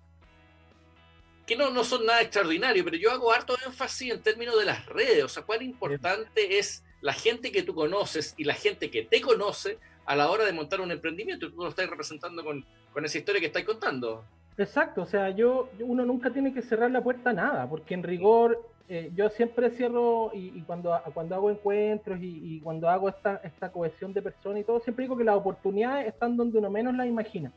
que 1.47 1.57
no, 1.57 1.71
no 1.71 1.83
son 1.83 2.05
nada 2.05 2.21
extraordinario, 2.21 2.85
pero 2.85 2.97
yo 2.97 3.11
hago 3.11 3.33
harto 3.33 3.57
énfasis 3.65 4.13
en 4.13 4.23
términos 4.23 4.59
de 4.59 4.67
las 4.67 4.87
redes, 4.87 5.25
o 5.25 5.29
sea, 5.29 5.45
cuán 5.45 5.63
importante 5.63 6.59
es 6.59 6.85
la 7.01 7.13
gente 7.13 7.51
que 7.51 7.63
tú 7.63 7.75
conoces 7.75 8.35
y 8.37 8.45
la 8.45 8.55
gente 8.55 8.91
que 8.91 9.05
te 9.05 9.21
conoce 9.21 9.79
a 10.05 10.17
la 10.17 10.31
hora 10.31 10.45
de 10.45 10.53
montar 10.53 10.81
un 10.81 10.91
emprendimiento. 10.91 11.51
Tú 11.51 11.63
lo 11.63 11.69
estás 11.69 11.89
representando 11.89 12.45
con, 12.45 12.65
con 12.93 13.05
esa 13.05 13.19
historia 13.19 13.41
que 13.41 13.47
estás 13.47 13.65
contando. 13.65 14.25
Exacto, 14.59 15.03
o 15.03 15.07
sea, 15.07 15.31
yo 15.31 15.69
uno 15.79 16.05
nunca 16.05 16.31
tiene 16.31 16.53
que 16.53 16.63
cerrar 16.63 16.91
la 16.91 17.01
puerta 17.01 17.31
a 17.31 17.33
nada, 17.33 17.69
porque 17.69 17.95
en 17.95 18.03
rigor 18.03 18.61
eh, 18.89 19.13
yo 19.15 19.31
siempre 19.31 19.71
cierro 19.71 20.33
y, 20.35 20.63
cuando, 20.63 21.01
cuando 21.15 21.37
hago 21.37 21.49
encuentros 21.49 22.19
y, 22.21 22.59
cuando 22.61 22.89
hago 22.89 23.09
esta, 23.09 23.41
esta 23.45 23.71
cohesión 23.71 24.13
de 24.13 24.21
personas 24.21 24.61
y 24.61 24.65
todo, 24.65 24.81
siempre 24.81 25.05
digo 25.05 25.17
que 25.17 25.23
las 25.23 25.37
oportunidades 25.37 26.09
están 26.09 26.37
donde 26.37 26.59
uno 26.59 26.71
menos 26.71 26.95
las 26.97 27.07
imagina. 27.07 27.53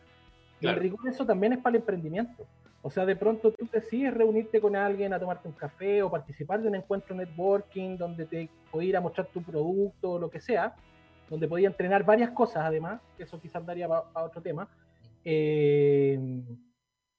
Y 0.60 0.68
en 0.68 0.76
rigor 0.76 1.00
eso 1.08 1.26
también 1.26 1.54
es 1.54 1.60
para 1.60 1.76
el 1.76 1.82
emprendimiento. 1.82 2.46
O 2.84 2.92
sea, 2.92 3.04
de 3.04 3.16
pronto 3.16 3.52
tú 3.52 3.68
decides 3.72 4.14
reunirte 4.14 4.62
con 4.62 4.76
alguien 4.76 5.12
a 5.12 5.20
tomarte 5.20 5.48
un 5.48 5.56
café 5.56 6.04
o 6.04 6.12
participar 6.12 6.62
de 6.62 6.68
un 6.68 6.76
encuentro 6.76 7.16
networking 7.16 7.98
donde 7.98 8.28
te 8.28 8.48
puede 8.70 8.86
ir 8.88 8.98
a 8.98 9.02
mostrar 9.02 9.26
tu 9.28 9.42
producto 9.42 10.12
o 10.12 10.20
lo 10.20 10.30
que 10.30 10.40
sea, 10.40 10.76
donde 11.30 11.48
podía 11.48 11.68
entrenar 11.68 12.04
varias 12.04 12.30
cosas 12.30 12.64
además, 12.64 13.02
que 13.18 13.24
eso 13.24 13.40
quizás 13.40 13.66
daría 13.66 13.88
para 13.88 14.26
otro 14.28 14.40
tema. 14.40 14.68
Eh, 15.26 16.20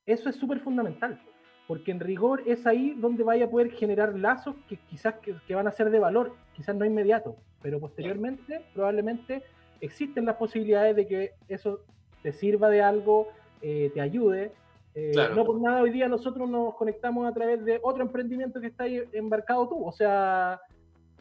eso 0.06 0.28
es 0.28 0.36
súper 0.36 0.60
fundamental, 0.60 1.20
porque 1.66 1.90
en 1.90 2.00
rigor 2.00 2.42
es 2.46 2.66
ahí 2.66 2.94
donde 2.98 3.22
vaya 3.22 3.46
a 3.46 3.50
poder 3.50 3.70
generar 3.70 4.18
lazos 4.18 4.56
que 4.68 4.76
quizás 4.76 5.14
que, 5.20 5.54
van 5.54 5.66
a 5.66 5.72
ser 5.72 5.90
de 5.90 5.98
valor, 5.98 6.34
quizás 6.54 6.74
no 6.74 6.84
inmediato, 6.84 7.36
pero 7.60 7.80
posteriormente 7.80 8.64
probablemente 8.74 9.42
existen 9.80 10.24
las 10.24 10.36
posibilidades 10.36 10.96
de 10.96 11.06
que 11.06 11.32
eso 11.48 11.80
te 12.22 12.32
sirva 12.32 12.68
de 12.68 12.82
algo, 12.82 13.28
eh, 13.60 13.90
te 13.94 14.00
ayude. 14.00 14.52
Eh, 14.94 15.12
no 15.34 15.44
por 15.44 15.58
nada 15.60 15.80
hoy 15.80 15.90
día 15.90 16.06
nosotros 16.06 16.50
nos 16.50 16.74
conectamos 16.74 17.26
a 17.26 17.32
través 17.32 17.64
de 17.64 17.80
otro 17.82 18.02
emprendimiento 18.02 18.60
que 18.60 18.66
está 18.66 18.84
ahí 18.84 19.02
embarcado 19.12 19.66
tú, 19.68 19.86
o 19.86 19.92
sea, 19.92 20.60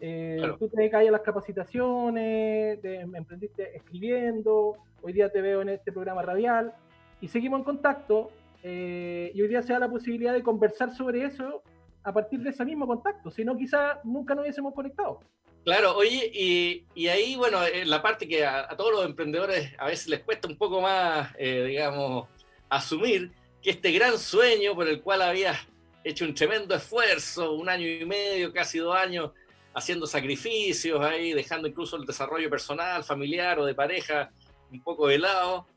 eh, 0.03 0.41
Tú 0.57 0.67
te 0.67 0.89
caes 0.89 1.09
a 1.09 1.11
las 1.11 1.21
capacitaciones, 1.21 2.81
te 2.81 3.01
emprendiste 3.01 3.77
escribiendo, 3.77 4.75
hoy 5.03 5.13
día 5.13 5.29
te 5.29 5.41
veo 5.41 5.61
en 5.61 5.69
este 5.69 5.91
programa 5.91 6.23
radial 6.23 6.73
y 7.21 7.27
seguimos 7.27 7.59
en 7.59 7.65
contacto 7.65 8.31
eh, 8.63 9.31
y 9.33 9.41
hoy 9.41 9.47
día 9.47 9.63
se 9.63 9.73
da 9.73 9.79
la 9.79 9.89
posibilidad 9.89 10.33
de 10.33 10.43
conversar 10.43 10.95
sobre 10.95 11.25
eso 11.25 11.63
a 12.03 12.13
partir 12.13 12.39
de 12.39 12.49
ese 12.49 12.65
mismo 12.65 12.87
contacto, 12.87 13.29
si 13.29 13.45
no 13.45 13.57
quizá 13.57 13.99
nunca 14.03 14.33
nos 14.33 14.43
hubiésemos 14.43 14.73
conectado. 14.73 15.19
Claro, 15.63 15.95
oye, 15.95 16.31
y, 16.33 17.07
ahí, 17.07 17.35
bueno, 17.35 17.59
la 17.85 18.01
parte 18.01 18.27
que 18.27 18.43
a, 18.43 18.67
todos 18.75 18.91
los 18.91 19.05
emprendedores 19.05 19.71
a 19.77 19.85
veces 19.85 20.07
les 20.07 20.21
cuesta 20.21 20.47
un 20.47 20.57
poco 20.57 20.81
más, 20.81 21.31
eh, 21.37 21.65
digamos, 21.67 22.27
asumir 22.67 23.31
que 23.61 23.69
este 23.69 23.91
gran 23.91 24.17
sueño 24.17 24.73
por 24.73 24.87
el 24.87 25.01
cual 25.01 25.21
habías 25.21 25.59
hecho 26.03 26.25
un 26.25 26.33
tremendo 26.33 26.73
esfuerzo, 26.73 27.53
un 27.53 27.69
año 27.69 27.87
y 27.87 28.05
medio, 28.05 28.51
casi 28.51 28.79
dos 28.79 28.95
años, 28.95 29.31
haciendo 29.75 30.07
sacrificios 30.07 30.99
ahí, 31.01 31.33
dejando 31.33 31.67
incluso 31.67 31.95
el 31.95 32.05
desarrollo 32.05 32.49
personal, 32.49 33.03
familiar 33.03 33.59
o 33.59 33.65
de 33.65 33.75
pareja 33.75 34.31
un 34.71 34.81
poco 34.81 35.07
de 35.07 35.19
lado, 35.19 35.67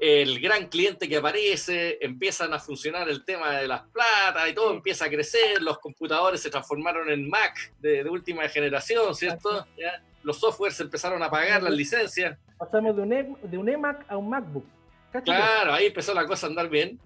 el 0.00 0.40
gran 0.40 0.68
cliente 0.68 1.08
que 1.08 1.16
aparece, 1.16 1.98
empiezan 2.00 2.52
a 2.52 2.58
funcionar 2.58 3.08
el 3.08 3.24
tema 3.24 3.58
de 3.58 3.68
las 3.68 3.82
platas 3.88 4.48
y 4.48 4.52
todo 4.52 4.72
empieza 4.72 5.06
a 5.06 5.08
crecer, 5.08 5.62
los 5.62 5.78
computadores 5.78 6.40
se 6.40 6.50
transformaron 6.50 7.10
en 7.10 7.28
Mac 7.28 7.72
de, 7.80 8.02
última 8.08 8.48
generación, 8.48 9.14
¿cierto? 9.14 9.66
Los 10.22 10.40
softwares 10.40 10.78
empezaron 10.80 11.22
a 11.22 11.30
pagar 11.30 11.62
las 11.62 11.72
licencias. 11.72 12.38
Pasamos 12.58 12.96
de 12.96 13.02
un, 13.02 13.12
e, 13.12 13.36
de 13.42 13.58
un 13.58 13.68
eMac 13.68 14.06
a 14.08 14.16
un 14.16 14.30
MacBook. 14.30 14.64
Claro, 15.24 15.72
ahí 15.72 15.86
empezó 15.86 16.12
la 16.12 16.26
cosa 16.26 16.46
a 16.46 16.50
andar 16.50 16.68
bien. 16.68 16.98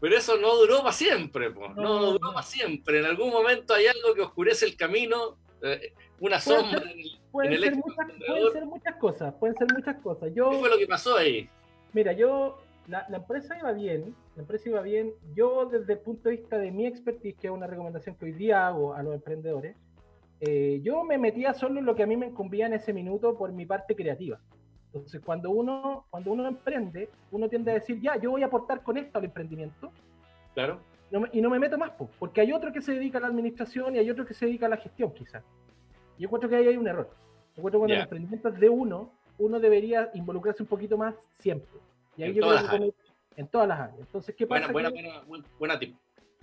Pero 0.00 0.16
eso 0.16 0.36
no 0.36 0.54
duró 0.56 0.80
para 0.80 0.92
siempre, 0.92 1.50
no, 1.50 2.12
duró 2.12 2.32
para 2.32 2.42
siempre. 2.42 2.98
En 2.98 3.06
algún 3.06 3.30
momento 3.30 3.72
hay 3.72 3.86
algo 3.86 4.14
que 4.14 4.20
oscurece 4.20 4.66
el 4.66 4.76
camino, 4.76 5.38
eh, 5.62 5.94
una 6.20 6.38
sombra 6.38 6.82
en 6.82 6.98
el, 6.98 7.20
pueden, 7.32 7.60
ser 7.60 7.76
muchas, 7.76 8.06
pueden 8.26 8.52
ser 8.52 8.66
muchas 8.66 8.96
cosas, 8.96 9.34
pueden 9.40 9.56
ser 9.56 9.68
muchas 9.72 9.96
cosas. 10.02 10.30
Yo, 10.34 10.50
¿Qué 10.50 10.58
fue 10.58 10.68
lo 10.68 10.78
que 10.78 10.86
pasó 10.86 11.16
ahí? 11.16 11.48
Mira, 11.96 12.12
yo, 12.12 12.58
la, 12.88 13.06
empresa 13.08 13.56
iba 13.56 13.72
bien, 13.72 14.14
la 14.34 14.42
empresa 14.42 14.68
iba 14.68 14.82
bien. 14.82 15.14
Yo, 15.34 15.64
desde 15.64 15.94
el 15.94 16.00
punto 16.00 16.28
de 16.28 16.36
vista 16.36 16.58
de 16.58 16.70
mi 16.70 16.84
expertise, 16.86 17.34
que 17.38 17.46
es 17.46 17.52
una 17.54 17.66
recomendación 17.66 18.16
que 18.16 18.26
hoy 18.26 18.32
día 18.32 18.66
hago 18.66 18.92
a 18.92 19.02
los 19.02 19.14
emprendedores, 19.14 19.74
eh, 20.40 20.82
yo 20.82 21.04
me 21.04 21.16
metía 21.16 21.54
solo 21.54 21.80
en 21.80 21.86
lo 21.86 21.94
que 21.94 22.02
a 22.02 22.06
mí 22.06 22.14
me 22.18 22.26
incumbía 22.26 22.66
en 22.66 22.74
ese 22.74 22.92
minuto 22.92 23.34
por 23.38 23.50
mi 23.50 23.64
parte 23.64 23.96
creativa. 23.96 24.38
Entonces, 24.92 25.22
cuando 25.24 25.48
uno, 25.48 26.04
cuando 26.10 26.32
uno 26.32 26.46
emprende, 26.46 27.08
uno 27.30 27.48
tiende 27.48 27.70
a 27.70 27.74
decir, 27.74 27.98
ya, 27.98 28.20
yo 28.20 28.32
voy 28.32 28.42
a 28.42 28.46
aportar 28.48 28.82
con 28.82 28.98
esto 28.98 29.18
al 29.18 29.24
emprendimiento. 29.24 29.90
Claro. 30.52 30.80
y 31.32 31.40
no 31.40 31.48
me 31.48 31.58
meto 31.58 31.78
más, 31.78 31.92
porque 32.18 32.42
hay 32.42 32.52
otro 32.52 32.74
que 32.74 32.82
se 32.82 32.92
dedica 32.92 33.16
a 33.16 33.22
la 33.22 33.28
administración 33.28 33.96
y 33.96 34.00
hay 34.00 34.10
otro 34.10 34.26
que 34.26 34.34
se 34.34 34.44
dedica 34.44 34.66
a 34.66 34.68
la 34.68 34.76
gestión, 34.76 35.14
quizás. 35.14 35.42
Yo 36.18 36.26
encuentro 36.26 36.50
que 36.50 36.56
ahí 36.56 36.68
hay 36.68 36.76
un 36.76 36.88
error. 36.88 37.08
Yo 37.54 37.60
encuentro 37.60 37.80
cuando 37.80 37.94
el 37.94 38.02
emprendimiento 38.02 38.50
es 38.50 38.60
de 38.60 38.68
uno, 38.68 39.15
uno 39.38 39.60
debería 39.60 40.10
involucrarse 40.14 40.62
un 40.62 40.68
poquito 40.68 40.96
más 40.96 41.14
siempre. 41.38 41.80
Y 42.16 42.22
ahí 42.22 42.30
en, 42.30 42.40
todas 42.40 42.62
las 42.62 42.72
áreas. 42.72 42.94
en 43.36 43.48
todas 43.48 43.68
las 43.68 43.80
áreas. 43.80 44.00
Entonces, 44.00 44.34
¿qué 44.34 44.46
pasa? 44.46 44.72
Buena, 44.72 44.90
buena, 44.90 45.44
buena, 45.58 45.78
tip. 45.78 45.96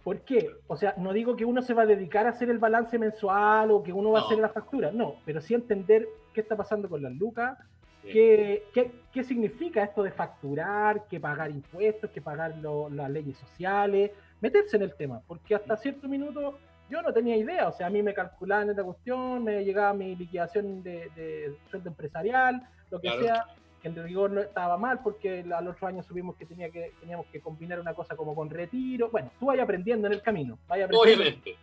¿Por 0.03 0.19
qué? 0.21 0.49
O 0.67 0.75
sea, 0.75 0.95
no 0.97 1.13
digo 1.13 1.35
que 1.35 1.45
uno 1.45 1.61
se 1.61 1.73
va 1.73 1.83
a 1.83 1.85
dedicar 1.85 2.25
a 2.25 2.31
hacer 2.31 2.49
el 2.49 2.59
balance 2.59 2.99
mensual 2.99 3.71
o 3.71 3.83
que 3.83 3.93
uno 3.93 4.11
va 4.11 4.19
a 4.19 4.23
hacer 4.23 4.37
la 4.37 4.49
factura, 4.49 4.91
no, 4.91 5.15
pero 5.25 5.39
sí 5.39 5.53
entender 5.53 6.07
qué 6.33 6.41
está 6.41 6.57
pasando 6.57 6.89
con 6.89 7.01
las 7.01 7.13
lucas, 7.13 7.57
qué, 8.01 8.65
qué, 8.73 8.91
qué, 9.13 9.23
significa 9.23 9.81
esto 9.81 10.03
de 10.03 10.11
facturar, 10.11 11.07
que 11.07 11.21
pagar 11.21 11.51
impuestos, 11.51 12.09
que 12.09 12.21
pagar 12.21 12.53
las 12.57 13.09
leyes 13.09 13.37
sociales, 13.37 14.11
meterse 14.41 14.75
en 14.75 14.83
el 14.83 14.93
tema, 14.93 15.21
porque 15.25 15.55
hasta 15.55 15.77
cierto 15.77 16.09
minuto 16.09 16.59
yo 16.89 17.01
no 17.01 17.13
tenía 17.13 17.35
idea, 17.35 17.67
o 17.67 17.71
sea, 17.71 17.87
a 17.87 17.89
mí 17.89 18.03
me 18.03 18.13
calculaban 18.13 18.69
esta 18.69 18.83
cuestión, 18.83 19.43
me 19.43 19.63
llegaba 19.63 19.93
mi 19.93 20.15
liquidación 20.15 20.83
de, 20.83 21.55
sueldo 21.69 21.89
empresarial, 21.89 22.61
lo 22.91 22.99
que 22.99 23.09
sea, 23.09 23.45
que 23.81 23.87
en 23.87 24.03
rigor 24.03 24.31
no 24.31 24.41
estaba 24.41 24.77
mal 24.77 25.01
porque 25.03 25.45
al 25.53 25.67
otro 25.67 25.87
año 25.87 26.03
supimos 26.03 26.35
que, 26.35 26.45
tenía 26.45 26.69
que 26.69 26.93
teníamos 26.99 27.25
que 27.27 27.41
combinar 27.41 27.79
una 27.79 27.93
cosa 27.93 28.15
como 28.15 28.35
con 28.35 28.49
retiro, 28.49 29.09
bueno, 29.09 29.31
tú 29.39 29.47
vayas 29.47 29.63
aprendiendo 29.63 30.07
en 30.07 30.13
el 30.13 30.21
camino, 30.21 30.59
vaya 30.67 30.85
aprendiendo. 30.85 31.23
Obviamente. 31.23 31.55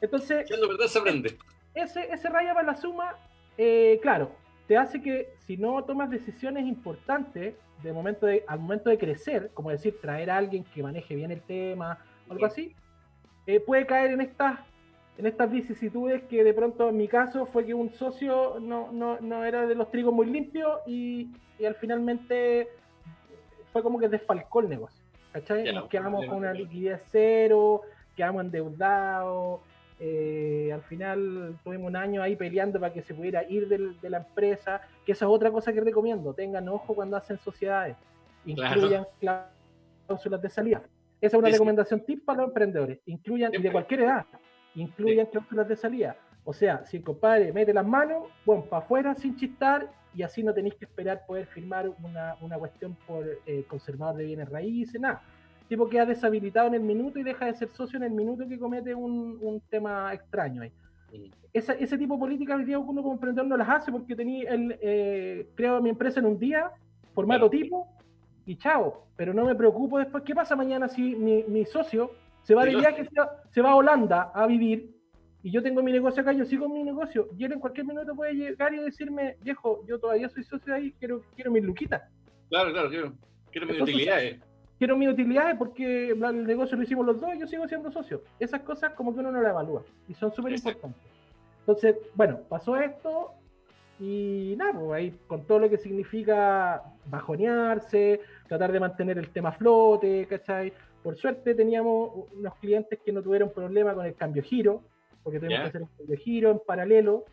Entonces, 0.00 0.48
verdad 0.48 0.86
se 0.86 0.98
aprende. 0.98 1.38
Ese, 1.74 2.12
ese 2.12 2.28
raya 2.28 2.54
para 2.54 2.66
la 2.66 2.76
suma, 2.76 3.16
eh, 3.56 3.98
claro, 4.02 4.32
te 4.66 4.76
hace 4.76 5.00
que 5.00 5.34
si 5.38 5.56
no 5.56 5.84
tomas 5.84 6.10
decisiones 6.10 6.66
importantes 6.66 7.54
de 7.82 7.92
momento 7.92 8.26
de, 8.26 8.44
al 8.46 8.58
momento 8.58 8.90
de 8.90 8.98
crecer, 8.98 9.50
como 9.54 9.70
decir, 9.70 10.00
traer 10.00 10.30
a 10.30 10.36
alguien 10.36 10.64
que 10.64 10.82
maneje 10.82 11.14
bien 11.14 11.30
el 11.30 11.42
tema, 11.42 11.98
o 12.28 12.32
algo 12.32 12.46
así, 12.46 12.74
eh, 13.46 13.60
puede 13.60 13.86
caer 13.86 14.12
en 14.12 14.20
estas 14.20 14.58
en 15.18 15.26
estas 15.26 15.50
vicisitudes 15.50 16.22
que 16.22 16.42
de 16.42 16.54
pronto 16.54 16.88
en 16.88 16.96
mi 16.96 17.06
caso 17.06 17.46
fue 17.46 17.66
que 17.66 17.74
un 17.74 17.90
socio 17.90 18.58
no, 18.60 18.90
no, 18.92 19.18
no 19.20 19.44
era 19.44 19.66
de 19.66 19.74
los 19.74 19.90
trigos 19.90 20.12
muy 20.14 20.26
limpios 20.26 20.80
y, 20.86 21.28
y, 21.58 21.64
al 21.66 21.74
finalmente 21.74 22.68
fue 23.72 23.82
como 23.82 23.98
que 23.98 24.08
desfalcó 24.08 24.60
el 24.60 24.70
negocio. 24.70 25.04
¿Cachai? 25.32 25.72
Nos 25.72 25.88
quedamos 25.88 26.26
con 26.26 26.38
una 26.38 26.52
liquidez 26.52 27.00
cero, 27.10 27.82
quedamos 28.16 28.44
endeudados. 28.44 29.60
Eh, 29.98 30.70
al 30.72 30.82
final 30.82 31.58
tuvimos 31.62 31.88
un 31.88 31.96
año 31.96 32.22
ahí 32.22 32.34
peleando 32.34 32.80
para 32.80 32.92
que 32.92 33.02
se 33.02 33.14
pudiera 33.14 33.44
ir 33.44 33.68
de 33.68 34.10
la 34.10 34.18
empresa, 34.18 34.80
que 35.06 35.12
esa 35.12 35.26
es 35.26 35.30
otra 35.30 35.50
cosa 35.52 35.72
que 35.72 35.80
recomiendo, 35.80 36.34
tengan 36.34 36.68
ojo 36.68 36.94
cuando 36.94 37.16
hacen 37.16 37.38
sociedades, 37.38 37.96
incluyan 38.44 39.06
cláusulas 39.20 40.42
de 40.42 40.50
salida. 40.50 40.82
Esa 41.22 41.36
es 41.36 41.40
una 41.40 41.50
recomendación 41.50 42.04
tip 42.04 42.24
para 42.24 42.40
los 42.40 42.48
emprendedores. 42.48 42.98
Incluyan, 43.06 43.52
de 43.52 43.70
cualquier 43.70 44.00
edad, 44.00 44.26
incluyan 44.74 45.26
cláusulas 45.26 45.68
de 45.68 45.76
salida. 45.76 46.16
O 46.44 46.52
sea, 46.52 46.84
si 46.84 46.96
el 46.96 47.04
compadre 47.04 47.52
mete 47.52 47.72
las 47.72 47.86
manos, 47.86 48.24
bueno, 48.44 48.64
para 48.64 48.84
afuera 48.84 49.14
sin 49.14 49.36
chistar 49.36 49.88
y 50.12 50.24
así 50.24 50.42
no 50.42 50.52
tenéis 50.52 50.74
que 50.74 50.84
esperar 50.84 51.24
poder 51.24 51.46
firmar 51.46 51.88
una, 52.02 52.36
una 52.40 52.58
cuestión 52.58 52.96
por 53.06 53.24
eh, 53.46 53.64
conservador 53.68 54.16
de 54.16 54.24
bienes 54.24 54.48
raíces, 54.48 55.00
nada. 55.00 55.22
Tipo 55.68 55.88
queda 55.88 56.06
deshabilitado 56.06 56.66
en 56.66 56.74
el 56.74 56.82
minuto 56.82 57.20
y 57.20 57.22
deja 57.22 57.46
de 57.46 57.54
ser 57.54 57.68
socio 57.68 57.98
en 57.98 58.02
el 58.02 58.10
minuto 58.10 58.46
que 58.48 58.58
comete 58.58 58.92
un, 58.92 59.38
un 59.40 59.60
tema 59.70 60.12
extraño 60.12 60.62
ahí. 60.62 60.72
Esa, 61.52 61.74
ese 61.74 61.96
tipo 61.96 62.14
de 62.14 62.20
políticas 62.20 62.56
hoy 62.56 62.64
día 62.64 62.80
uno 62.80 63.00
como 63.00 63.14
emprendedor 63.14 63.46
no 63.46 63.56
las 63.56 63.68
hace 63.68 63.92
porque 63.92 64.16
tenía 64.16 64.50
el, 64.50 64.76
eh, 64.80 65.46
creo 65.54 65.80
mi 65.80 65.90
empresa 65.90 66.18
en 66.18 66.26
un 66.26 66.38
día, 66.38 66.72
formato 67.14 67.48
tipo, 67.48 67.86
y 68.46 68.56
chao. 68.56 69.06
Pero 69.16 69.34
no 69.34 69.44
me 69.44 69.54
preocupo 69.54 69.98
después. 69.98 70.22
¿Qué 70.24 70.34
pasa 70.34 70.56
mañana 70.56 70.88
si 70.88 71.14
mi, 71.14 71.64
socio 71.66 72.12
se 72.42 72.54
va 72.54 72.64
de 72.64 72.74
viaje, 72.74 73.08
se 73.50 73.62
va 73.62 73.70
a 73.70 73.76
Holanda 73.76 74.32
a 74.34 74.46
vivir 74.46 74.92
y 75.42 75.50
yo 75.50 75.62
tengo 75.62 75.82
mi 75.82 75.90
negocio 75.90 76.22
acá, 76.22 76.32
yo 76.32 76.44
sigo 76.44 76.68
mi 76.68 76.84
negocio 76.84 77.28
y 77.36 77.44
él 77.44 77.52
en 77.52 77.60
cualquier 77.60 77.86
minuto 77.86 78.14
puede 78.14 78.34
llegar 78.34 78.72
y 78.74 78.78
decirme, 78.78 79.36
viejo, 79.42 79.84
yo 79.86 79.98
todavía 79.98 80.28
soy 80.28 80.44
socio 80.44 80.72
ahí, 80.72 80.92
quiero, 80.98 81.22
quiero 81.34 81.50
mis 81.50 81.64
luquitas. 81.64 82.02
Claro, 82.48 82.72
claro, 82.72 82.88
quiero, 82.88 83.12
quiero 83.50 83.66
mis 83.66 83.80
utilidades. 83.80 84.40
Quiero 84.78 84.96
mis 84.96 85.08
utilidades 85.08 85.56
porque 85.56 86.10
el 86.10 86.46
negocio 86.46 86.76
lo 86.76 86.82
hicimos 86.82 87.06
los 87.06 87.20
dos 87.20 87.34
y 87.34 87.40
yo 87.40 87.46
sigo 87.46 87.66
siendo 87.66 87.90
socio. 87.90 88.22
Esas 88.38 88.62
cosas 88.62 88.94
como 88.94 89.12
que 89.12 89.20
uno 89.20 89.32
no 89.32 89.40
las 89.40 89.50
evalúa 89.50 89.84
y 90.08 90.14
son 90.14 90.32
súper 90.32 90.52
importantes. 90.52 91.02
Entonces, 91.60 91.96
bueno, 92.14 92.40
pasó 92.48 92.76
esto, 92.76 93.32
y 94.04 94.56
nada, 94.56 94.72
pues 94.72 94.90
ahí 94.90 95.14
con 95.28 95.46
todo 95.46 95.60
lo 95.60 95.70
que 95.70 95.78
significa 95.78 96.82
bajonearse, 97.06 98.20
tratar 98.48 98.72
de 98.72 98.80
mantener 98.80 99.16
el 99.16 99.28
tema 99.30 99.50
a 99.50 99.52
flote, 99.52 100.26
¿cachai? 100.26 100.72
Por 101.04 101.16
suerte 101.16 101.54
teníamos 101.54 102.10
unos 102.36 102.56
clientes 102.56 102.98
que 103.04 103.12
no 103.12 103.22
tuvieron 103.22 103.52
problema 103.52 103.94
con 103.94 104.04
el 104.04 104.16
cambio 104.16 104.42
giro, 104.42 104.82
porque 105.22 105.38
tuvimos 105.38 105.60
que 105.60 105.68
hacer 105.68 105.82
un 105.82 105.88
cambio 105.96 106.16
giro 106.16 106.50
en 106.50 106.60
paralelo. 106.66 107.26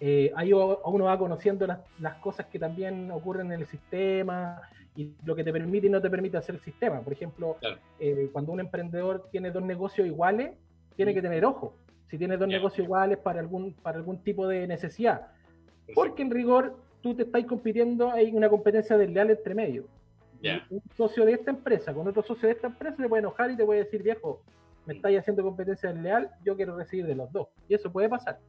Eh, 0.00 0.32
ahí 0.36 0.54
uno 0.54 1.04
va 1.04 1.18
conociendo 1.18 1.66
las, 1.66 2.14
cosas 2.22 2.46
que 2.46 2.58
también 2.58 3.10
ocurren 3.10 3.52
en 3.52 3.60
el 3.60 3.66
sistema 3.66 4.58
y 4.96 5.12
lo 5.22 5.36
que 5.36 5.44
te 5.44 5.52
permite 5.52 5.86
y 5.86 5.90
no 5.90 6.00
te 6.00 6.08
permite 6.08 6.38
hacer 6.38 6.54
el 6.54 6.62
sistema. 6.62 7.02
Por 7.02 7.12
ejemplo, 7.12 7.58
eh, 8.00 8.30
cuando 8.32 8.52
un 8.52 8.60
emprendedor 8.60 9.28
tiene 9.30 9.50
dos 9.50 9.62
negocios 9.62 10.06
iguales, 10.06 10.52
tiene 10.96 11.12
que 11.12 11.20
tener 11.20 11.44
ojo. 11.44 11.76
Si 12.08 12.16
tiene 12.16 12.38
dos 12.38 12.48
negocios 12.48 12.86
iguales 12.86 13.18
para 13.18 13.40
algún, 13.40 13.74
para 13.74 13.98
algún 13.98 14.22
tipo 14.22 14.48
de 14.48 14.66
necesidad 14.66 15.28
porque 15.94 16.22
en 16.22 16.30
rigor 16.30 16.76
tú 17.02 17.14
te 17.14 17.24
estás 17.24 17.44
compitiendo, 17.44 18.10
hay 18.10 18.30
una 18.32 18.48
competencia 18.48 18.96
desleal 18.96 19.30
entre 19.30 19.54
medio. 19.54 19.86
Un 20.70 20.82
socio 20.96 21.24
de 21.24 21.34
esta 21.34 21.50
empresa 21.52 21.94
con 21.94 22.08
otro 22.08 22.22
socio 22.22 22.48
de 22.48 22.54
esta 22.54 22.66
empresa 22.66 22.96
se 22.96 23.08
puede 23.08 23.20
enojar 23.20 23.50
y 23.50 23.56
te 23.56 23.64
puede 23.64 23.84
decir, 23.84 24.02
viejo, 24.02 24.42
me 24.86 24.94
estáis 24.94 25.20
haciendo 25.20 25.42
competencia 25.42 25.92
desleal, 25.92 26.30
yo 26.44 26.56
quiero 26.56 26.76
recibir 26.76 27.06
de 27.06 27.14
los 27.14 27.30
dos. 27.30 27.48
Y 27.68 27.74
eso 27.74 27.92
puede 27.92 28.08
pasar. 28.08 28.40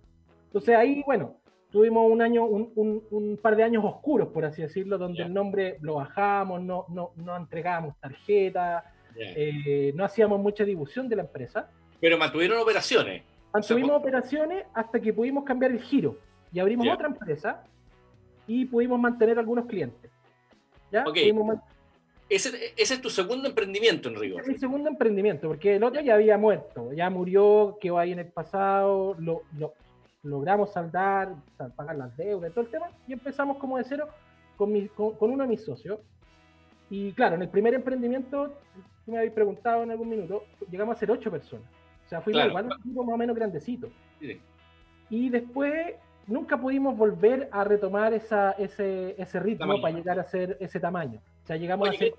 Entonces 0.48 0.76
ahí, 0.76 1.04
bueno, 1.06 1.38
tuvimos 1.72 2.12
un 2.12 2.22
año, 2.22 2.46
un, 2.46 3.04
un, 3.12 3.38
par 3.38 3.56
de 3.56 3.64
años 3.64 3.84
oscuros, 3.86 4.30
por 4.30 4.44
así 4.44 4.64
decirlo, 4.64 4.98
donde 4.98 5.22
el 5.22 5.34
nombre 5.34 5.78
lo 5.82 5.96
bajamos, 5.96 6.64
no, 6.64 6.86
no, 6.90 7.12
no 7.16 7.38
entregábamos 7.38 7.96
tarjeta, 8.00 8.92
eh, 9.16 9.92
no 9.96 10.04
hacíamos 10.04 10.40
mucha 10.40 10.64
difusión 10.64 11.08
de 11.08 11.18
la 11.18 11.24
empresa. 11.24 11.70
Pero 12.00 12.18
mantuvieron 12.18 12.58
operaciones. 12.60 13.24
Mantuvimos 13.54 13.92
operaciones 13.92 14.66
hasta 14.74 15.00
que 15.00 15.14
pudimos 15.14 15.44
cambiar 15.44 15.72
el 15.72 15.80
giro 15.80 16.18
y 16.54 16.60
abrimos 16.60 16.88
otra 16.88 17.08
empresa 17.08 17.64
y 18.48 18.66
pudimos 18.66 19.00
mantener 19.00 19.40
algunos 19.40 19.66
clientes. 19.66 20.12
¿ya? 20.92 21.04
Ese, 22.30 22.74
es 22.78 23.02
tu 23.02 23.10
segundo 23.10 23.48
emprendimiento, 23.48 24.10
en 24.10 24.16
rigor. 24.16 24.42
Es 24.42 24.48
mi 24.48 24.58
segundo 24.58 24.90
emprendimiento, 24.90 25.48
porque 25.48 25.76
el 25.76 25.84
otro 25.84 26.02
ya 26.02 26.16
había 26.16 26.38
muerto, 26.38 26.94
ya 26.94 27.10
murió, 27.10 27.78
quedó 27.80 28.00
ahí 28.00 28.12
en 28.12 28.20
el 28.20 28.28
pasado, 28.28 29.16
lo, 29.20 29.44
logramos 30.24 30.72
saldar, 30.72 31.36
pagar 31.76 31.96
las 31.96 32.16
deudas, 32.16 32.52
todo 32.54 32.66
el 32.66 32.72
tema, 32.72 32.88
y 33.08 33.14
empezamos 33.14 33.58
como 33.58 33.78
de 33.78 33.84
cero 33.84 34.08
con, 34.56 34.72
mi, 34.72 34.88
con, 34.88 35.16
uno 35.20 35.44
de 35.44 35.50
mis 35.50 35.64
socios. 35.64 36.00
Y 36.90 37.12
claro, 37.14 37.36
en 37.36 37.44
el 37.44 37.50
primer 37.50 37.74
emprendimiento, 37.74 38.54
tú 39.06 39.12
me 39.12 39.18
habéis 39.18 39.34
preguntado 39.34 39.84
en 39.84 39.92
algún 39.92 40.10
minuto, 40.10 40.46
llegamos 40.72 40.96
a 40.96 41.00
ser 41.00 41.12
ocho 41.12 41.30
personas. 41.30 41.68
O 42.06 42.10
sea, 42.10 42.22
fuimos 42.22 42.46
igual 42.46 42.66
un 42.66 42.74
equipo 42.74 43.04
más 43.04 43.14
o 43.14 43.18
menos 43.18 43.36
grandecito. 43.36 43.90
Y 45.10 45.30
después 45.30 45.96
nunca 46.28 46.58
pudimos 46.58 46.98
volver 46.98 47.50
a 47.52 47.64
retomar 47.64 48.14
esa, 48.14 48.52
ese, 48.52 49.16
ese 49.18 49.40
ritmo 49.40 49.82
para 49.82 49.96
llegar 49.96 50.20
a 50.20 50.24
ser 50.24 50.58
ese 50.60 50.80
tamaño. 50.80 51.20
O 51.44 51.48
sea, 51.48 51.58
llegamos 51.58 51.90
a 51.90 51.94
ser... 51.94 52.14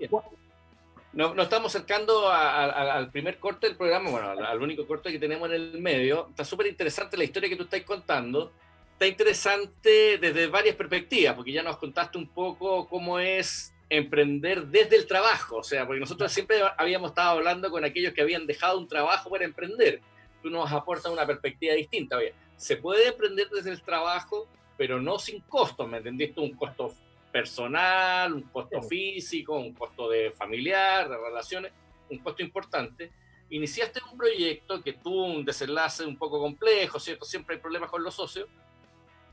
Nos, 1.13 1.37
estamos 1.37 1.73
acercando 1.73 2.29
al 2.29 3.09
primer 3.09 3.39
corte 3.39 3.67
del 3.67 3.77
programa, 3.77 4.09
bueno, 4.09 4.31
al, 4.31 4.61
único 4.61 4.85
corte 4.85 5.13
que 5.13 5.19
tenemos 5.19 5.47
en 5.49 5.55
el 5.55 5.79
medio. 5.79 6.27
Está 6.29 6.43
súper 6.43 6.67
interesante 6.67 7.15
la 7.15 7.23
historia 7.23 7.47
que 7.47 7.55
tú 7.55 7.63
estás 7.63 7.81
contando. 7.83 8.51
Está 8.91 9.07
interesante 9.07 10.17
desde 10.17 10.47
varias 10.47 10.75
perspectivas, 10.75 11.33
porque 11.35 11.53
ya 11.53 11.63
nos 11.63 11.77
contaste 11.77 12.17
un 12.17 12.27
poco 12.27 12.89
cómo 12.89 13.17
es 13.17 13.73
emprender 13.89 14.67
desde 14.67 14.97
el 14.97 15.07
trabajo. 15.07 15.57
O 15.57 15.63
sea, 15.63 15.85
porque 15.85 16.01
nosotros 16.01 16.29
siempre 16.33 16.57
habíamos 16.77 17.11
estado 17.11 17.37
hablando 17.37 17.71
con 17.71 17.85
aquellos 17.85 18.13
que 18.13 18.21
habían 18.21 18.45
dejado 18.45 18.77
un 18.77 18.89
trabajo 18.89 19.29
para 19.29 19.45
emprender. 19.45 20.01
Tú 20.43 20.49
nos 20.49 20.69
aportas 20.69 21.09
una 21.13 21.25
perspectiva 21.25 21.75
distinta. 21.75 22.17
Oye, 22.17 22.33
se 22.57 22.77
puede 22.77 23.07
emprender 23.07 23.49
desde 23.49 23.71
el 23.71 23.81
trabajo, 23.81 24.47
pero 24.77 25.01
no 25.01 25.19
sin 25.19 25.41
costos, 25.41 25.87
¿me 25.87 25.97
entendiste? 25.97 26.39
Un 26.39 26.55
costo 26.55 26.93
personal, 27.31 28.33
un 28.33 28.43
costo 28.43 28.81
físico, 28.81 29.57
un 29.57 29.73
costo 29.73 30.09
de 30.09 30.31
familiar, 30.31 31.09
de 31.09 31.17
relaciones, 31.17 31.71
un 32.09 32.19
costo 32.19 32.41
importante. 32.41 33.11
Iniciaste 33.49 33.99
un 34.11 34.17
proyecto 34.17 34.81
que 34.81 34.93
tuvo 34.93 35.25
un 35.25 35.45
desenlace 35.45 36.05
un 36.05 36.17
poco 36.17 36.39
complejo, 36.39 36.99
¿cierto? 36.99 37.25
Siempre 37.25 37.55
hay 37.55 37.61
problemas 37.61 37.89
con 37.89 38.03
los 38.03 38.15
socios, 38.15 38.47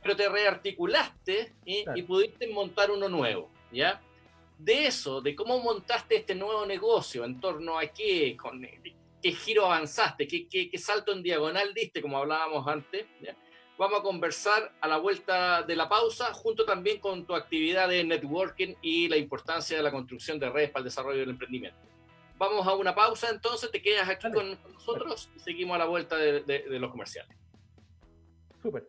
pero 0.03 0.17
te 0.17 0.29
rearticulaste 0.29 1.53
y 1.65 2.03
pudiste 2.03 2.49
montar 2.49 2.91
uno 2.91 3.09
nuevo, 3.09 3.49
¿ya? 3.71 4.01
De 4.59 4.87
eso, 4.87 5.21
de 5.21 5.35
cómo 5.35 5.61
montaste 5.61 6.17
este 6.17 6.35
nuevo 6.35 6.67
negocio, 6.67 7.25
en 7.25 7.41
torno 7.41 7.79
a 7.79 7.87
qué, 7.87 8.37
con, 8.37 8.65
qué 9.23 9.33
giro 9.33 9.67
avanzaste, 9.67 10.27
qué, 10.27 10.49
qué, 10.49 10.79
salto 10.79 11.13
en 11.13 11.23
diagonal 11.23 11.73
diste, 11.73 12.03
como 12.03 12.19
hablábamos 12.19 12.67
antes, 12.67 13.07
¿ya? 13.21 13.37
vamos 13.79 14.01
a 14.01 14.03
conversar 14.03 14.73
a 14.81 14.89
la 14.89 14.99
vuelta 14.99 15.63
de 15.63 15.77
la 15.77 15.89
pausa, 15.89 16.33
junto 16.35 16.65
también 16.65 16.99
con 16.99 17.25
tu 17.25 17.35
actividad 17.35 17.89
de 17.89 18.05
networking 18.05 18.75
y 18.83 19.09
la 19.09 19.17
importancia 19.17 19.77
de 19.77 19.83
la 19.83 19.91
construcción 19.91 20.39
de 20.39 20.51
redes 20.51 20.71
para 20.71 20.81
el 20.81 20.85
desarrollo 20.85 21.21
del 21.21 21.31
emprendimiento. 21.31 21.79
Vamos 22.37 22.67
a 22.67 22.75
una 22.75 22.95
pausa, 22.95 23.31
entonces 23.31 23.71
te 23.71 23.81
quedas 23.81 24.09
aquí 24.09 24.31
con, 24.33 24.59
nosotros 24.73 25.31
y 25.37 25.39
seguimos 25.39 25.77
a 25.77 25.79
la 25.79 25.87
vuelta 25.87 26.17
de, 26.17 26.65
los 26.79 26.91
comerciales. 26.91 27.37
Súper. 28.61 28.89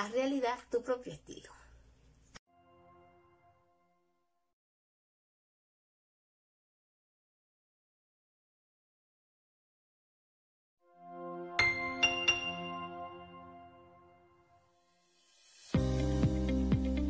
Haz 0.00 0.12
realidad 0.12 0.56
tu 0.70 0.80
propio 0.80 1.12
estilo. 1.12 1.50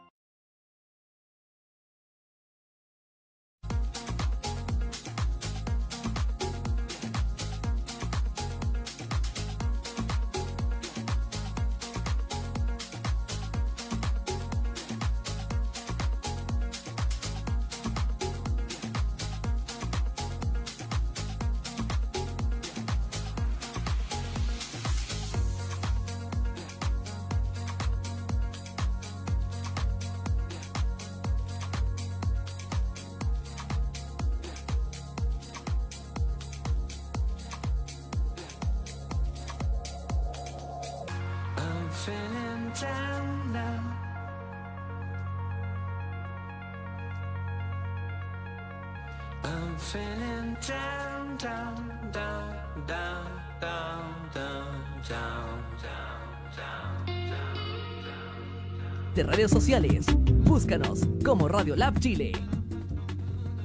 Búscanos 60.71 61.01
como 61.25 61.49
Radio 61.49 61.75
Lab 61.75 61.99
Chile. 61.99 62.31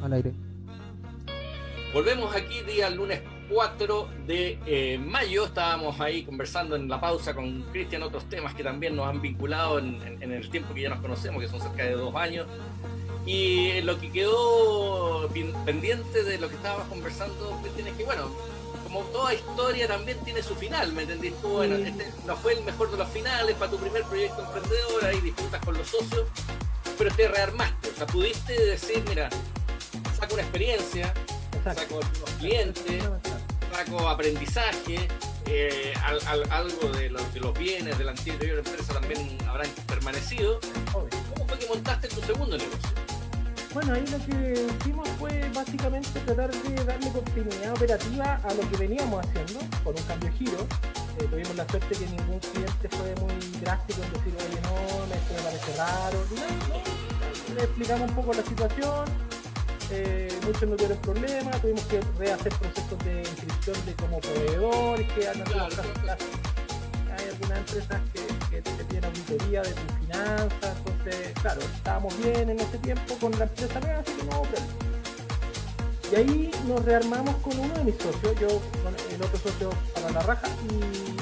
Al 0.02 0.12
aire. 0.12 0.32
Volvemos 1.94 2.34
aquí 2.34 2.62
día 2.62 2.90
lunes 2.90 3.20
4 3.48 4.08
de 4.26 4.58
eh, 4.66 4.98
mayo. 4.98 5.44
Estábamos 5.44 6.00
ahí 6.00 6.24
conversando 6.24 6.74
en 6.74 6.88
la 6.88 7.00
pausa 7.00 7.32
con 7.32 7.62
Cristian 7.70 8.02
otros 8.02 8.28
temas 8.28 8.54
que 8.54 8.64
también 8.64 8.96
nos 8.96 9.06
han 9.06 9.22
vinculado 9.22 9.78
en, 9.78 10.00
en, 10.20 10.32
el 10.32 10.50
tiempo 10.50 10.74
que 10.74 10.82
ya 10.82 10.88
nos 10.88 10.98
conocemos, 10.98 11.40
que 11.40 11.48
son 11.48 11.60
cerca 11.60 11.84
de 11.84 11.92
dos 11.92 12.12
años. 12.16 12.48
Y 13.24 13.80
lo 13.82 14.00
que 14.00 14.10
quedó 14.10 15.28
pendiente 15.64 16.24
de 16.24 16.38
lo 16.38 16.48
que 16.48 16.56
estábamos 16.56 16.88
conversando, 16.88 17.56
Cristian, 17.62 17.86
es 17.86 17.94
que, 17.94 18.04
bueno, 18.04 18.30
como 18.82 19.00
toda 19.10 19.32
historia 19.32 19.86
también 19.86 20.18
tiene 20.24 20.42
su 20.42 20.56
final, 20.56 20.92
¿me 20.92 21.02
entendiste? 21.02 21.46
Bueno, 21.46 21.76
este 21.76 22.10
no 22.26 22.36
fue 22.36 22.54
el 22.54 22.64
mejor 22.64 22.90
de 22.90 22.96
los 22.96 23.08
finales 23.10 23.54
para 23.56 23.70
tu 23.70 23.76
primer 23.76 24.02
proyecto 24.04 24.42
emprendedor, 24.42 25.04
ahí 25.04 25.20
disputas 25.20 25.64
con 25.64 25.76
los 25.76 25.86
socios, 25.86 26.26
pero 26.98 27.14
te 27.14 27.28
rearmaste, 27.28 27.90
o 27.90 27.94
sea, 27.94 28.06
pudiste 28.06 28.52
decir, 28.64 29.02
mira, 29.09 29.28
saco 30.18 30.35
una 30.35 30.42
experiencia, 30.42 31.12
saco 31.64 31.96
unos 31.96 32.30
clientes, 32.38 33.04
saco 33.72 34.09
aprendizaje, 34.09 35.09
eh, 35.46 35.94
algo 36.50 36.88
de 36.92 37.11
los, 37.11 37.35
de 37.35 37.40
los, 37.40 37.56
bienes 37.59 37.96
de 37.98 38.04
la 38.04 38.11
anterior 38.12 38.59
empresa 38.59 38.94
también 38.94 39.38
habrán 39.46 39.68
permanecido. 39.87 40.59
¿Cómo 40.92 41.46
fue 41.46 41.59
que 41.59 41.66
montaste 41.66 42.09
tu 42.09 42.20
segundo 42.22 42.56
negocio? 42.56 42.90
Bueno, 43.72 43.92
ahí 43.92 44.04
lo 44.06 44.18
que 44.24 44.66
hicimos 44.80 45.09
fue 45.18 45.50
básicamente 45.54 46.18
tratar 46.20 46.50
de 46.50 46.85
darle 46.85 47.12
continuidad 47.12 47.72
operativa 47.72 48.40
a 48.42 48.54
lo 48.54 48.70
que 48.70 48.76
veníamos 48.78 49.24
haciendo, 49.24 49.61
con 49.85 49.94
un 49.94 50.02
cambio 50.04 50.30
de 50.30 50.37
giro. 50.37 50.66
Eh, 51.18 51.26
tuvimos 51.31 51.57
la 51.57 51.66
suerte 51.68 51.96
que 51.96 52.07
ningún 52.07 52.38
cliente 52.40 52.88
fue 52.90 53.14
muy 53.22 53.35
drástico 53.61 54.02
en 54.02 54.12
decir, 54.12 54.35
oye, 54.37 54.61
no, 54.62 55.14
esto 55.14 55.35
me 55.35 55.40
parece 55.42 55.76
raro. 55.76 56.18
Le 57.55 57.62
explicamos 57.62 58.11
un 58.11 58.16
poco 58.16 58.35
la 58.35 58.42
situación, 58.42 59.05
eh, 59.90 60.29
muchos 60.44 60.68
no 60.68 60.76
tuvieron 60.76 60.98
problemas, 60.98 61.61
tuvimos 61.62 61.85
que 61.85 62.00
rehacer 62.18 62.52
procesos 62.55 62.98
de 63.05 63.20
inscripción 63.20 63.87
de 63.87 63.94
como 63.94 64.20
proveedores, 64.20 65.12
que 65.12 65.29
han 65.29 65.42
hay 67.16 67.29
algunas 67.31 67.59
empresas 67.59 68.00
que, 68.12 68.61
te 68.61 68.85
piden 68.85 69.05
auditoría 69.05 69.62
de 69.62 69.72
tu 69.72 69.94
finanzas, 70.00 70.76
entonces, 70.79 71.33
claro, 71.40 71.61
estábamos 71.61 72.18
bien 72.18 72.50
en 72.50 72.61
ese 72.61 72.79
tiempo 72.79 73.14
con 73.20 73.31
la 73.38 73.44
empresa 73.44 73.81
nueva, 73.81 74.00
así 74.00 74.12
que 74.12 74.24
no 74.24 74.40
hubo 74.40 74.46
Y 76.10 76.14
ahí 76.14 76.50
nos 76.68 76.84
rearmamos 76.84 77.34
con 77.36 77.58
uno 77.58 77.74
de 77.74 77.84
mis 77.84 77.96
socios, 77.96 78.34
yo 78.40 78.48
con 78.82 78.94
el 78.94 79.22
otro 79.22 79.38
socio 79.38 79.70
para 79.92 80.10
la 80.10 80.20
raja, 80.20 80.48
y, 80.70 81.16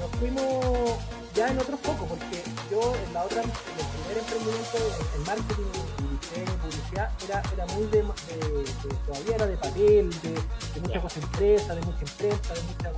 nos 0.00 0.10
fuimos 0.18 0.98
ya 1.34 1.48
en 1.48 1.58
otros 1.58 1.78
focos, 1.80 2.08
porque 2.08 2.42
yo 2.70 2.94
en 3.06 3.14
la 3.14 3.24
otra, 3.24 3.42
en 3.42 3.50
el 3.50 3.86
primer 3.94 4.18
emprendimiento, 4.18 4.78
en 5.14 5.22
marketing 5.22 5.94
diseño, 6.20 6.52
publicidad, 6.62 7.10
era, 7.28 7.42
era 7.54 7.66
muy 7.74 7.86
de, 7.86 8.04
todavía 9.06 9.34
era 9.36 9.46
de 9.46 9.56
papel, 9.56 10.10
de, 10.22 10.80
muchas 10.80 11.02
cosas 11.02 11.22
empresas, 11.22 11.76
de 11.76 11.82
mucha 11.82 12.00
empresa, 12.00 12.54
de 12.54 12.62
muchas 12.62 12.92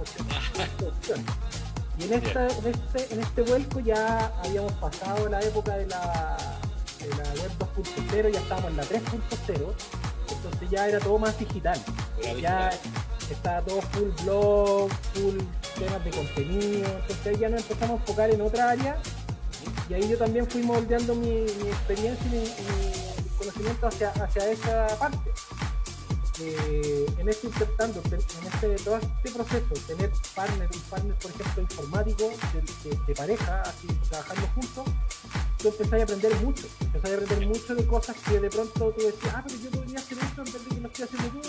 cuestiones. 0.79 1.27
Y 1.99 2.05
en, 2.05 2.13
esta, 2.13 2.49
en, 2.49 2.67
este, 2.67 3.15
en 3.15 3.21
este 3.21 3.43
vuelco 3.43 3.81
ya 3.81 4.33
habíamos 4.45 4.73
pasado 4.73 5.29
la 5.29 5.41
época 5.41 5.77
de 5.77 5.87
la, 5.87 6.37
de 7.01 7.09
la 7.09 7.43
web 7.43 7.51
2.0, 7.59 8.33
ya 8.33 8.41
estábamos 8.41 8.71
en 8.71 8.77
la 8.77 8.85
3.0, 8.85 9.75
entonces 10.47 10.71
ya 10.71 10.89
era 10.89 10.99
todo 10.99 11.19
más 11.19 11.39
digital. 11.39 11.79
Ya 12.41 12.71
estaba 13.31 13.61
todo 13.63 13.83
full 13.83 14.11
blog, 14.23 14.91
full 15.15 15.39
temas 15.79 16.05
de 16.05 16.11
contenido, 16.11 16.87
entonces 16.87 17.27
ahí 17.27 17.37
ya 17.39 17.49
nos 17.49 17.61
empezamos 17.63 17.99
a 17.99 18.03
enfocar 18.03 18.31
en 18.31 18.41
otra 18.41 18.71
área 18.71 18.97
y 19.89 19.95
ahí 19.95 20.09
yo 20.09 20.19
también 20.19 20.49
fui 20.49 20.63
moldeando 20.63 21.15
mi, 21.15 21.41
experiencia 21.41 22.27
y 22.27 22.37
mi, 22.37 23.37
conocimiento 23.39 23.87
hacia, 23.87 24.11
hacia 24.11 24.51
esa 24.51 24.87
parte. 24.99 25.31
Eh, 26.39 27.07
en 27.19 27.29
este 27.31 27.47
intentando, 27.47 28.03
en 28.11 28.47
este, 28.47 28.85
todo 28.85 28.99
este 28.99 29.31
proceso, 29.31 29.75
tener 29.87 30.13
partners, 30.35 30.77
un 30.77 30.83
partner, 30.83 31.15
por 31.17 31.31
ejemplo, 31.31 31.63
informático, 31.63 32.31
de, 33.07 33.15
pareja, 33.15 33.63
así 33.63 33.87
trabajando 34.11 34.47
juntos, 34.55 34.85
tú 35.59 35.69
empezás 35.69 36.01
a 36.01 36.03
aprender 36.03 36.35
mucho, 36.37 36.67
empezás 36.81 37.11
a 37.11 37.15
aprender 37.15 37.49
mucho 37.49 37.75
de 37.75 37.87
cosas 37.87 38.17
que 38.17 38.41
de 38.41 38.51
pronto 38.51 38.91
tú 38.93 39.03
decías, 39.03 39.35
ah, 39.35 39.45
pero 39.47 39.59
yo 39.61 39.71
podría 39.71 39.99
hacer 39.99 40.19
esto 40.19 40.43
en 40.43 40.53
vez 40.53 40.65
de 40.65 40.75
que 40.75 40.81
lo 40.81 40.89
estoy 40.89 41.05
haciendo 41.05 41.41
tú, 41.41 41.49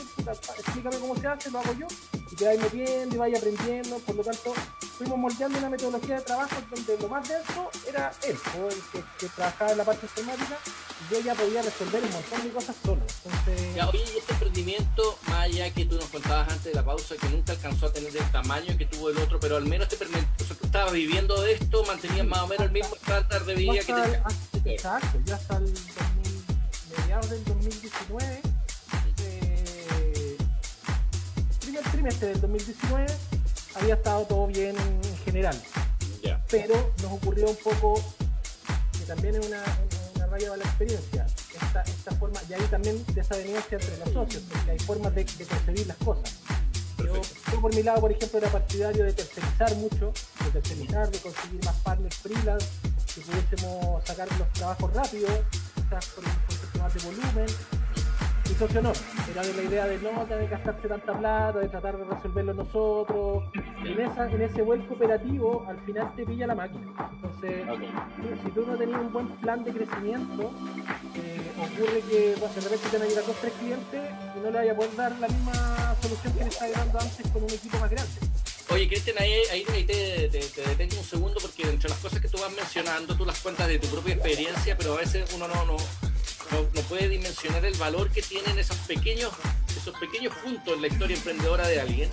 explícame 0.57 0.97
cómo 0.97 1.15
se 1.15 1.27
hace, 1.27 1.51
lo 1.51 1.59
hago 1.59 1.73
yo, 1.73 1.87
y 2.31 2.35
te 2.35 2.45
vas 2.45 2.57
metiendo 2.57 3.15
y 3.15 3.17
vas 3.17 3.37
aprendiendo, 3.37 3.99
por 3.99 4.15
lo 4.15 4.23
tanto, 4.23 4.53
fuimos 4.97 5.17
moldeando 5.17 5.57
una 5.59 5.69
metodología 5.69 6.15
de 6.15 6.21
trabajo 6.21 6.55
donde 6.73 6.97
lo 6.97 7.09
más 7.09 7.27
denso 7.27 7.69
era 7.87 8.11
él, 8.23 8.37
el 8.69 9.03
que, 9.19 9.27
trabajaba 9.35 9.71
en 9.71 9.77
la 9.77 9.83
parte 9.83 10.05
informática, 10.05 10.57
yo 11.11 11.19
ya 11.21 11.33
podía 11.35 11.61
resolver 11.61 12.03
un 12.03 12.11
montón 12.11 12.43
de 12.43 12.49
cosas 12.49 12.75
solo. 12.83 13.01
Entonces, 13.23 13.75
ya, 13.75 13.89
oye, 13.89 14.03
este 14.17 14.33
emprendimiento, 14.33 15.17
más 15.27 15.45
allá 15.45 15.73
que 15.73 15.85
tú 15.85 15.95
nos 15.95 16.05
contabas 16.05 16.49
antes 16.49 16.65
de 16.65 16.73
la 16.73 16.83
pausa, 16.83 17.15
que 17.15 17.29
nunca 17.29 17.53
alcanzó 17.53 17.87
a 17.87 17.93
tener 17.93 18.15
el 18.15 18.31
tamaño 18.31 18.77
que 18.77 18.85
tuvo 18.85 19.09
el 19.09 19.17
otro, 19.17 19.39
pero 19.39 19.57
al 19.57 19.65
menos 19.65 19.87
te 19.87 19.95
permitió, 19.95 20.27
o 20.41 20.45
sea, 20.45 20.55
tú 20.57 20.65
estabas 20.65 20.91
viviendo 20.91 21.39
de 21.41 21.53
esto, 21.53 21.83
mantenías 21.85 22.25
más 22.25 22.39
o 22.39 22.47
menos 22.47 22.65
el 22.65 22.71
mismo 22.71 22.95
estándar 22.95 23.45
de 23.45 23.55
vida 23.55 23.79
que 23.79 23.93
te... 24.59 24.73
Exacto, 24.73 25.19
ya 25.25 25.35
hasta 25.35 25.57
el 25.57 25.73
2000, 25.73 26.43
mediados 26.99 27.29
del 27.29 27.43
2019, 27.45 28.41
eh, 29.19 30.37
primer 31.61 31.83
trimestre 31.83 32.27
del 32.29 32.41
2019, 32.41 33.05
había 33.75 33.93
estado 33.93 34.25
todo 34.25 34.47
bien 34.47 34.75
en 34.77 35.17
general. 35.23 35.61
Pero 36.49 36.93
nos 37.03 37.11
ocurrió 37.11 37.49
un 37.49 37.57
poco, 37.57 38.01
que 38.97 39.05
también 39.05 39.35
es 39.35 39.45
una, 39.45 39.61
una 39.61 39.96
raya 40.29 40.51
de 40.51 40.57
la 40.57 40.63
experiencia, 40.63 41.25
esta, 41.61 41.81
esta 41.81 42.11
forma, 42.15 42.39
y 42.49 42.53
ahí 42.53 42.63
también 42.69 43.03
desaveniencia 43.13 43.77
entre 43.77 43.97
los 43.97 44.11
socios, 44.11 44.43
porque 44.51 44.71
hay 44.71 44.79
formas 44.79 45.15
de, 45.15 45.23
de 45.23 45.45
concebir 45.45 45.87
las 45.87 45.97
cosas. 45.97 46.35
Yo, 46.97 47.61
por 47.61 47.73
mi 47.73 47.83
lado, 47.83 48.01
por 48.01 48.11
ejemplo, 48.11 48.39
era 48.39 48.49
partidario 48.49 49.05
de 49.05 49.13
tercerizar 49.13 49.75
mucho, 49.75 50.11
de 50.43 50.51
tercerizar, 50.51 51.09
de 51.09 51.19
conseguir 51.19 51.63
más 51.63 51.75
partners 51.75 52.15
freelance, 52.17 52.67
que 53.13 53.21
pudiésemos 53.21 54.03
sacar 54.05 54.27
los 54.37 54.51
trabajos 54.53 54.93
rápido, 54.93 55.27
quizás 55.75 56.05
por 56.07 56.23
un 56.23 56.81
más 56.81 56.93
de 56.93 56.99
volumen, 57.01 57.45
y 58.49 58.55
socio 58.55 58.81
no, 58.81 58.91
era 59.31 59.41
de 59.41 59.53
la 59.53 59.63
idea 59.63 59.85
de 59.87 59.97
no 59.99 60.27
que 60.27 60.47
gastarse 60.47 60.87
tanta 60.87 61.17
plata, 61.17 61.59
de 61.59 61.69
tratar 61.69 61.97
de 61.97 62.03
resolverlo 62.05 62.53
nosotros. 62.53 63.43
En, 63.83 63.99
esa, 63.99 64.29
en 64.29 64.41
ese 64.41 64.61
vuelco 64.61 64.93
operativo, 64.93 65.65
al 65.67 65.79
final 65.81 66.13
te 66.15 66.25
pilla 66.25 66.47
la 66.47 66.55
máquina. 66.55 66.93
Entonces, 67.13 67.65
si 68.43 68.51
tú 68.51 68.65
no 68.65 68.77
tenías 68.77 69.01
un 69.01 69.13
buen 69.13 69.27
plan 69.37 69.63
de 69.63 69.71
crecimiento, 69.71 70.51
eh, 71.15 71.51
ocurre 71.57 72.01
que 72.09 72.35
de 72.35 72.61
repente 72.61 72.89
te 72.89 72.97
van 72.97 73.07
a 73.07 73.09
llegar 73.09 73.25
dos 73.25 73.35
tres 73.41 73.53
clientes 73.53 74.01
y 74.35 74.39
no 74.39 74.51
le 74.51 74.57
vaya 74.57 74.71
a 74.71 74.75
poder 74.75 74.95
dar 74.95 75.19
la 75.19 75.27
misma 75.27 75.95
solución 76.01 76.33
que 76.33 76.43
le 76.43 76.49
estaba 76.49 76.71
dando 76.71 76.99
antes 76.99 77.31
con 77.31 77.43
un 77.43 77.49
equipo 77.49 77.79
más 77.79 77.89
grande. 77.89 78.13
Oye, 78.69 78.87
Cristian, 78.87 79.15
ahí, 79.19 79.31
ahí, 79.51 79.63
te, 79.85 80.29
te, 80.29 80.39
te, 80.39 80.61
detengo 80.61 80.97
un 80.97 81.05
segundo 81.05 81.39
porque 81.41 81.63
entre 81.63 81.89
las 81.89 81.99
cosas 81.99 82.19
que 82.19 82.27
tú 82.27 82.37
vas 82.37 82.51
mencionando, 82.51 83.15
tú 83.15 83.25
las 83.25 83.39
cuentas 83.39 83.67
de 83.67 83.79
tu 83.79 83.87
propia 83.87 84.15
experiencia, 84.15 84.77
pero 84.77 84.95
a 84.95 84.97
veces 84.97 85.33
uno 85.33 85.47
no, 85.47 85.65
no, 85.65 85.77
no, 86.51 86.81
puede 86.83 87.09
dimensionar 87.09 87.65
el 87.65 87.75
valor 87.77 88.09
que 88.11 88.21
tienen 88.21 88.57
esos 88.57 88.77
pequeños, 88.77 89.31
esos 89.75 89.97
pequeños 89.97 90.33
puntos 90.37 90.73
en 90.73 90.81
la 90.81 90.87
historia 90.87 91.15
emprendedora 91.15 91.67
de 91.67 91.81
alguien. 91.81 92.09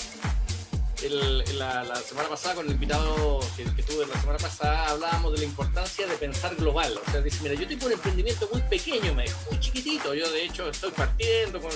la, 1.58 1.96
semana 1.96 2.28
pasada 2.28 2.56
con 2.56 2.66
el 2.66 2.72
invitado 2.72 3.40
que, 3.56 3.82
tuve 3.82 4.06
la 4.06 4.20
semana 4.20 4.38
pasada 4.38 4.88
hablábamos 4.88 5.32
de 5.32 5.38
la 5.38 5.44
importancia 5.44 6.06
de 6.06 6.14
pensar 6.16 6.54
global. 6.56 6.98
O 7.06 7.10
sea, 7.10 7.20
dice, 7.20 7.38
mira, 7.42 7.54
yo 7.54 7.66
tengo 7.66 7.86
un 7.86 7.92
emprendimiento 7.92 8.48
muy 8.52 8.62
pequeño, 8.62 9.14
muy 9.14 9.60
chiquitito. 9.60 10.14
Yo 10.14 10.30
de 10.30 10.44
hecho 10.44 10.68
estoy 10.68 10.90
partiendo, 10.92 11.60
con, 11.60 11.70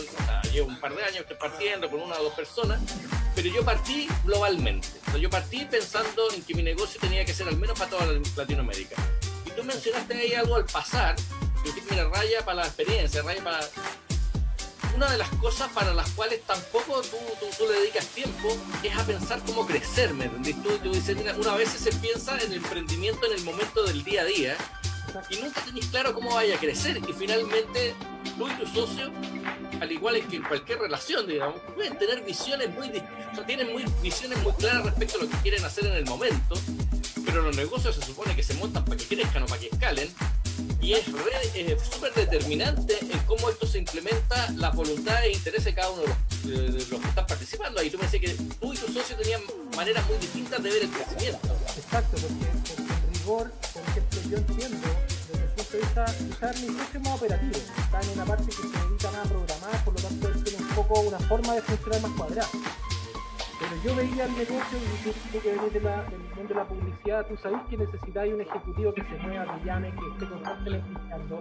llevo 0.52 0.68
un 0.68 0.80
par 0.80 0.94
de 0.94 1.04
años 1.04 1.20
estoy 1.20 1.36
partiendo 1.36 1.90
con 1.90 2.00
una 2.00 2.18
o 2.18 2.24
dos 2.24 2.34
personas, 2.34 2.80
pero 3.34 3.48
yo 3.48 3.64
partí 3.64 4.08
globalmente. 4.24 4.88
O 5.06 5.10
sea, 5.12 5.20
yo 5.20 5.30
partí 5.30 5.64
pensando 5.64 6.32
en 6.32 6.42
que 6.42 6.54
mi 6.54 6.62
negocio 6.62 7.00
tenía 7.00 7.24
que 7.24 7.32
ser 7.32 7.48
al 7.48 7.56
menos 7.56 7.78
para 7.78 7.90
toda 7.90 8.06
Latinoamérica. 8.36 8.96
Y 9.46 9.50
tú 9.50 9.62
mencionaste 9.62 10.14
ahí 10.14 10.34
algo 10.34 10.56
al 10.56 10.64
pasar, 10.64 11.16
mira, 11.90 12.08
raya 12.08 12.44
para 12.44 12.62
la 12.62 12.66
experiencia, 12.66 13.22
raya 13.22 13.42
para... 13.42 13.60
Una 14.94 15.10
de 15.12 15.18
las 15.18 15.28
cosas 15.36 15.70
para 15.72 15.94
las 15.94 16.10
cuales 16.10 16.42
tampoco 16.42 17.00
tú, 17.02 17.16
tú, 17.56 17.68
le 17.68 17.80
dedicas 17.80 18.04
tiempo 18.06 18.48
es 18.82 18.96
a 18.96 19.04
pensar 19.04 19.40
cómo 19.46 19.64
crecer, 19.64 20.12
¿me 20.12 20.24
entendés? 20.24 20.60
Tú, 20.60 20.76
tú 20.78 20.92
dices, 20.92 21.16
mira, 21.16 21.34
una 21.36 21.54
vez 21.54 21.68
se 21.68 21.92
piensa 21.92 22.34
en 22.34 22.50
el 22.50 22.54
emprendimiento 22.54 23.24
en 23.26 23.34
el 23.34 23.44
momento 23.44 23.84
del 23.84 24.02
día 24.02 24.22
a 24.22 24.24
día 24.24 24.56
y 25.30 25.36
nunca 25.36 25.60
tenés 25.60 25.86
claro 25.86 26.14
cómo 26.14 26.34
vaya 26.34 26.56
a 26.56 26.58
crecer 26.58 27.00
y 27.08 27.12
finalmente 27.12 27.94
tú 28.36 28.48
y 28.48 28.54
tu 28.54 28.66
socio 28.66 29.12
al 29.80 29.92
igual 29.92 30.20
que 30.28 30.36
en 30.36 30.42
cualquier 30.42 30.80
relación, 30.80 31.26
digamos, 31.26 31.60
pueden 31.74 31.96
tener 31.98 32.22
visiones 32.24 32.70
muy, 32.70 32.88
o 32.88 33.34
sea, 33.34 33.46
tienen 33.46 33.72
muy, 33.72 33.84
visiones 34.02 34.42
muy 34.42 34.52
claras 34.52 34.84
respecto 34.84 35.18
a 35.18 35.24
lo 35.24 35.30
que 35.30 35.36
quieren 35.38 35.64
hacer 35.64 35.86
en 35.86 35.94
el 35.94 36.04
momento, 36.04 36.54
pero 37.24 37.42
los 37.42 37.56
negocios 37.56 37.94
se 37.94 38.02
supone 38.02 38.34
que 38.34 38.42
se 38.42 38.54
montan 38.54 38.84
para 38.84 38.96
que 38.96 39.04
crezcan 39.04 39.44
o 39.44 39.46
para 39.46 39.60
que 39.60 39.68
escalen, 39.68 40.08
y 40.80 40.94
es 40.94 41.04
súper 41.04 42.14
determinante 42.14 42.96
en 43.00 43.18
cómo 43.20 43.50
esto 43.50 43.66
se 43.66 43.78
implementa 43.78 44.50
la 44.56 44.70
voluntad 44.70 45.22
e 45.24 45.32
interés 45.32 45.64
de 45.64 45.74
cada 45.74 45.90
uno 45.90 46.02
de 46.44 46.72
los, 46.72 46.84
que 46.86 47.08
están 47.08 47.26
participando. 47.26 47.80
Ahí 47.80 47.90
tú 47.90 47.98
me 47.98 48.04
decías 48.04 48.22
que 48.22 48.42
tú 48.60 48.72
y 48.72 48.76
tu 48.76 48.92
socio 48.92 49.16
tenían 49.16 49.42
maneras 49.76 50.06
muy 50.08 50.16
distintas 50.18 50.62
de 50.62 50.70
ver 50.70 50.82
el 50.82 50.90
crecimiento. 50.90 51.48
Exacto, 51.76 52.16
porque, 52.16 52.82
en 52.82 53.14
rigor, 53.14 53.52
por 53.72 53.82
ejemplo, 53.82 54.20
yo 54.30 54.36
entiendo 54.38 54.88
desde 55.30 55.44
el 55.44 55.50
punto 55.50 55.72
de 55.72 55.78
vista, 55.78 56.04
quizás 56.06 56.60
mi 56.60 56.78
socio 56.78 57.00
más 57.00 57.14
operativo, 57.14 57.58
está 57.78 58.00
en 58.00 58.08
una 58.10 58.24
parte 58.24 58.46
que 58.46 58.52
se 58.52 58.62
dedica 58.62 59.10
más 59.10 59.26
a 59.26 59.28
programar, 59.28 59.84
por 59.84 59.94
lo 59.94 60.00
tanto 60.00 60.28
él 60.28 60.44
tiene 60.44 60.58
un 60.58 60.74
poco 60.74 61.00
una 61.00 61.18
forma 61.18 61.54
de 61.54 61.62
funcionar 61.62 62.00
más 62.00 62.12
cuadrada. 62.12 62.48
Pero 63.58 63.74
yo 63.82 63.96
veía 63.96 64.24
el 64.24 64.36
negocio 64.36 64.78
y 64.78 65.02
tú, 65.02 65.40
que 65.40 65.50
venís 65.50 65.72
del 65.72 65.82
mundo 66.36 66.48
de 66.48 66.54
la 66.54 66.64
publicidad, 66.64 67.26
tú 67.26 67.36
sabes 67.36 67.60
que 67.68 67.76
necesitáis 67.76 68.32
un 68.32 68.40
ejecutivo 68.40 68.94
que 68.94 69.02
se 69.02 69.18
mueva, 69.18 69.58
que 69.58 69.66
llame, 69.66 69.90
que 69.90 70.06
esté 70.12 70.26
constantemente 70.26 70.88
buscando, 70.92 71.40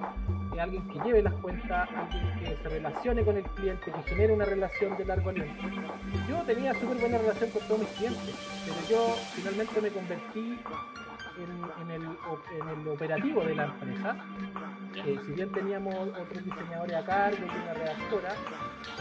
que 0.51 0.61
alguien 0.61 0.87
que 0.87 0.99
lleve 0.99 1.21
las 1.21 1.33
cuentas, 1.35 1.89
alguien 1.95 2.39
que 2.39 2.57
se 2.63 2.69
relacione 2.69 3.23
con 3.23 3.37
el 3.37 3.43
cliente, 3.43 3.91
que 3.91 4.03
genere 4.09 4.33
una 4.33 4.45
relación 4.45 4.97
de 4.97 5.05
largo 5.05 5.29
aliento. 5.29 5.63
Yo 6.27 6.41
tenía 6.41 6.73
súper 6.73 6.97
buena 6.97 7.19
relación 7.19 7.51
con 7.51 7.61
todos 7.67 7.79
mis 7.81 7.89
clientes, 7.89 8.35
pero 8.65 8.89
yo 8.89 9.15
finalmente 9.35 9.81
me 9.81 9.91
convertí 9.91 10.59
en, 11.43 11.91
el, 11.91 12.03
en, 12.03 12.69
el, 12.69 12.87
operativo 12.87 13.43
de 13.43 13.55
la 13.55 13.65
empresa, 13.65 14.15
si 14.93 15.31
bien 15.31 15.51
teníamos 15.51 15.93
otros 15.95 16.43
diseñadores 16.43 16.95
a 16.95 17.05
cargo 17.05 17.37
y 17.45 17.61
una 17.63 17.73
redactora, 17.73 18.35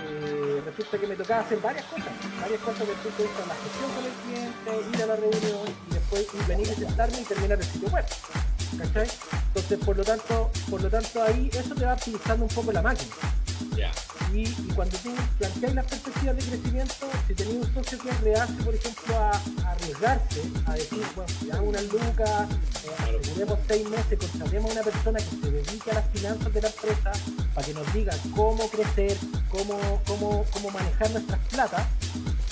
eh, 0.03 0.63
resulta 0.65 0.99
que 0.99 1.07
me 1.07 1.17
tocaba 1.17 1.41
hacer 1.41 1.59
varias 1.61 1.85
cosas, 1.87 2.13
varias 2.41 2.61
cosas 2.61 2.81
desde 2.81 2.93
el 2.93 2.99
punto 2.99 3.23
de 3.23 3.29
vista 3.29 3.43
de 3.43 3.49
la 3.49 3.55
gestión 3.55 3.91
con 3.93 4.05
el 4.05 4.13
cliente, 4.23 4.97
ir 4.97 5.03
a 5.03 5.07
la 5.07 5.17
reunión 5.17 5.69
y 5.91 5.95
después 5.95 6.49
venir 6.49 6.67
y 6.67 6.75
sentarme 6.75 7.21
y 7.21 7.25
terminar 7.25 7.59
el 7.59 7.65
sitio 7.65 7.89
web. 7.89 8.05
¿Cachai? 8.79 9.09
Entonces, 9.49 9.79
por 9.85 9.97
lo 9.97 10.05
tanto, 10.05 10.51
por 10.69 10.83
lo 10.83 10.91
tanto 10.91 11.23
ahí 11.23 11.49
eso 11.53 11.75
te 11.75 11.85
va 11.85 11.95
optimizando 11.95 12.45
un 12.45 12.51
poco 12.51 12.73
la 12.73 12.83
máquina. 12.83 13.15
Y, 14.33 14.45
cuando 14.75 14.97
tú 14.99 15.11
planteas 15.39 15.75
las 15.75 15.87
perspectivas 15.87 16.37
de 16.37 16.43
crecimiento, 16.43 17.09
si 17.27 17.35
tenías 17.35 17.57
un 17.57 17.75
socio 17.75 17.99
que 17.99 18.11
es 18.11 18.21
reacio, 18.21 18.65
por 18.65 18.75
ejemplo, 18.75 19.17
a, 19.17 19.31
arriesgarse, 19.71 20.43
a 20.67 20.73
decir, 20.75 21.03
bueno, 21.15 21.33
si 21.41 21.51
hago 21.51 21.69
una 21.69 21.81
luca, 21.83 22.49
eh, 22.85 23.19
aseguremos 23.19 23.59
seis 23.67 23.89
meses, 23.89 24.19
contratemos 24.19 24.71
a 24.71 24.75
una 24.75 24.83
persona 24.83 25.19
que 25.19 25.37
se 25.43 25.51
dedique 25.51 25.91
a 25.91 25.95
las 25.95 26.11
finanzas 26.11 26.53
de 26.53 26.61
la 26.61 26.69
empresa 26.69 27.13
para 27.55 27.67
que 27.67 27.75
nos 27.75 27.95
diga 27.95 28.13
cómo 28.35 28.69
crecer, 28.69 29.17
cómo, 29.49 30.03
cómo, 30.07 30.45
cómo 30.53 30.71
manejar 30.71 31.11
nuestras 31.13 31.41
plata, 31.49 31.89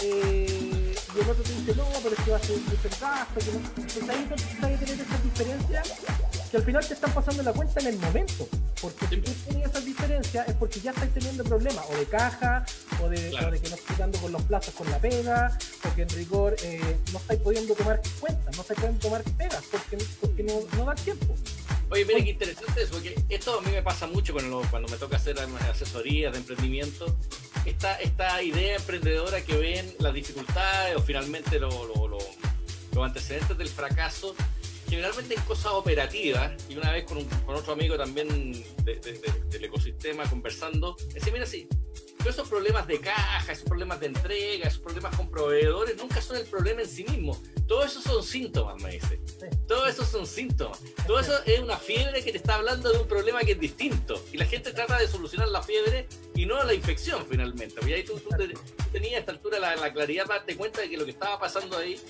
eh, 0.01 0.95
y 1.15 1.21
el 1.21 1.31
otro 1.31 1.43
te 1.45 1.53
dice, 1.53 1.75
no, 1.77 1.85
pero 2.03 2.15
es 2.17 2.25
que 2.25 2.31
va 2.31 2.37
a 2.37 2.41
ser 2.41 2.57
mucho 2.59 2.89
gasto, 3.01 3.41
que 3.41 3.53
no. 3.53 3.59
Entonces 3.77 4.09
ahí 4.09 4.23
empiezas 4.23 4.55
a 4.57 4.79
tener 4.79 5.01
esas 5.01 5.25
diferencias 5.25 5.93
que 6.55 6.59
al 6.59 6.65
final 6.67 6.87
te 6.87 6.95
están 6.95 7.13
pasando 7.13 7.43
la 7.43 7.53
cuenta 7.53 7.81
en 7.81 7.89
el 7.89 7.99
momento. 7.99 8.49
Porque 8.81 9.09
si 9.09 9.17
tú 9.17 9.33
tienes 9.49 9.71
esas 9.71 9.85
diferencias 9.85 10.49
es 10.49 10.55
porque 10.55 10.79
ya 10.79 10.93
estás 10.93 11.09
teniendo 11.13 11.43
problemas, 11.43 11.85
o 11.91 11.97
de 11.97 12.05
caja, 12.05 12.65
o 13.03 13.09
de, 13.09 13.17
que 13.61 13.71
no 13.71 13.75
estás 13.75 13.99
dando 13.99 14.19
con 14.21 14.31
los 14.31 14.43
plazos 14.43 14.73
con 14.75 14.89
la 14.89 14.99
pega, 15.01 15.59
o 15.85 15.95
que 15.97 16.03
en 16.03 16.09
rigor 16.11 16.55
eh, 16.63 16.97
no 17.13 17.19
estáis 17.19 17.41
pudiendo 17.41 17.75
tomar 17.75 18.01
cuentas, 18.21 18.55
no 18.55 18.63
estáis 18.63 18.79
pudiendo 18.79 19.01
tomar 19.01 19.23
pegas, 19.37 19.65
porque, 19.69 19.99
porque 20.21 20.43
no, 20.45 20.61
no 20.77 20.85
da 20.85 20.95
tiempo. 20.95 21.35
Oye, 21.91 22.05
mira 22.05 22.23
qué 22.23 22.31
interesante 22.31 22.83
eso, 22.83 22.93
porque 22.93 23.21
esto 23.29 23.59
a 23.59 23.63
mí 23.63 23.73
me 23.73 23.83
pasa 23.83 24.07
mucho 24.07 24.33
cuando, 24.33 24.63
cuando 24.71 24.89
me 24.89 24.97
toca 24.97 25.17
hacer 25.17 25.37
asesorías 25.69 26.33
de 26.35 26.39
emprendimiento. 26.39 27.17
Esta, 27.65 27.97
esta 27.97 28.41
idea 28.43 28.77
emprendedora 28.77 29.41
que 29.41 29.57
ven 29.57 29.93
las 29.99 30.15
dificultades 30.15 30.95
o 30.97 31.03
finalmente 31.03 31.59
los 31.59 31.75
antecedentes 33.03 33.59
del 33.59 33.69
fracaso 33.69 34.37
generalmente 34.95 35.35
en 35.35 35.41
cosas 35.43 35.73
operativas, 35.73 36.53
y 36.69 36.77
una 36.77 36.93
vez 36.93 37.05
con, 37.05 37.25
con 37.25 37.57
otro 37.57 37.73
amigo 37.73 37.97
también 37.97 38.53
del 38.85 39.65
ecosistema 39.65 40.25
conversando, 40.31 40.97
decía, 41.13 41.33
mira, 41.33 41.47
sí, 41.47 41.69
todos 42.19 42.37
esos 42.37 42.49
problemas 42.49 42.87
de 42.87 43.01
caja, 43.01 43.53
esos 43.53 43.65
problemas 43.65 44.01
de 44.01 44.07
entrega, 44.07 44.69
esos 44.69 44.81
problemas 44.81 45.15
con 45.15 45.31
proveedores, 45.31 45.97
nunca 45.99 46.23
son 46.23 46.37
el 46.37 46.47
problema 46.47 46.81
en 46.81 46.89
sí 46.89 47.05
mismo. 47.05 47.39
Todo 47.67 47.85
eso 47.85 48.01
son 48.01 48.23
síntomas, 48.23 48.83
me 48.83 48.93
dice. 48.93 49.21
Todo 49.69 49.87
eso 49.87 50.07
son 50.07 50.27
síntomas. 50.27 50.81
Todo 51.07 51.21
eso 51.21 51.35
es 51.45 51.61
una 51.61 51.77
fiebre 51.77 52.25
que 52.25 52.31
te 52.31 52.39
está 52.39 52.55
hablando 52.55 52.91
de 52.91 52.99
un 52.99 53.07
problema 53.07 53.41
que 53.41 53.53
es 53.53 53.61
distinto. 53.61 54.23
Y 54.33 54.39
la 54.39 54.47
gente 54.47 54.73
trata 54.73 54.99
de 54.99 55.07
solucionar 55.07 55.49
la 55.49 55.63
fiebre 55.63 56.09
y 56.35 56.47
no 56.47 56.63
la 56.65 56.73
infección 56.73 57.27
finalmente. 57.29 57.79
Y 57.87 57.93
ahí 57.93 58.05
tú, 58.05 58.19
tenías 58.91 59.17
a 59.17 59.19
esta 59.19 59.33
altura 59.33 59.59
la, 59.59 59.77
la 59.77 59.93
claridad 59.93 60.25
para 60.25 60.39
darte 60.39 60.57
cuenta 60.57 60.81
de 60.81 60.89
que 60.89 60.97
lo 60.97 61.05
que 61.05 61.11
estaba 61.11 61.39
pasando 61.39 61.77
ahí 61.77 62.01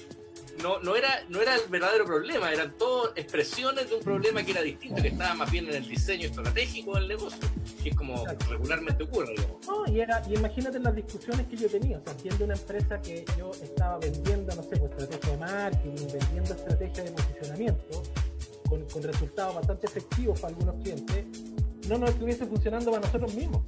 no, 0.62 0.78
no, 0.80 0.96
era, 0.96 1.24
no 1.28 1.40
era 1.40 1.54
el 1.56 1.62
verdadero 1.68 2.04
problema, 2.04 2.52
eran 2.52 2.76
todas 2.76 3.12
expresiones 3.16 3.88
de 3.88 3.96
un 3.96 4.02
problema 4.02 4.42
que 4.42 4.52
era 4.52 4.62
distinto, 4.62 5.02
que 5.02 5.08
estaba 5.08 5.34
más 5.34 5.50
bien 5.50 5.68
en 5.68 5.74
el 5.74 5.88
diseño 5.88 6.28
estratégico 6.28 6.94
del 6.96 7.08
negocio, 7.08 7.38
que 7.82 7.90
es 7.90 7.96
como 7.96 8.24
regularmente 8.48 9.04
ocurre. 9.04 9.34
No, 9.66 9.86
y, 9.86 10.00
era, 10.00 10.22
y 10.28 10.34
imagínate 10.34 10.78
las 10.78 10.94
discusiones 10.94 11.46
que 11.46 11.56
yo 11.56 11.68
tenía, 11.68 11.98
o 11.98 12.04
sea, 12.04 12.14
siendo 12.18 12.44
una 12.44 12.54
empresa 12.54 13.00
que 13.00 13.24
yo 13.38 13.50
estaba 13.50 13.98
vendiendo, 13.98 14.54
no 14.54 14.62
sé, 14.62 14.76
pues, 14.76 14.90
estrategia 14.92 15.32
de 15.32 15.38
marketing, 15.38 16.06
vendiendo 16.12 16.54
estrategia 16.54 17.04
de 17.04 17.10
posicionamiento, 17.12 18.02
con, 18.68 18.84
con 18.88 19.02
resultados 19.02 19.54
bastante 19.54 19.86
efectivos 19.86 20.40
para 20.40 20.54
algunos 20.54 20.82
clientes, 20.82 21.26
no 21.88 21.98
nos 21.98 22.10
estuviese 22.10 22.46
funcionando 22.46 22.90
para 22.90 23.04
nosotros 23.04 23.34
mismos. 23.34 23.62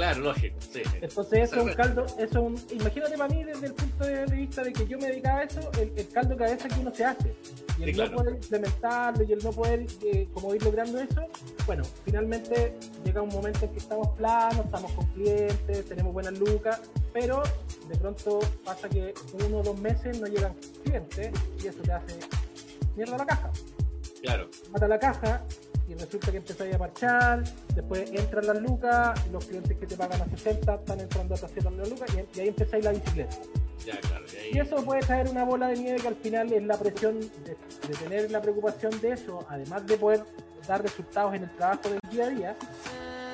Claro, 0.00 0.20
lógico. 0.20 0.56
Sí, 0.60 0.80
Entonces 1.02 1.40
eso 1.40 1.56
es 1.56 1.62
un 1.62 1.74
caldo, 1.74 2.06
eso 2.18 2.40
un, 2.40 2.58
imagínate 2.70 3.18
para 3.18 3.34
mí 3.34 3.44
desde 3.44 3.66
el 3.66 3.74
punto 3.74 4.04
de 4.06 4.24
vista 4.34 4.62
de 4.62 4.72
que 4.72 4.86
yo 4.86 4.96
me 4.96 5.08
dedicaba 5.08 5.40
a 5.40 5.42
eso, 5.42 5.70
el, 5.78 6.08
caldo 6.08 6.30
de 6.30 6.36
cabeza 6.36 6.68
que 6.68 6.80
uno 6.80 6.94
se 6.94 7.04
hace. 7.04 7.36
Y 7.78 7.82
el 7.82 7.96
no 7.98 8.10
poder 8.10 8.36
implementarlo 8.36 9.22
y 9.22 9.32
el 9.34 9.44
no 9.44 9.50
poder 9.50 9.84
eh, 10.02 10.26
como 10.32 10.54
ir 10.54 10.62
logrando 10.62 10.98
eso, 10.98 11.28
bueno, 11.66 11.82
finalmente 12.02 12.78
llega 13.04 13.20
un 13.20 13.28
momento 13.28 13.66
en 13.66 13.72
que 13.72 13.76
estamos 13.76 14.08
planos, 14.16 14.64
estamos 14.64 14.90
con 14.92 15.04
clientes, 15.08 15.84
tenemos 15.84 16.14
buenas 16.14 16.38
lucas, 16.38 16.80
pero 17.12 17.42
de 17.86 17.96
pronto 17.98 18.40
pasa 18.64 18.88
que 18.88 19.12
uno 19.34 19.58
o 19.58 19.62
dos 19.62 19.78
meses 19.80 20.18
no 20.18 20.28
llegan 20.28 20.54
clientes 20.82 21.30
y 21.62 21.66
eso 21.66 21.82
te 21.82 21.92
hace 21.92 22.18
mierda 22.96 23.18
la 23.18 23.26
caja. 23.26 23.50
Claro. 24.22 24.48
Mata 24.70 24.88
la 24.88 24.98
caja 24.98 25.44
y 25.90 25.94
resulta 25.94 26.30
que 26.30 26.36
empezáis 26.36 26.74
a 26.74 26.78
marchar, 26.78 27.42
después 27.74 28.08
entran 28.12 28.46
las 28.46 28.62
lucas, 28.62 29.26
los 29.32 29.44
clientes 29.44 29.76
que 29.76 29.86
te 29.86 29.96
pagan 29.96 30.22
a 30.22 30.24
60 30.24 30.74
están 30.74 31.00
entrando 31.00 31.34
a 31.34 31.38
300 31.38 31.88
lucas 31.88 32.10
y, 32.14 32.38
y 32.38 32.40
ahí 32.40 32.48
empezáis 32.48 32.84
la 32.84 32.92
bicicleta. 32.92 33.36
y, 34.52 34.58
eso 34.58 34.76
puede 34.84 35.00
traer 35.00 35.28
una 35.28 35.44
bola 35.44 35.66
de 35.66 35.78
nieve 35.78 36.00
que 36.00 36.06
al 36.06 36.14
final 36.14 36.52
es 36.52 36.62
la 36.62 36.78
presión 36.78 37.18
de, 37.18 37.56
tener 37.98 38.30
la 38.30 38.40
preocupación 38.40 39.00
de 39.00 39.12
eso, 39.12 39.44
además 39.48 39.84
de 39.84 39.96
poder 39.96 40.24
dar 40.68 40.80
resultados 40.80 41.34
en 41.34 41.42
el 41.42 41.50
trabajo 41.56 41.88
del 41.88 42.00
día 42.08 42.24
a 42.24 42.28
día, 42.28 42.56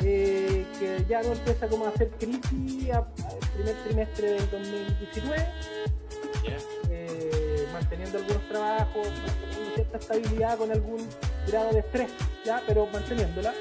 eh, 0.02 0.64
que 0.78 1.04
ya 1.06 1.22
no 1.22 1.32
empieza 1.32 1.68
como 1.68 1.84
a 1.84 1.88
hacer 1.90 2.08
crisis 2.12 2.90
al 2.90 3.06
primer 3.54 3.76
trimestre 3.84 4.30
del 4.30 4.50
2019, 4.50 5.46
eh, 6.90 7.66
manteniendo 7.70 8.16
algunos 8.16 8.48
trabajos, 8.48 9.08
cierta 9.74 9.98
estabilidad 9.98 10.56
con 10.56 10.70
algún 10.70 11.06
grado 11.46 11.72
de 11.72 11.80
estrés, 11.80 12.10
¿ya? 12.44 12.62
pero 12.66 12.86
manteniéndola. 12.86 13.54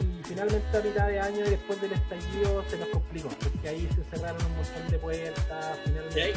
Y 0.00 0.22
finalmente 0.24 0.76
a 0.76 0.80
mitad 0.80 1.06
de 1.08 1.20
año 1.20 1.44
y 1.44 1.50
después 1.50 1.80
del 1.80 1.92
estallido 1.92 2.64
se 2.68 2.78
nos 2.78 2.88
complicó, 2.88 3.28
porque 3.28 3.68
ahí 3.68 3.88
se 3.94 4.04
cerraron 4.04 4.44
un 4.44 4.56
montón 4.56 4.88
de 4.90 4.98
puertas, 4.98 5.78
finalmente... 5.84 6.34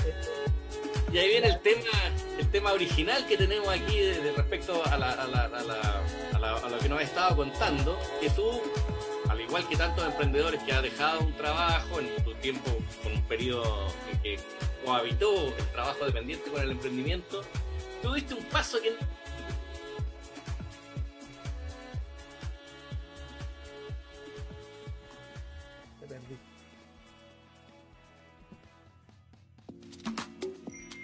Y 1.12 1.18
ahí, 1.18 1.30
viene 1.30 1.48
el 1.48 1.60
tema, 1.62 1.89
el 2.38 2.48
tema 2.50 2.74
original 2.74 3.26
que 3.26 3.38
tenemos 3.38 3.70
aquí 3.70 3.98
de, 4.00 4.34
respecto 4.36 4.84
a, 4.86 4.98
la, 4.98 5.12
a, 5.12 5.28
la, 5.28 5.46
a, 6.34 6.70
lo 6.70 6.78
que 6.80 6.89
nos 6.89 7.00
has 7.00 7.06
estado 7.06 7.38
contando, 7.38 7.98
que 8.20 8.30
tú, 8.32 8.62
al 9.30 9.39
igual 9.39 9.66
que 9.70 9.78
tantos 9.78 10.04
emprendedores 10.04 10.62
que 10.64 10.74
has 10.74 10.82
dejado 10.82 11.22
un 11.22 11.34
trabajo 11.34 12.02
en 12.02 12.24
tu 12.24 12.34
tiempo, 12.36 12.70
con 13.02 13.14
un 13.14 13.22
periodo 13.28 13.88
en 14.12 14.20
que 14.20 14.39
cohabitó 14.84 15.56
el 15.56 15.66
trabajo 15.72 16.06
dependiente 16.06 16.52
con 16.52 16.62
el 16.62 16.72
emprendimiento, 16.72 17.43
tú 18.02 18.14
diste 18.14 18.34
un 18.34 18.43
paso 18.46 18.82
que 18.82 18.93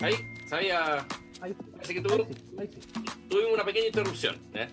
Ahí, 0.02 0.16
sabía. 0.47 1.06
Ahí, 1.41 1.56
Así 1.82 1.93
que 1.93 2.02
tuvimos 2.02 3.54
una 3.54 3.66
pequeña 3.66 3.88
interrupción. 3.88 4.38
¿eh? 4.54 4.68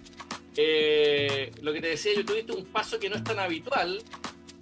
Eh, 0.56 1.50
lo 1.62 1.72
que 1.72 1.80
te 1.80 1.88
decía, 1.88 2.12
yo 2.14 2.24
tuviste 2.24 2.52
un 2.52 2.64
paso 2.66 2.98
que 2.98 3.08
no 3.08 3.16
es 3.16 3.24
tan 3.24 3.38
habitual, 3.38 4.02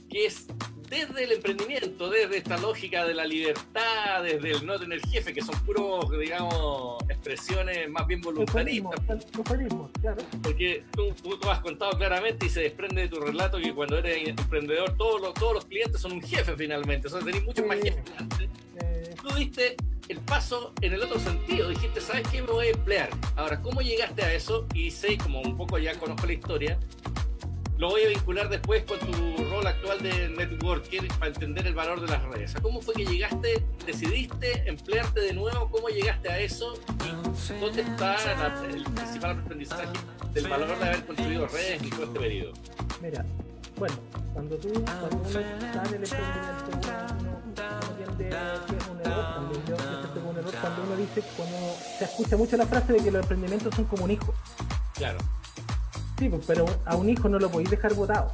que 0.09 0.27
es 0.27 0.47
desde 0.89 1.25
el 1.25 1.33
emprendimiento, 1.33 2.09
desde 2.09 2.39
esta 2.39 2.57
lógica 2.59 3.05
de 3.05 3.15
la 3.15 3.25
libertad, 3.25 4.23
desde 4.23 4.53
el 4.53 4.67
no 4.67 4.79
tener 4.79 5.01
jefe, 5.01 5.35
que 5.35 5.43
son 5.43 5.59
puros, 5.65 6.11
digamos, 6.19 7.03
expresiones 7.09 7.91
más 7.91 8.07
bien 8.07 8.21
voluntaristas. 8.21 9.01
claro. 10.01 10.23
Porque 10.43 10.85
tú, 10.93 11.13
tú, 11.15 11.51
has 11.51 11.61
contado 11.61 11.93
claramente 11.99 12.47
y 12.47 12.49
se 12.49 12.61
desprende 12.61 13.03
de 13.03 13.09
tu 13.09 13.21
relato 13.21 13.59
que 13.59 13.75
cuando 13.75 13.99
eres 13.99 14.29
emprendedor 14.29 14.97
todos 14.97 15.21
los, 15.21 15.35
todos 15.35 15.55
los 15.55 15.65
clientes 15.65 16.01
son 16.01 16.13
un 16.13 16.23
jefe 16.23 16.55
finalmente, 16.57 17.09
o 17.09 17.11
sea, 17.11 17.21
tenés 17.21 17.45
muchos 17.45 17.67
más 17.67 17.81
jefes. 17.81 18.05
Tú 19.21 19.35
diste 19.35 19.77
el 20.09 20.21
paso 20.21 20.73
en 20.81 20.93
el 20.93 21.03
otro 21.03 21.19
sentido. 21.19 21.69
Dijiste, 21.69 22.01
¿sabes 22.01 22.27
qué? 22.29 22.43
Me 22.43 22.53
voy 22.53 22.67
a 22.69 22.71
emplear. 22.71 23.11
Ahora, 23.37 23.61
¿cómo 23.61 23.81
llegaste 23.81 24.23
a 24.23 24.33
eso? 24.33 24.67
Y 24.75 24.91
sé, 24.91 25.19
como 25.19 25.41
un 25.41 25.57
poco 25.57 25.79
ya 25.79 25.99
conozco 25.99 26.27
la 26.27 26.33
historia, 26.33 26.79
lo 27.79 27.91
voy 27.91 28.05
a 28.05 28.09
vincular 28.09 28.49
después 28.49 28.85
con 28.85 28.99
tu 29.01 29.45
rol 29.51 29.67
actual 29.67 30.03
de 30.03 30.31
networker 30.31 31.09
para 31.19 31.27
entender 31.27 31.67
el 31.67 31.75
valor 31.75 32.01
de 32.01 32.07
las 32.07 32.23
redes. 32.25 32.55
¿Cómo 32.63 32.81
fue 32.81 32.95
que 32.95 33.05
llegaste, 33.05 33.63
decidiste 33.85 34.67
emplearte 34.67 35.21
de 35.21 35.35
nuevo? 35.35 35.69
¿Cómo 35.71 35.89
llegaste 35.89 36.31
a 36.31 36.39
eso? 36.39 36.75
¿Y 37.05 37.61
dónde 37.61 37.83
está 37.83 38.17
el 38.65 38.83
principal 38.85 39.41
aprendizaje 39.41 39.89
del 40.33 40.49
valor 40.49 40.79
de 40.79 40.85
haber 40.85 41.05
construido 41.05 41.47
redes 41.49 41.83
en 41.83 41.91
todo 41.91 42.05
este 42.05 42.19
periodo? 42.19 42.53
Mira, 43.03 43.27
bueno, 43.77 43.95
cuando 44.33 44.57
tú, 44.57 44.73
cuando 44.73 45.17
uno 45.19 45.41
está 45.41 45.83
en 45.85 45.95
el 45.95 46.05
emprendimiento, 46.05 46.71
uno, 46.73 47.27
uno 47.83 48.17
tiende 48.17 48.31
error 50.49 50.61
cuando 50.61 50.83
uno 50.83 50.97
dice, 50.97 51.23
cuando 51.37 51.57
se 51.99 52.05
escucha 52.05 52.37
mucho 52.37 52.57
la 52.57 52.67
frase 52.67 52.93
de 52.93 53.01
que 53.01 53.11
los 53.11 53.23
emprendimientos 53.23 53.75
son 53.75 53.85
como 53.85 54.05
un 54.05 54.11
hijo. 54.11 54.35
Claro. 54.95 55.19
Sí, 56.19 56.29
pues, 56.29 56.45
pero 56.47 56.65
a 56.85 56.97
un 56.97 57.09
hijo 57.09 57.29
no 57.29 57.39
lo 57.39 57.51
podéis 57.51 57.71
dejar 57.71 57.95
votado. 57.95 58.33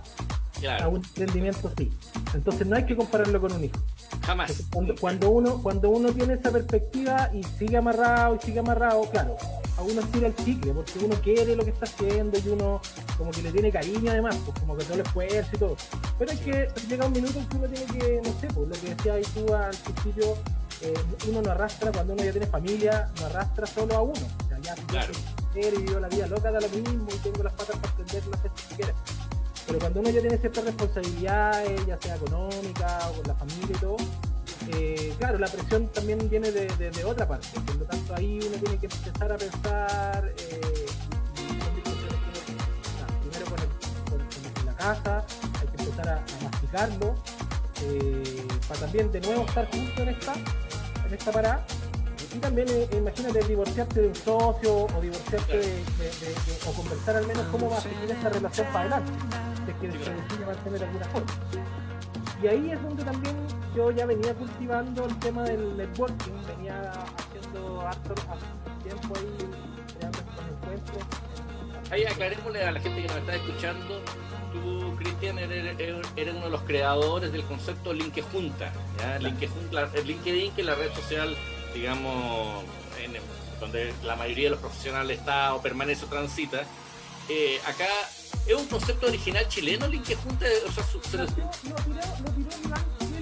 Claro. 0.61 0.85
A 0.85 0.89
un 0.89 0.97
emprendimiento 0.97 1.73
sí. 1.77 1.91
Entonces 2.35 2.67
no 2.67 2.77
hay 2.77 2.87
que 2.87 2.97
compararlo 2.97 3.41
con 3.41 3.53
un 3.53 3.65
hijo. 3.65 3.79
Jamás. 4.25 4.63
Cuando, 4.73 4.95
cuando 4.95 5.31
uno, 5.31 5.63
cuando 5.63 5.91
uno 5.91 6.13
tiene 6.13 6.35
esa 6.35 6.53
perspectiva 6.53 7.31
y 7.35 7.43
sigue 7.43 7.77
amarrado 7.77 8.37
y 8.37 8.39
sigue 8.39 8.61
amarrado, 8.61 9.03
claro, 9.11 9.37
a 9.77 9.83
uno 9.83 10.03
tira 10.13 10.29
el 10.29 10.37
chicle, 10.37 10.73
porque 10.73 10.99
uno 11.05 11.17
quiere 11.17 11.57
lo 11.57 11.65
que 11.65 11.71
está 11.71 11.87
haciendo 11.87 12.39
y 12.39 12.49
uno 12.49 12.81
como 13.19 13.31
que 13.31 13.43
le 13.43 13.51
tiene 13.51 13.73
cariño 13.73 14.11
además, 14.11 14.37
pues 14.45 14.59
como 14.61 14.77
que 14.77 14.85
todo 14.85 14.95
el 14.95 15.01
esfuerzo 15.01 15.51
y 15.53 15.59
todo. 15.59 15.77
Pero 16.19 16.33
es 16.33 16.41
que 16.41 16.69
llega 16.89 17.07
un 17.07 17.13
minuto 17.13 17.39
en 17.39 17.49
que 17.49 17.57
uno 17.57 17.69
tiene 17.69 17.87
que, 17.87 18.21
no 18.23 18.41
sé, 18.41 18.47
pues 18.49 18.69
lo 18.69 18.75
que 18.75 18.95
decía 18.95 19.15
ahí 19.15 19.25
tú 19.35 19.55
al 19.55 19.75
principio, 19.77 20.37
eh, 20.83 20.95
uno 21.28 21.43
no 21.43 21.51
arrastra, 21.53 21.93
cuando 21.93 22.12
uno 22.14 22.24
ya 22.24 22.33
tiene 22.33 22.47
familia, 22.47 23.09
no 23.20 23.26
arrastra 23.26 23.66
solo 23.66 23.95
a 23.97 24.03
uno. 24.03 24.12
O 24.45 24.49
sea, 24.49 24.59
ya 24.61 24.74
Claro. 24.87 25.12
y 25.55 25.61
vivo 25.83 26.01
la 26.01 26.09
vida 26.09 26.26
loca 26.26 26.51
da 26.51 26.61
lo 26.61 26.68
mismo 26.70 27.07
y 27.14 27.18
tengo 27.18 27.43
las 27.43 27.53
patas 27.55 27.76
para 27.76 27.91
entender 27.93 28.26
las 28.26 28.43
veces 28.43 28.66
que 28.68 28.74
quiera. 28.76 28.95
Pero 29.66 29.78
cuando 29.78 30.01
uno 30.01 30.11
ya 30.11 30.20
tiene 30.20 30.39
ciertas 30.39 30.64
responsabilidades, 30.64 31.87
ya 31.87 31.99
sea 32.01 32.16
económica 32.16 32.99
o 33.11 33.12
con 33.18 33.28
la 33.28 33.35
familia 33.35 33.68
y 33.76 33.78
todo, 33.80 33.97
eh, 34.74 35.14
claro, 35.18 35.39
la 35.39 35.47
presión 35.49 35.89
también 35.89 36.18
viene 36.28 36.51
de, 36.51 36.66
de- 36.76 36.91
de 36.91 37.05
otra 37.05 37.26
parte. 37.28 37.49
Por 37.66 37.76
lo 37.76 37.85
tanto, 37.85 38.14
ahí 38.14 38.39
uno 38.41 38.57
tiene 38.59 38.78
que 38.78 38.87
empezar 38.87 39.33
a 39.33 39.37
pensar 39.39 40.33
eh, 40.39 40.87
primero 43.20 43.47
con, 43.51 43.61
el- 43.61 43.68
con- 44.11 44.53
con 44.55 44.66
la 44.66 44.74
casa, 44.74 45.24
hay 45.61 45.66
que 45.68 45.83
empezar 45.83 46.09
a, 46.09 46.16
a 46.16 46.43
masticarlo, 46.51 47.14
eh, 47.83 48.47
para 48.68 48.80
también 48.80 49.11
de 49.12 49.20
nuevo 49.20 49.45
estar 49.45 49.70
juntos 49.70 49.99
en 49.99 50.09
esta, 50.09 50.35
en 51.07 51.14
esta 51.14 51.33
parada. 51.33 51.64
Y 52.35 52.39
también 52.39 52.66
eh, 52.70 52.89
imagínate 52.97 53.43
divorciarte 53.47 54.01
de 54.01 54.09
un 54.09 54.14
socio 54.14 54.74
o 54.87 55.01
divorciarte 55.03 55.53
de, 55.59 55.66
de- 55.66 55.66
de- 55.68 56.35
de- 56.35 56.59
o 56.66 56.72
conversar 56.72 57.16
al 57.16 57.26
menos 57.26 57.45
cómo 57.53 57.68
va 57.68 57.76
a 57.76 57.80
seguir 57.80 58.11
esta 58.11 58.28
relación 58.30 58.66
para 58.72 58.80
adelante, 58.97 59.12
si 59.66 59.70
es 59.70 59.76
que 59.93 60.05
se 60.05 60.11
decide 60.14 60.47
mantener 60.47 60.78
de 60.80 60.87
alguna 60.87 61.05
forma. 61.07 61.33
Y 62.43 62.47
ahí 62.49 62.70
es 62.72 62.83
donde 62.83 63.05
también 63.05 63.37
yo 63.76 63.91
ya 63.91 64.07
venía 64.07 64.35
cultivando 64.35 65.05
el 65.05 65.18
tema 65.18 65.43
del 65.45 65.76
networking, 65.76 66.33
venía 66.57 66.91
haciendo 66.91 67.83
harto 67.83 68.14
tiempo 68.83 69.14
ahí, 69.14 69.37
creando 69.97 70.18
estos 70.18 70.45
encuentros. 70.51 71.05
Ahí 71.91 72.05
aclarémosle 72.05 72.64
a 72.64 72.72
la 72.72 72.80
gente 72.80 73.03
que 73.03 73.09
nos 73.09 73.16
está 73.18 73.35
escuchando. 73.37 74.01
Tú, 74.53 74.94
Cristian, 74.98 75.38
eres, 75.38 75.78
eres- 75.78 76.34
uno 76.34 76.44
de 76.44 76.50
los 76.50 76.62
creadores 76.62 77.32
del 77.32 77.42
concepto 77.44 77.92
Linke 77.92 78.22
Junta. 78.22 78.72
¿ya? 78.98 79.16
El 79.16 79.24
LinkedIn, 80.07 80.53
que 80.55 80.61
es 80.61 80.66
la 80.66 80.74
red 80.74 80.92
social, 80.94 81.36
digamos, 81.74 82.62
en- 83.03 83.16
donde 83.61 83.94
la 84.05 84.16
mayoría 84.16 84.44
de 84.44 84.50
los 84.50 84.59
profesionales 84.61 85.18
está 85.20 85.55
o 85.55 85.62
permanece 85.62 86.05
o 86.05 86.09
transita. 86.09 86.62
Eh, 87.28 87.61
acá 87.66 87.86
es 88.46 88.55
un 88.55 88.66
concepto 88.66 89.07
original 89.07 89.46
chileno, 89.48 89.86
Linke 89.86 90.16
Junta. 90.16 90.46
O 90.68 90.72
sea, 90.72 90.84
su- 90.84 91.00
se- 91.03 91.16
Lo 91.18 91.26
tiró, 91.26 91.46
lo 91.46 91.74
tiró, 91.76 91.94
lo 92.24 92.30
tiró 92.32 92.50
Iván 92.64 92.84
con, 92.98 93.14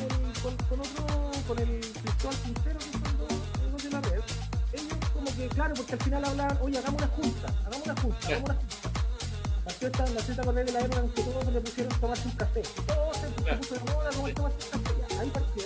el, 0.00 0.40
con, 0.40 0.56
con 0.68 0.80
otro, 0.80 1.30
con 1.48 1.58
el 1.58 1.80
Cristóbal 1.80 2.36
Quintero, 2.44 2.78
que 2.78 3.70
los 3.72 3.82
de 3.84 3.90
la 3.90 4.00
red. 4.00 4.20
Ellos 4.72 4.98
como 5.12 5.34
que, 5.36 5.48
claro, 5.48 5.74
porque 5.74 5.92
al 5.94 6.00
final 6.00 6.24
hablaban, 6.24 6.58
oye, 6.62 6.78
hagamos 6.78 7.02
una 7.02 7.10
junta, 7.10 7.48
hagamos 7.66 7.86
una 7.86 8.00
junta, 8.00 8.26
hagamos 8.26 8.44
una 8.50 8.54
junta. 8.54 8.76
Nació 9.78 9.88
esta, 9.90 10.12
nació 10.12 10.30
esta 10.32 10.42
correa 10.42 10.64
de 10.64 10.72
la 10.72 10.80
época 10.80 10.98
en 10.98 11.08
que 11.10 11.22
todos 11.22 11.44
se 11.44 11.50
le 11.52 11.60
pusieron 11.60 12.00
tomarse 12.00 12.26
un 12.26 12.34
café. 12.34 12.62
Todos 12.84 13.16
se, 13.16 13.28
se 13.28 13.56
puso 13.58 13.74
de 13.74 13.80
moda 13.92 14.10
como 14.10 14.28
tomarse 14.30 14.56
un 14.64 14.82
café. 14.82 14.96
Ya, 15.08 15.20
ahí 15.20 15.30
partió. 15.30 15.62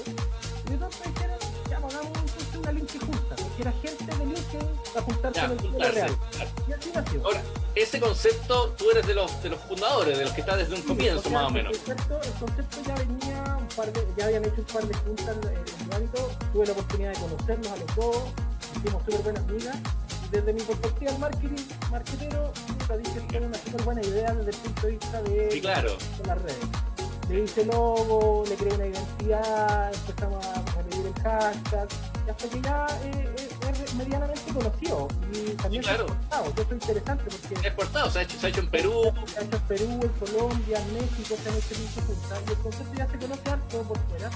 Y 0.69 0.73
entonces 0.75 1.01
dijeron, 1.15 1.39
ya, 1.71 1.79
pues, 1.79 1.95
hagamos 1.95 2.19
entonces 2.19 2.57
una 2.59 2.73
link 2.73 2.91
junta, 3.01 3.37
porque 3.37 3.63
era 3.63 3.73
gente 3.73 4.05
de 4.05 4.27
LinkedIn 4.27 4.69
a 4.99 5.01
juntarse 5.01 5.41
ya, 5.41 5.45
en 5.47 5.51
el 5.53 5.63
mundo 5.63 5.79
real. 5.79 5.93
Claro. 5.93 6.51
Y 6.69 6.73
así 6.73 6.91
nació. 6.95 7.25
Ahora, 7.25 7.43
ese 7.75 8.01
concepto, 8.01 8.75
tú 8.77 8.91
eres 8.91 9.07
de 9.07 9.15
los, 9.15 9.43
de 9.43 9.49
los 9.49 9.61
fundadores, 9.61 10.19
de 10.19 10.25
los 10.25 10.33
que 10.35 10.41
está 10.43 10.57
desde 10.59 10.75
un 10.75 10.83
comienzo, 10.83 11.23
sea, 11.23 11.33
más 11.33 11.45
o 11.45 11.49
el 11.49 11.55
menos. 11.55 11.79
concepto, 11.79 12.21
el 12.21 12.33
concepto 12.33 12.77
ya 12.87 12.95
venía 12.97 13.57
un 13.59 13.69
par 13.69 13.93
de, 13.95 14.07
ya 14.19 14.27
habían 14.27 14.45
hecho 14.45 14.59
un 14.59 14.65
par 14.65 14.87
de 14.87 14.95
juntas 14.95 15.37
en 15.41 15.49
el 15.49 15.97
ámbito, 15.97 16.31
tuve 16.53 16.67
la 16.67 16.73
oportunidad 16.73 17.15
de 17.15 17.19
conocerlos 17.19 17.67
a 17.73 17.77
los 17.77 17.97
dos, 17.97 18.17
hicimos 18.77 19.03
súper 19.07 19.23
buenas 19.23 19.43
amigas, 19.45 19.77
y 20.27 20.31
desde 20.31 20.53
mi 20.53 20.61
perspectiva 20.61 21.13
el 21.13 21.19
marketing, 21.19 21.65
marketero, 21.91 22.53
nunca 22.83 22.97
dije 22.97 23.27
que 23.29 23.37
era 23.37 23.47
una 23.47 23.59
súper 23.59 23.83
buena 23.83 24.03
idea 24.03 24.35
desde 24.35 24.51
el 24.51 24.57
punto 24.57 24.87
de 24.87 24.93
vista 24.93 25.23
de, 25.23 25.51
Sí, 25.51 25.61
claro. 25.61 25.97
de 26.21 26.27
las 26.27 26.43
redes. 26.43 26.59
Le 27.29 27.45
hice 27.45 27.65
logo, 27.65 28.45
le 28.49 28.55
creé 28.57 28.75
una 28.75 28.87
identidad, 28.87 29.93
empezamos 29.95 30.45
a 30.47 30.55
repetir 30.77 31.07
el 31.07 31.23
hashtag, 31.23 31.89
y 32.27 32.31
hasta 32.31 32.49
que 32.49 32.61
ya 32.61 32.87
eh, 33.05 33.35
eh, 33.39 33.73
es 33.85 33.95
medianamente 33.95 34.53
conocido, 34.53 35.09
y 35.33 35.51
también 35.55 35.83
Sí, 35.83 35.89
claro. 35.89 36.07
se 36.09 36.13
ha 36.13 36.17
exportado, 36.17 36.55
que 36.55 36.63
es 36.63 36.73
interesante 36.73 37.25
porque 37.25 37.69
Exportado, 37.69 38.11
se 38.11 38.19
ha 38.19 38.23
hecho, 38.23 38.39
se 38.39 38.47
ha 38.47 38.49
hecho 38.51 38.61
en 38.61 38.69
Perú. 38.71 39.03
se 39.27 39.39
ha 39.39 39.43
hecho 39.45 39.57
en 39.57 39.63
Perú, 39.63 40.01
en 40.03 40.09
Colombia, 40.27 40.79
en 40.83 40.95
México, 40.95 41.37
se 41.43 41.49
han 41.49 41.57
hecho 41.57 41.75
muchas 41.79 42.05
juntas 42.05 42.39
y 42.47 42.51
el 42.51 42.59
concepto 42.59 42.95
ya 42.99 43.07
se 43.09 43.19
conoce 43.19 43.51
harto 43.51 43.83
por 43.83 43.99
fuera. 44.09 44.31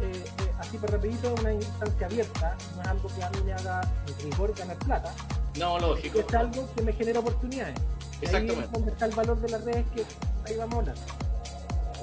Eh, 0.00 0.12
eh, 0.24 0.52
así 0.60 0.78
por 0.78 0.90
rapidito, 0.92 1.34
una 1.40 1.52
instancia 1.52 2.06
abierta, 2.06 2.56
no 2.76 2.82
es 2.82 2.88
algo 2.88 3.08
que 3.14 3.22
a 3.24 3.30
mí 3.30 3.38
me 3.44 3.52
haga 3.52 3.80
rigor 4.22 4.54
ganar 4.54 4.76
plata, 4.78 5.12
No, 5.58 5.78
lógico. 5.78 6.20
es 6.20 6.34
algo 6.34 6.68
que 6.74 6.82
me 6.82 6.92
genera 6.92 7.18
oportunidades. 7.20 7.74
Ahí 7.78 7.84
es 8.22 8.22
Exactamente. 8.30 8.68
donde 8.72 8.90
está 8.92 9.06
el 9.06 9.14
valor 9.14 9.40
de 9.40 9.48
las 9.48 9.64
redes 9.64 9.84
que 9.94 10.04
ahí 10.46 10.56
vamos 10.56 10.74
a 10.74 10.78
hablar. 10.78 10.94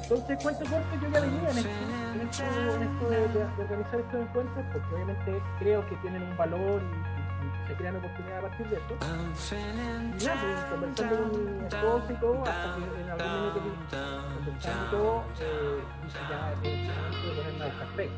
Entonces, 0.04 0.38
cuento 0.42 0.60
corto, 0.66 0.88
yo 1.02 1.10
ya 1.10 1.20
venía 1.20 1.50
en 1.50 1.58
esto, 1.58 1.70
en 2.14 2.22
esto, 2.30 2.44
en 2.76 2.84
esto 2.84 3.10
de, 3.10 3.18
de- 3.18 3.28
de 3.28 3.64
organizar 3.64 4.00
estos 4.02 4.22
encuentros, 4.22 4.66
porque 4.72 4.94
obviamente 4.96 5.42
creo 5.60 5.90
que 5.90 5.96
tienen 5.98 6.22
un 6.24 6.38
valor 6.38 6.82
y 6.84 7.25
se 7.68 7.74
crean 7.76 7.96
oportunidades 7.98 8.44
a 8.46 8.48
partir 8.48 8.68
de 8.68 8.76
esto. 8.78 8.94
Y 8.96 10.26
nada, 10.26 10.42
pues, 10.42 10.66
conversando 10.72 11.32
con 11.32 11.58
mi 11.60 11.66
esposa 11.66 12.12
y 12.12 12.16
todo, 12.16 12.42
hasta 12.44 12.76
que 12.76 13.02
en 13.02 13.10
algún 13.10 13.32
minuto 13.42 13.60
que 13.64 13.70
conversando 14.36 14.86
todo, 14.92 15.24
eh, 15.40 15.80
dije 16.04 16.20
ya 16.30 16.52
es 16.52 16.58
momento 16.58 17.28
de 17.28 17.36
ponerme 17.36 17.64
a 17.64 17.68
buscar 17.68 17.88
pega, 17.96 18.12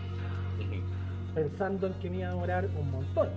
pensando 1.35 1.87
en 1.87 1.93
que 1.95 2.09
me 2.09 2.17
iba 2.17 2.27
a 2.27 2.31
demorar 2.31 2.65
un 2.77 2.91
montón. 2.91 3.29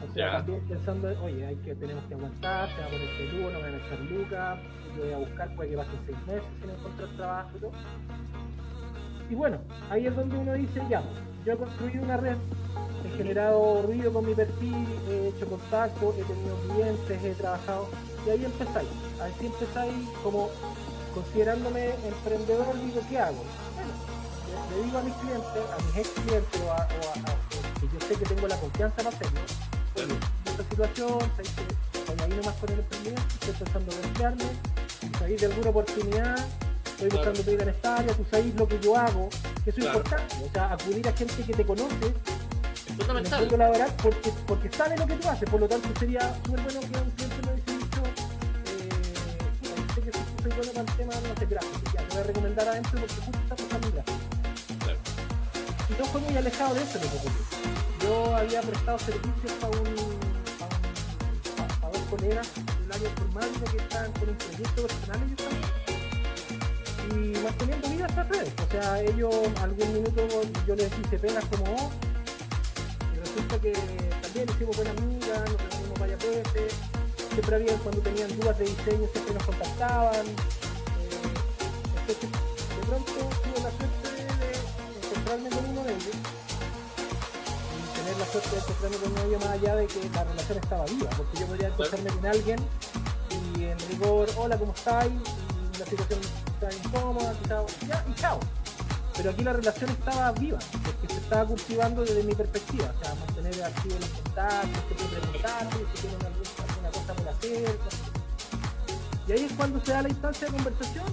O 0.00 0.14
sea, 0.14 0.26
Ya. 0.26 0.32
también 0.38 0.60
pensando, 0.68 1.08
oye, 1.24 1.44
hay 1.46 1.56
que, 1.56 1.74
tenemos 1.74 2.04
que 2.04 2.14
aguantar, 2.14 2.68
se 2.68 2.80
va 2.80 2.86
a 2.86 2.90
poner 2.90 3.08
peludo, 3.18 3.50
no 3.50 3.58
me 3.58 3.64
van 3.64 3.74
a 3.74 3.84
echar 3.84 3.98
lucas, 4.00 4.58
yo 4.96 5.02
voy 5.04 5.12
a 5.12 5.16
buscar, 5.18 5.56
puede 5.56 5.70
que 5.70 5.76
pasen 5.76 5.98
seis 6.06 6.18
meses 6.26 6.42
sin 6.60 6.70
encontrar 6.70 7.08
trabajo 7.16 7.50
y 7.56 7.60
todo. 7.60 7.72
Y 9.30 9.34
bueno, 9.34 9.58
ahí 9.90 10.06
es 10.06 10.14
donde 10.14 10.36
uno 10.38 10.52
dice, 10.54 10.80
ya, 10.88 11.02
yo 11.48 11.54
he 11.54 11.56
construido 11.56 12.02
una 12.02 12.18
red, 12.18 12.36
he 13.06 13.16
generado 13.16 13.80
ruido 13.80 14.12
con 14.12 14.26
mi 14.26 14.34
perfil, 14.34 14.86
he 15.08 15.28
hecho 15.28 15.48
contacto, 15.48 16.14
he 16.18 16.22
tenido 16.22 16.54
clientes, 16.68 17.24
he 17.24 17.32
trabajado, 17.32 17.88
y 18.26 18.30
ahí 18.30 18.44
empezáis. 18.44 18.88
Así 19.18 19.46
empezáis 19.46 20.08
como 20.22 20.50
considerándome 21.14 21.94
emprendedor, 22.06 22.78
digo, 22.78 23.00
¿qué 23.08 23.18
hago? 23.18 23.42
Bueno, 23.74 24.76
le, 24.76 24.84
digo 24.84 24.98
a 24.98 25.02
mis 25.02 25.14
clientes, 25.14 25.62
a 25.72 25.86
mis 25.86 25.96
ex 25.96 26.08
clientes 26.20 26.60
o 26.60 26.70
a, 26.70 26.76
o 26.76 27.80
que 27.80 27.86
yo 27.94 28.06
sé 28.06 28.14
que 28.16 28.34
tengo 28.34 28.46
la 28.46 28.56
confianza 28.60 28.96
para 28.96 29.08
hacerlo, 29.08 29.40
oye, 29.96 30.14
esta 30.44 30.62
situación, 30.64 31.18
sabéis 31.32 32.22
ahí 32.24 32.30
nomás 32.36 32.54
con 32.56 32.72
el 32.72 32.78
emprendimiento, 32.80 33.34
estoy 33.40 33.54
pensando 33.54 33.92
en 33.92 34.04
emplearme, 34.04 34.44
de 35.34 35.46
alguna 35.46 35.70
oportunidad, 35.70 36.46
estoy 36.98 37.10
Claro. 37.10 37.30
buscando 37.30 37.42
pega 37.50 37.62
en 37.62 37.68
esta 37.68 37.96
área, 37.96 38.12
tú 38.14 38.26
sabéis 38.30 38.54
lo 38.56 38.66
que 38.68 38.80
yo 38.80 38.96
hago, 38.96 39.28
que 39.62 39.70
eso 39.70 39.78
es 39.78 39.84
Claro. 39.86 39.98
importante, 39.98 40.34
o 40.44 40.50
sea, 40.52 40.72
acudir 40.72 41.08
a 41.08 41.12
gente 41.12 41.42
que 41.46 41.54
te 41.54 41.64
conoce, 41.64 41.94
Es 41.94 42.02
en 42.02 42.92
el 42.92 42.96
fundamental. 43.06 43.40
mundo 43.40 43.56
laboral, 43.56 43.92
porque, 44.02 44.32
porque 44.48 44.70
sabe 44.76 44.96
lo 44.98 45.06
que 45.06 45.14
tú 45.14 45.28
haces, 45.28 45.48
por 45.50 45.60
lo 45.60 45.68
tanto 45.68 45.88
sería 46.00 46.20
súper 46.44 46.60
bueno 46.62 46.80
que 46.80 46.86
un 46.98 47.10
cliente 47.12 47.36
me 47.46 47.52
hubiese 47.52 47.72
dicho, 47.78 48.02
eh, 48.66 48.88
"Mira, 49.62 49.94
sé 49.94 50.00
que 50.00 50.12
soy, 50.12 50.52
bueno 50.56 50.72
para 50.72 50.80
el 50.90 50.96
tema, 50.98 51.12
no 51.14 51.34
sé, 51.38 51.46
gráfico, 51.46 51.80
ya, 51.94 52.00
te 52.02 52.14
voy 52.14 52.18
a 52.18 52.26
recomendar 52.26 52.68
adentro 52.68 52.98
porque 53.00 53.14
justo 53.14 53.38
está 53.42 53.54
pasando 53.56 53.90
gráfico. 53.92 54.18
Claro. 54.82 54.98
Y 55.88 55.92
no 56.00 56.04
fue 56.06 56.20
muy 56.20 56.36
alejado 56.36 56.74
de 56.74 56.82
eso 56.82 56.94
lo 56.98 57.10
que 57.10 57.16
ocurrió. 57.18 57.44
Yo 58.02 58.36
había 58.36 58.60
prestado 58.62 58.98
servicios 58.98 59.52
a 59.62 59.66
un, 59.68 59.86
a, 60.62 61.86
a- 61.86 61.88
a 61.88 62.10
colegas 62.10 62.48
del 62.80 62.92
área 62.92 63.08
informática 63.08 63.70
que 63.70 63.76
estaban 63.78 64.12
con 64.12 64.28
un 64.30 64.36
proyecto 64.36 64.82
personal 64.82 65.22
ellos 65.22 65.38
también. 65.38 65.87
Y 67.10 67.38
manteniendo 67.42 67.88
vidas 67.88 68.12
esas 68.12 68.28
redes. 68.28 68.52
O 68.66 68.70
sea, 68.70 69.00
ellos 69.00 69.34
algún 69.62 69.92
minuto 69.92 70.26
yo 70.66 70.74
les 70.76 70.90
hice 70.98 71.18
penas 71.18 71.44
como 71.46 71.64
vos. 71.72 71.90
Y 73.14 73.18
resulta 73.18 73.58
que 73.60 73.72
también 74.22 74.48
hicimos 74.50 74.76
buena 74.76 74.90
amiga, 74.90 75.44
nos 75.46 75.70
reunimos 75.70 75.98
varias 75.98 76.18
veces, 76.18 76.74
siempre 77.32 77.56
había, 77.56 77.76
cuando 77.78 78.00
tenían 78.02 78.28
dudas 78.38 78.58
de 78.58 78.64
diseño, 78.64 79.08
siempre 79.12 79.34
nos 79.34 79.44
contactaban. 79.44 80.26
Eh, 80.26 81.18
entonces, 82.00 82.30
de 82.30 82.86
pronto 82.86 83.12
tuve 83.12 83.62
la 83.62 83.70
suerte 83.70 84.08
de 84.38 85.06
encontrarme 85.06 85.50
con 85.50 85.64
uno 85.70 85.84
de 85.84 85.92
ellos 85.92 86.16
y 87.72 87.98
tener 87.98 88.16
la 88.18 88.26
suerte 88.26 88.50
de 88.50 88.58
encontrarme 88.58 88.96
con 88.96 89.12
uno 89.12 89.20
de 89.20 89.28
ellos 89.28 89.44
más 89.44 89.52
allá 89.54 89.76
de 89.76 89.86
que 89.86 90.10
la 90.14 90.24
relación 90.24 90.58
estaba 90.58 90.84
viva, 90.86 91.10
porque 91.16 91.38
yo 91.38 91.46
podría 91.46 91.68
encontrarme 91.68 92.10
con 92.10 92.26
alguien 92.26 92.58
y 93.56 93.64
en 93.64 93.78
rigor, 93.88 94.28
hola, 94.36 94.58
¿cómo 94.58 94.72
estáis? 94.72 95.12
La 95.78 95.86
situación 95.86 96.20
está 96.20 96.88
incómoda, 96.88 97.34
quizá, 97.42 97.62
ya, 97.86 98.04
y 98.08 98.14
chao. 98.14 98.40
Pero 99.16 99.30
aquí 99.30 99.42
la 99.42 99.52
relación 99.52 99.90
estaba 99.90 100.32
viva, 100.32 100.58
porque 100.84 101.14
se 101.14 101.20
estaba 101.20 101.44
cultivando 101.44 102.02
desde 102.02 102.22
mi 102.22 102.34
perspectiva, 102.34 102.92
o 102.96 103.04
sea, 103.04 103.14
mantener 103.16 103.64
activos 103.64 104.00
los 104.00 104.08
contactos, 104.10 104.82
que 104.88 104.94
puede 104.94 105.20
preguntarte, 105.20 105.76
si 105.94 106.00
tienen 106.02 106.26
alguna, 106.26 106.90
cosa 106.92 107.14
por 107.14 107.28
hacer. 107.28 107.78
Y 109.26 109.32
ahí 109.32 109.44
es 109.44 109.52
cuando 109.52 109.84
se 109.84 109.92
da 109.92 110.02
la 110.02 110.08
instancia 110.08 110.46
de 110.46 110.52
conversación 110.54 111.04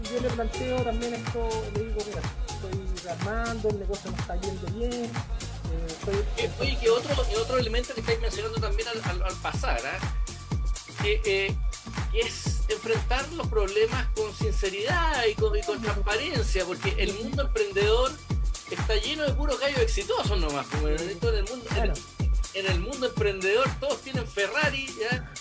y 0.00 0.14
yo 0.14 0.20
le 0.20 0.28
planteo 0.30 0.82
también 0.82 1.14
esto, 1.14 1.48
le 1.74 1.84
digo, 1.84 1.98
mira, 2.06 2.20
estoy 2.48 3.08
armando, 3.10 3.68
el 3.68 3.78
negocio 3.80 4.10
no 4.10 4.16
está 4.16 4.36
yendo 4.36 4.66
bien. 4.72 4.92
eh, 4.92 6.24
Eh, 6.38 6.50
Oye, 6.60 6.78
que 6.78 6.90
otro, 6.90 7.14
que 7.28 7.36
otro 7.36 7.58
elemento 7.58 7.94
que 7.94 8.00
estáis 8.00 8.20
mencionando 8.20 8.60
también 8.60 8.88
al, 8.88 9.34
pasar, 9.42 9.80
¿ah? 9.84 11.04
eh, 11.04 11.20
que 12.12 12.20
es 12.20 12.53
enfrentar 12.68 13.30
los 13.32 13.46
problemas 13.48 14.06
con 14.14 14.34
sinceridad 14.34 15.26
y 15.26 15.34
con, 15.34 15.56
y 15.56 15.62
con 15.62 15.80
transparencia, 15.80 16.64
porque 16.64 16.94
el 16.98 17.12
mundo 17.14 17.42
emprendedor 17.42 18.12
está 18.70 18.96
lleno 18.96 19.24
de 19.24 19.32
puros 19.32 19.58
gallos 19.60 19.80
exitosos 19.80 20.38
nomás. 20.38 20.66
como 20.68 20.88
en, 20.88 20.98
el 20.98 21.16
mundo, 21.16 21.32
en, 22.54 22.66
el 22.66 22.80
mundo 22.80 23.06
emprendedor 23.06 23.68
todos 23.80 24.00
tienen 24.00 24.26
Ferrari, 24.26 24.86
¿ya? 24.98 25.32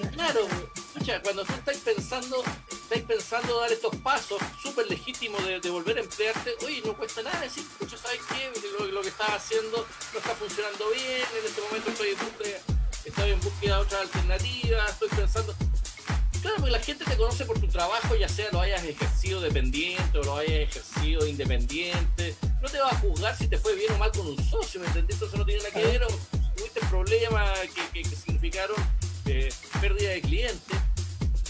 Y 0.00 0.06
claro, 0.08 0.46
escucha, 0.74 1.22
cuando 1.22 1.44
tú 1.44 1.52
estás 1.52 1.76
pensando, 1.78 2.42
estáis 2.70 3.02
pensando 3.02 3.60
dar 3.60 3.72
estos 3.72 3.94
pasos 3.96 4.40
súper 4.62 4.88
legítimos 4.88 5.44
de, 5.44 5.60
de 5.60 5.70
volver 5.70 5.98
a 5.98 6.00
emplearte, 6.00 6.54
oye, 6.64 6.82
no 6.84 6.96
cuesta 6.96 7.22
nada 7.22 7.40
decir, 7.40 7.64
escucha, 7.64 7.96
¿sabes 7.96 8.20
qué? 8.28 8.52
Lo, 8.78 8.86
lo 8.86 9.02
que 9.02 9.08
estás 9.08 9.30
haciendo 9.30 9.86
no 10.12 10.18
está 10.18 10.34
funcionando 10.34 10.90
bien, 10.90 11.26
en 11.38 11.46
este 11.46 11.60
momento 11.62 11.90
estoy 11.90 12.08
en 12.10 12.18
búsqueda, 12.18 12.58
estoy 13.04 13.30
en 13.30 13.40
búsqueda 13.40 13.76
de 13.76 13.82
otras 13.82 14.00
alternativas, 14.02 14.90
estoy 14.90 15.08
pensando. 15.08 15.67
Claro, 16.42 16.56
porque 16.58 16.70
la 16.70 16.80
gente 16.80 17.04
te 17.04 17.16
conoce 17.16 17.44
por 17.44 17.58
tu 17.60 17.66
trabajo, 17.66 18.14
ya 18.14 18.28
sea 18.28 18.46
lo 18.52 18.60
hayas 18.60 18.82
ejercido 18.84 19.40
dependiente 19.40 20.18
o 20.18 20.22
lo 20.22 20.36
hayas 20.36 20.52
ejercido 20.70 21.26
independiente. 21.26 22.36
No 22.62 22.68
te 22.68 22.78
va 22.80 22.90
a 22.90 22.96
juzgar 23.00 23.36
si 23.36 23.48
te 23.48 23.58
fue 23.58 23.74
bien 23.74 23.92
o 23.92 23.98
mal 23.98 24.12
con 24.12 24.26
un 24.26 24.44
socio, 24.44 24.80
¿me 24.80 24.86
entendés? 24.86 25.14
Entonces 25.16 25.38
no 25.38 25.44
tiene 25.44 25.62
nada 25.62 25.74
que 25.74 25.84
ver, 25.86 26.02
o 26.04 26.08
tuviste 26.56 26.80
problemas 26.88 27.50
que, 27.74 28.02
que- 28.02 28.08
que 28.08 28.16
significaron 28.16 28.76
eh, 29.26 29.48
pérdida 29.80 30.10
de 30.10 30.20
clientes. 30.20 30.78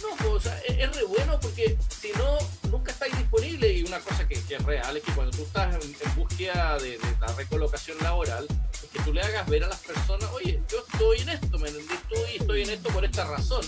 No, 0.02 0.08
pues, 0.16 0.28
o 0.30 0.40
sea, 0.40 0.58
es, 0.60 0.78
es 0.78 0.96
re 0.96 1.04
bueno 1.04 1.38
porque 1.40 1.76
si 2.00 2.10
no, 2.12 2.38
nunca 2.70 2.92
estáis 2.92 3.16
disponibles. 3.18 3.76
Y 3.78 3.82
una 3.82 3.98
cosa 4.00 4.26
que, 4.26 4.40
que 4.42 4.54
es 4.56 4.62
real 4.64 4.96
es 4.96 5.02
que 5.02 5.12
cuando 5.12 5.36
tú 5.36 5.42
estás 5.42 5.74
en, 5.74 5.82
en 5.82 6.14
búsqueda 6.16 6.78
de, 6.78 6.90
de 6.98 7.16
la 7.20 7.26
recolocación 7.34 7.96
laboral, 8.00 8.46
es 8.72 8.88
que 8.90 9.00
tú 9.00 9.12
le 9.12 9.20
hagas 9.22 9.46
ver 9.48 9.64
a 9.64 9.68
las 9.68 9.80
personas, 9.80 10.30
oye, 10.32 10.62
yo 10.70 10.84
estoy 10.90 11.18
en 11.20 11.28
esto, 11.30 11.58
¿me 11.58 11.68
entendés? 11.68 11.98
Tú 12.08 12.14
y 12.32 12.36
estoy 12.38 12.62
en 12.62 12.70
esto 12.70 12.88
por 12.90 13.04
esta 13.04 13.24
razón. 13.24 13.62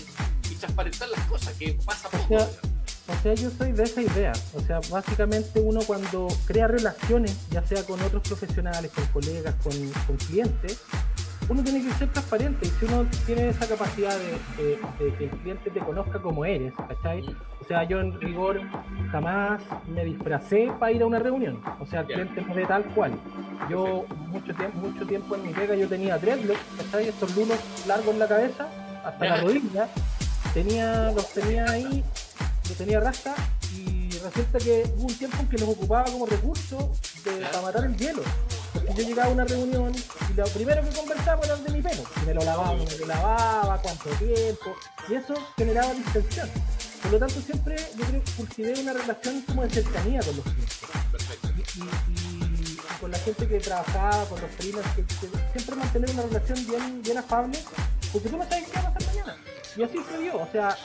Y 0.51 0.55
transparentar 0.55 1.09
las 1.09 1.21
cosas, 1.27 1.53
que 1.53 1.73
pasa 1.85 2.07
O 2.07 2.11
poco. 2.11 2.27
sea, 2.27 2.37
digamos. 2.47 2.59
O 3.07 3.23
sea, 3.23 3.33
yo 3.33 3.49
soy 3.49 3.71
de 3.73 3.83
esa 3.83 4.01
idea. 4.01 4.31
O 4.53 4.61
sea, 4.61 4.79
básicamente 4.89 5.59
uno 5.59 5.81
cuando 5.85 6.27
crea 6.45 6.67
relaciones, 6.67 7.35
ya 7.49 7.65
sea 7.65 7.83
con 7.83 8.01
otros 8.01 8.21
profesionales, 8.23 8.91
con 8.93 9.05
colegas, 9.07 9.55
con, 9.63 9.73
con 10.07 10.15
clientes, 10.17 10.79
uno 11.49 11.61
tiene 11.63 11.83
que 11.85 11.91
ser 11.95 12.07
transparente. 12.09 12.67
Y 12.67 12.69
si 12.79 12.85
uno 12.85 13.05
tiene 13.25 13.49
esa 13.49 13.67
capacidad 13.67 14.15
de, 14.17 14.63
de- 14.63 14.79
de 15.03 15.13
que 15.17 15.23
el 15.25 15.29
cliente 15.31 15.69
te 15.71 15.79
conozca 15.81 16.21
como 16.21 16.45
eres, 16.45 16.73
¿cachai? 16.87 17.21
O 17.59 17.65
sea, 17.67 17.83
yo 17.83 17.99
en 17.99 18.19
rigor 18.21 18.61
jamás 19.11 19.61
me 19.87 20.05
disfracé 20.05 20.71
para 20.79 20.91
ir 20.93 21.01
a 21.01 21.05
una 21.07 21.19
reunión. 21.19 21.61
O 21.79 21.85
sea, 21.85 22.01
el 22.01 22.05
cliente 22.07 22.41
me 22.41 22.53
ve 22.53 22.65
tal 22.65 22.83
cual. 22.95 23.11
Yo 23.69 24.05
mucho 24.27 24.53
tiempo, 24.53 24.77
mucho 24.79 25.05
tiempo 25.05 25.35
en 25.35 25.43
mi 25.47 25.53
pega 25.53 25.75
yo 25.75 25.87
tenía 25.89 26.17
dreadlocks, 26.17 26.59
¿cachai? 26.77 27.09
Estos 27.09 27.35
lulos 27.35 27.57
largos 27.87 28.13
en 28.13 28.19
la 28.19 28.27
cabeza, 28.27 28.67
hasta 29.03 29.25
la 29.25 29.41
rodilla. 29.41 29.89
Tenía, 30.53 31.11
los 31.11 31.29
tenía 31.33 31.65
ahí 31.69 32.03
yo 32.67 32.75
tenía 32.75 32.99
rasta 32.99 33.35
y 33.75 34.09
resulta 34.19 34.59
que 34.59 34.83
hubo 34.97 35.07
un 35.07 35.17
tiempo 35.17 35.37
en 35.39 35.49
que 35.49 35.57
los 35.57 35.69
ocupaba 35.69 36.05
como 36.05 36.25
recurso 36.25 36.91
de, 37.25 37.31
para 37.47 37.61
matar 37.61 37.85
el 37.85 37.97
hielo. 37.97 38.21
Porque 38.73 38.93
yo 38.93 39.03
llegaba 39.09 39.29
a 39.29 39.31
una 39.33 39.43
reunión 39.45 39.93
y 40.29 40.33
lo 40.33 40.45
primero 40.45 40.81
que 40.83 40.95
conversaba 40.95 41.43
era 41.43 41.55
de 41.57 41.69
mi 41.71 41.81
pelo. 41.81 42.03
Si 42.19 42.25
me 42.25 42.33
lo 42.33 42.43
lavaba, 42.43 42.75
me 42.75 42.97
lo 42.97 43.05
lavaba, 43.07 43.77
cuánto 43.81 44.09
tiempo. 44.11 44.73
Y 45.09 45.15
eso 45.15 45.33
generaba 45.57 45.93
distensión. 45.93 46.49
Por 47.01 47.11
lo 47.11 47.19
tanto, 47.19 47.41
siempre 47.41 47.75
yo 47.97 48.05
creo 48.05 48.23
que 48.23 48.31
cultivé 48.33 48.79
una 48.79 48.93
relación 48.93 49.41
como 49.41 49.63
de 49.63 49.69
cercanía 49.69 50.21
con 50.21 50.35
los 50.37 50.45
clientes. 50.45 50.77
Perfecto. 51.11 51.49
Y, 51.75 51.79
y- 51.79 52.61
y 52.61 52.77
con 53.01 53.11
la 53.11 53.17
gente 53.19 53.47
que 53.47 53.59
trabajaba, 53.59 54.25
con 54.25 54.39
los 54.39 54.49
que, 54.51 54.71
que 55.03 55.27
siempre 55.53 55.75
mantener 55.75 56.09
una 56.11 56.23
relación 56.23 56.65
bien, 56.67 57.01
bien 57.01 57.17
afable, 57.17 57.59
porque 58.13 58.29
tú 58.29 58.37
no 58.37 58.43
sabes 58.47 58.67
qué 58.69 58.79
va 58.79 58.87
a 58.89 58.93
pasar 58.93 59.13
mañana. 59.15 59.37
Y 59.75 59.83
así 59.83 59.97
se 60.09 60.17
dio, 60.17 60.35
o 60.35 60.47
sea, 60.51 60.75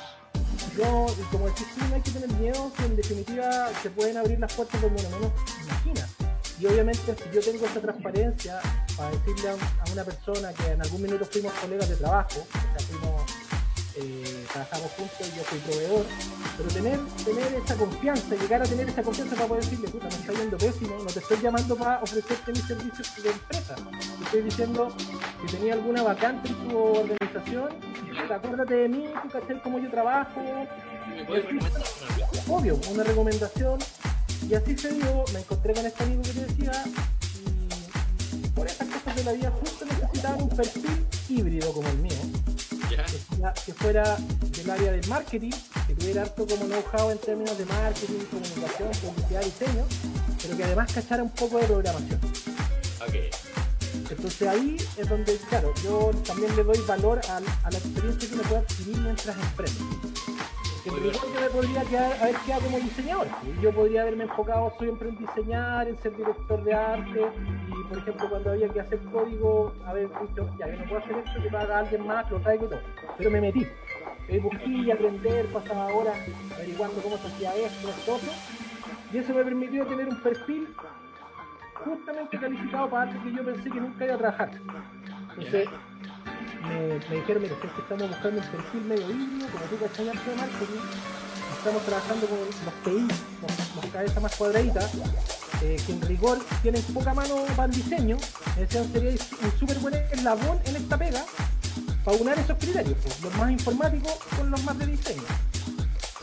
yo, 0.76 1.06
como 1.32 1.46
decís 1.46 1.66
tú, 1.74 1.84
no 1.88 1.94
hay 1.94 2.02
que 2.02 2.10
tener 2.10 2.30
miedo, 2.34 2.72
que 2.76 2.84
en 2.84 2.96
definitiva 2.96 3.70
se 3.82 3.90
pueden 3.90 4.16
abrir 4.16 4.38
las 4.38 4.52
puertas 4.52 4.80
como 4.80 4.96
uno 4.96 5.10
menos 5.10 5.32
imagina. 5.64 6.08
Y 6.60 6.66
obviamente 6.66 7.14
si 7.16 7.34
yo 7.34 7.40
tengo 7.40 7.66
esa 7.66 7.80
transparencia 7.80 8.60
para 8.96 9.10
decirle 9.10 9.50
a, 9.50 9.52
a 9.52 9.92
una 9.92 10.04
persona 10.04 10.52
que 10.52 10.70
en 10.70 10.80
algún 10.80 11.02
minuto 11.02 11.24
fuimos 11.26 11.52
colegas 11.54 11.88
de 11.88 11.96
trabajo, 11.96 12.40
o 12.40 12.78
sea, 12.78 12.86
fuimos, 12.86 13.22
eh, 13.98 14.46
trabajamos 14.52 14.90
juntos 14.92 15.20
y 15.20 15.36
yo 15.36 15.42
soy 15.48 15.58
proveedor, 15.60 16.06
pero 16.56 16.68
tener, 16.68 17.00
tener 17.24 17.54
esa 17.54 17.76
confianza, 17.76 18.34
llegar 18.34 18.62
a 18.62 18.64
tener 18.64 18.88
esa 18.88 19.02
confianza 19.02 19.34
para 19.36 19.48
poder 19.48 19.64
decirle, 19.64 19.88
puta, 19.88 20.08
me 20.08 20.14
está 20.14 20.32
yendo 20.32 20.58
pésimo, 20.58 20.98
no 20.98 21.06
te 21.06 21.18
estoy 21.18 21.38
llamando 21.40 21.76
para 21.76 22.02
ofrecerte 22.02 22.52
mis 22.52 22.64
servicios 22.64 23.22
de 23.22 23.30
empresa. 23.30 23.74
Te 23.74 24.24
estoy 24.24 24.42
diciendo 24.42 24.94
si 25.40 25.56
tenía 25.56 25.74
alguna 25.74 26.02
vacante 26.02 26.48
en 26.48 26.68
tu 26.68 26.78
organización, 26.78 27.68
acuérdate 28.30 28.74
de 28.74 28.88
mí, 28.88 29.08
tú 29.22 29.28
cachai 29.30 29.62
cómo 29.62 29.78
yo 29.78 29.90
trabajo, 29.90 30.40
obvio, 32.48 32.78
una 32.90 33.02
recomendación. 33.02 33.78
Y 34.48 34.54
así 34.54 34.76
se 34.76 34.92
dio, 34.92 35.24
me 35.32 35.40
encontré 35.40 35.72
con 35.74 35.86
este 35.86 36.04
amigo 36.04 36.22
que 36.22 36.30
te 36.30 36.40
decía, 36.40 36.84
y 38.32 38.48
por 38.48 38.66
esas 38.66 38.86
cosas 38.88 39.16
de 39.16 39.24
la 39.24 39.32
vida 39.32 39.50
justo 39.50 39.84
necesitaban 39.86 40.42
un 40.42 40.48
perfil 40.50 41.06
híbrido 41.28 41.72
como 41.72 41.88
el 41.88 41.98
mío, 41.98 42.16
Que 42.88 43.02
fuera, 43.36 43.54
que 43.64 43.72
fuera 43.74 44.16
del 44.56 44.70
área 44.70 44.92
del 44.92 45.08
marketing, 45.08 45.50
que 45.86 45.94
tuviera 45.94 46.22
harto 46.22 46.46
como 46.46 46.64
know-how 46.66 47.10
en 47.10 47.18
términos 47.18 47.56
de 47.58 47.64
marketing, 47.66 48.18
comunicación, 48.30 48.90
publicidad, 49.02 49.42
diseño, 49.42 49.84
pero 50.42 50.56
que 50.56 50.64
además 50.64 50.92
cachara 50.92 51.22
un 51.22 51.30
poco 51.30 51.58
de 51.58 51.66
programación. 51.66 52.20
Ok. 53.06 53.14
Entonces 54.10 54.48
ahí 54.48 54.76
es 54.96 55.08
donde, 55.08 55.36
claro, 55.48 55.72
yo 55.82 56.10
también 56.26 56.54
le 56.54 56.62
doy 56.62 56.78
valor 56.86 57.20
al- 57.28 57.44
a, 57.64 57.70
la 57.70 57.78
experiencia 57.78 58.28
que 58.28 58.34
uno 58.34 58.42
puede 58.44 58.60
adquirir 58.60 58.98
mientras 58.98 59.36
emprende. 59.36 59.80
Rigor 60.86 61.34
yo 61.34 61.40
me 61.40 61.50
podría 61.50 61.82
quedar, 61.82 62.12
haber 62.22 62.36
quedado 62.36 62.62
como 62.62 62.78
diseñador. 62.78 63.26
Yo 63.60 63.72
podría 63.72 64.02
haberme 64.02 64.24
enfocado 64.24 64.72
siempre 64.78 65.08
en 65.08 65.18
diseñar, 65.18 65.88
en 65.88 65.98
ser 65.98 66.16
director 66.16 66.62
de 66.62 66.74
arte. 66.74 67.26
Y 67.68 67.88
por 67.88 67.98
ejemplo, 67.98 68.30
cuando 68.30 68.50
había 68.50 68.68
que 68.68 68.80
hacer 68.80 69.00
código, 69.12 69.74
haber 69.84 70.08
dicho, 70.08 70.48
ya, 70.58 70.68
yo 70.68 70.78
no 70.78 70.84
puedo 70.84 70.98
hacer 70.98 71.18
esto, 71.18 71.42
que 71.42 71.50
lo 71.50 71.58
haga 71.58 71.78
alguien 71.80 72.06
más, 72.06 72.30
lo 72.30 72.38
traigo 72.40 72.66
y 72.66 72.68
todo. 72.68 72.80
Pero 73.18 73.30
me 73.30 73.40
metí. 73.40 73.66
Eh, 74.28 74.38
busqué 74.38 74.92
aprender, 74.92 75.46
pasaba 75.46 75.86
horas 75.88 76.18
averiguando 76.54 77.00
cómo 77.02 77.16
se 77.16 77.26
hacía 77.26 77.54
esto, 77.54 77.88
esto. 77.88 78.20
Y 79.12 79.18
eso 79.18 79.34
me 79.34 79.44
permitió 79.44 79.86
tener 79.86 80.08
un 80.08 80.20
perfil 80.20 80.68
justamente 81.84 82.38
calificado 82.38 82.90
para 82.90 83.10
algo 83.10 83.24
que 83.24 83.32
yo 83.32 83.44
pensé 83.44 83.70
que 83.70 83.80
nunca 83.80 84.04
iba 84.04 84.14
a 84.14 84.18
trabajar. 84.18 84.50
Entonces, 85.30 85.68
me, 86.62 86.98
me 87.08 87.16
dijeron, 87.16 87.42
mira, 87.42 87.54
es 87.54 87.72
que 87.72 87.80
estamos 87.80 88.08
buscando 88.08 88.40
un 88.40 88.46
perfil 88.46 88.80
medio 88.82 89.10
híbrido, 89.10 89.48
como 89.48 89.64
tú 89.66 89.78
cachai 89.78 90.08
arte 90.08 90.30
de 90.30 90.36
marketing, 90.36 90.80
estamos 91.58 91.82
trabajando 91.84 92.26
con 92.26 92.38
los 92.38 92.74
PI, 92.84 93.14
los, 93.42 93.84
los 93.84 93.92
cabezas 93.92 94.22
más 94.22 94.36
cuadraditas, 94.36 94.90
eh, 95.62 95.76
que 95.84 95.92
en 95.92 96.02
rigor 96.02 96.38
tienen 96.62 96.82
poca 96.82 97.14
mano 97.14 97.44
para 97.56 97.66
el 97.66 97.72
diseño, 97.72 98.16
decían 98.56 98.92
sería 98.92 99.10
un 99.10 99.58
súper 99.58 99.78
buen 99.78 99.94
eslabón 99.94 100.60
en 100.64 100.76
esta 100.76 100.96
pega 100.98 101.24
para 102.04 102.16
unar 102.16 102.38
esos 102.38 102.56
criterios, 102.58 102.96
pues, 103.02 103.20
los 103.20 103.34
más 103.36 103.50
informáticos 103.50 104.14
con 104.36 104.50
los 104.50 104.62
más 104.64 104.78
de 104.78 104.86
diseño. 104.86 105.22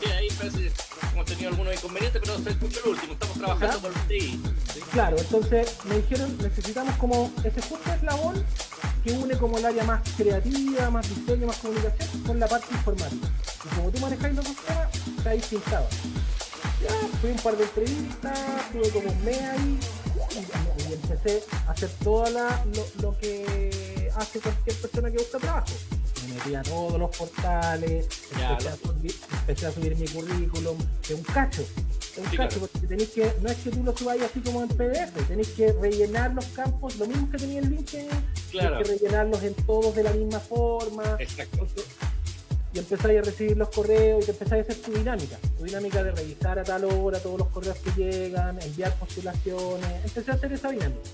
Sí, 0.00 0.10
ahí 0.10 0.28
parece 0.38 0.72
hemos 1.14 1.26
tenido 1.26 1.50
algunos 1.50 1.74
inconvenientes, 1.74 2.20
pero 2.24 2.38
se 2.38 2.50
escucha 2.50 2.80
lo 2.84 2.90
último. 2.90 3.12
Estamos 3.12 3.38
trabajando 3.38 3.80
con 3.80 4.08
ti. 4.08 4.40
¿sí? 4.72 4.80
Claro, 4.92 5.16
entonces 5.18 5.78
me 5.84 5.96
dijeron, 5.96 6.36
necesitamos 6.38 6.96
como 6.96 7.32
ese 7.44 7.62
justo 7.62 7.92
eslabón 7.92 8.44
que 9.04 9.12
une 9.12 9.36
como 9.36 9.58
el 9.58 9.66
área 9.66 9.84
más 9.84 10.00
creativa, 10.16 10.90
más 10.90 11.06
diseño, 11.08 11.46
más 11.46 11.58
comunicación, 11.58 12.22
con 12.22 12.40
la 12.40 12.48
parte 12.48 12.66
informática. 12.72 13.28
Y 13.64 13.74
como 13.74 13.90
tú 13.90 14.00
manejáis 14.00 14.34
los 14.34 14.44
dos 14.46 14.56
temas, 14.56 14.88
está 15.18 15.30
ahí 15.30 15.40
pintado. 15.50 15.86
Ya, 16.82 17.18
fui 17.20 17.30
un 17.30 17.38
par 17.38 17.56
de 17.56 17.64
entrevistas, 17.64 18.38
tuve 18.72 18.88
como 18.90 19.10
un 19.10 19.24
mes 19.24 19.42
ahí, 19.42 19.78
y, 20.88 20.92
empecé 20.94 21.44
a 21.66 21.72
hacer 21.72 21.90
todo 22.02 22.24
lo, 23.00 23.18
que 23.18 24.10
hace 24.16 24.40
cualquier 24.40 24.76
persona 24.76 25.10
que 25.10 25.18
busca 25.18 25.38
trabajo. 25.38 25.72
Me 26.26 26.34
metí 26.34 26.54
a 26.54 26.62
todos 26.62 26.98
los 26.98 27.14
portales, 27.14 28.08
empecé, 28.30 29.66
a 29.66 29.72
subir, 29.72 29.96
mi 29.96 30.08
currículum, 30.08 30.78
de 31.08 31.14
un 31.14 31.22
cacho. 31.22 31.62
Un 32.16 32.36
cacho, 32.36 32.60
porque 32.60 32.86
tenéis 32.86 33.10
que, 33.10 33.32
no 33.42 33.50
es 33.50 33.56
que 33.58 33.70
tú 33.70 33.82
lo 33.82 33.96
subáis 33.96 34.22
así 34.22 34.40
como 34.40 34.62
en 34.62 34.68
PDF, 34.68 35.26
tenéis 35.28 35.48
que 35.48 35.72
rellenar 35.72 36.32
los 36.34 36.46
campos, 36.46 36.96
lo 36.98 37.06
mismo 37.06 37.30
que 37.30 37.38
tenía 37.38 37.60
el 37.60 37.70
LinkedIn, 37.70 38.08
claro. 38.50 38.78
que 38.78 38.84
rellenarlos 38.84 39.42
en 39.42 39.54
todos 39.54 39.94
de 39.94 40.02
la 40.02 40.12
misma 40.12 40.40
forma. 40.40 41.16
Exacto 41.18 41.66
y 42.74 42.80
empezáis 42.80 43.20
a 43.20 43.22
recibir 43.22 43.56
los 43.56 43.68
correos 43.68 44.24
y 44.24 44.26
te 44.26 44.32
empezáis 44.32 44.68
a 44.68 44.72
hacer 44.72 44.84
tu 44.84 44.92
dinámica, 44.92 45.38
tu 45.56 45.64
dinámica 45.64 46.02
de 46.02 46.10
revisar 46.10 46.58
a 46.58 46.64
tal 46.64 46.84
hora 46.84 47.20
todos 47.20 47.38
los 47.38 47.48
correos 47.48 47.78
que 47.78 47.90
llegan, 47.92 48.60
enviar 48.60 48.92
postulaciones, 48.96 50.04
empecé 50.04 50.32
a 50.32 50.34
hacer 50.34 50.52
esa 50.52 50.70
dinámica. 50.70 51.08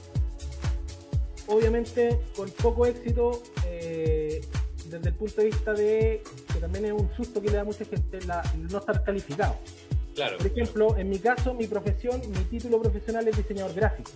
Obviamente 1.48 2.18
con 2.34 2.48
poco 2.50 2.86
éxito 2.86 3.42
eh, 3.66 4.40
desde 4.86 5.08
el 5.10 5.14
punto 5.14 5.42
de 5.42 5.46
vista 5.48 5.72
de 5.74 6.22
que 6.50 6.60
también 6.60 6.86
es 6.86 6.92
un 6.92 7.10
susto 7.14 7.42
que 7.42 7.48
le 7.48 7.56
da 7.56 7.60
a 7.60 7.64
mucha 7.64 7.84
gente 7.84 8.20
la, 8.22 8.42
no 8.56 8.78
estar 8.78 9.04
calificado. 9.04 9.56
Por 10.14 10.46
ejemplo, 10.46 10.96
en 10.96 11.08
mi 11.08 11.18
caso, 11.18 11.54
mi 11.54 11.66
profesión, 11.66 12.20
mi 12.30 12.44
título 12.44 12.80
profesional 12.80 13.26
es 13.28 13.36
diseñador 13.36 13.74
gráfico. 13.74 14.10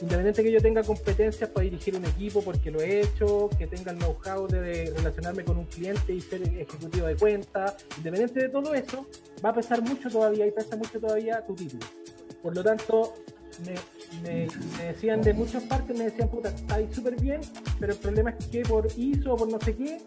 Independiente 0.00 0.42
que 0.42 0.52
yo 0.52 0.60
tenga 0.60 0.82
competencias 0.82 1.48
para 1.50 1.64
dirigir 1.64 1.96
un 1.96 2.04
equipo 2.04 2.42
porque 2.42 2.70
lo 2.70 2.80
he 2.80 3.00
hecho, 3.00 3.48
que 3.58 3.66
tenga 3.66 3.92
el 3.92 3.98
know-how 3.98 4.46
de 4.46 4.92
relacionarme 4.96 5.44
con 5.44 5.56
un 5.56 5.66
cliente 5.66 6.12
y 6.12 6.20
ser 6.20 6.42
ejecutivo 6.42 7.06
de 7.06 7.16
cuenta, 7.16 7.76
independiente 7.96 8.40
de 8.40 8.48
todo 8.48 8.74
eso, 8.74 9.06
va 9.44 9.50
a 9.50 9.54
pesar 9.54 9.82
mucho 9.82 10.08
todavía 10.08 10.46
y 10.46 10.50
pesa 10.50 10.76
mucho 10.76 11.00
todavía 11.00 11.44
tu 11.46 11.54
título. 11.54 11.86
Por 12.42 12.54
lo 12.54 12.62
tanto, 12.62 13.14
me, 14.22 14.48
decían 14.82 15.22
de 15.22 15.32
muchas 15.34 15.62
partes, 15.64 15.96
me 15.96 16.04
decían, 16.04 16.28
puta, 16.28 16.48
está 16.48 16.76
ahí 16.76 16.88
súper 16.92 17.20
bien, 17.20 17.40
pero 17.78 17.92
el 17.92 17.98
problema 17.98 18.30
es 18.30 18.46
que 18.46 18.62
por 18.62 18.86
ISO 18.96 19.34
o 19.34 19.36
por 19.36 19.50
no 19.50 19.60
sé 19.60 19.76
qué, 19.76 19.98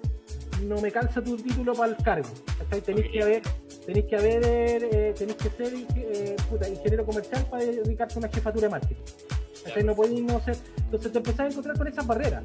no 0.64 0.82
me 0.82 0.92
calza 0.92 1.22
tu 1.22 1.38
título 1.38 1.74
para 1.74 1.92
el 1.92 2.04
cargo. 2.04 2.30
Tenéis 2.84 3.12
que 3.12 3.22
haber, 3.22 3.42
tenéis 3.86 4.06
que 4.06 4.16
haber, 4.16 4.44
eh, 4.44 5.14
tenéis 5.18 5.38
que 5.38 5.50
ser 5.50 5.74
eh, 5.96 6.36
ingeniero 6.70 7.06
comercial 7.06 7.46
para 7.50 7.64
dedicarte 7.64 8.16
a 8.16 8.18
una 8.18 8.30
jefatura 8.30 8.68
de 8.68 8.70
marketing. 8.70 9.04
No 9.84 9.96
podéis 9.96 10.22
no 10.22 10.40
ser. 10.42 10.58
Entonces 10.78 11.12
te 11.12 11.18
empezás 11.18 11.40
a 11.40 11.48
encontrar 11.48 11.78
con 11.78 11.88
esas 11.88 12.06
barreras. 12.06 12.44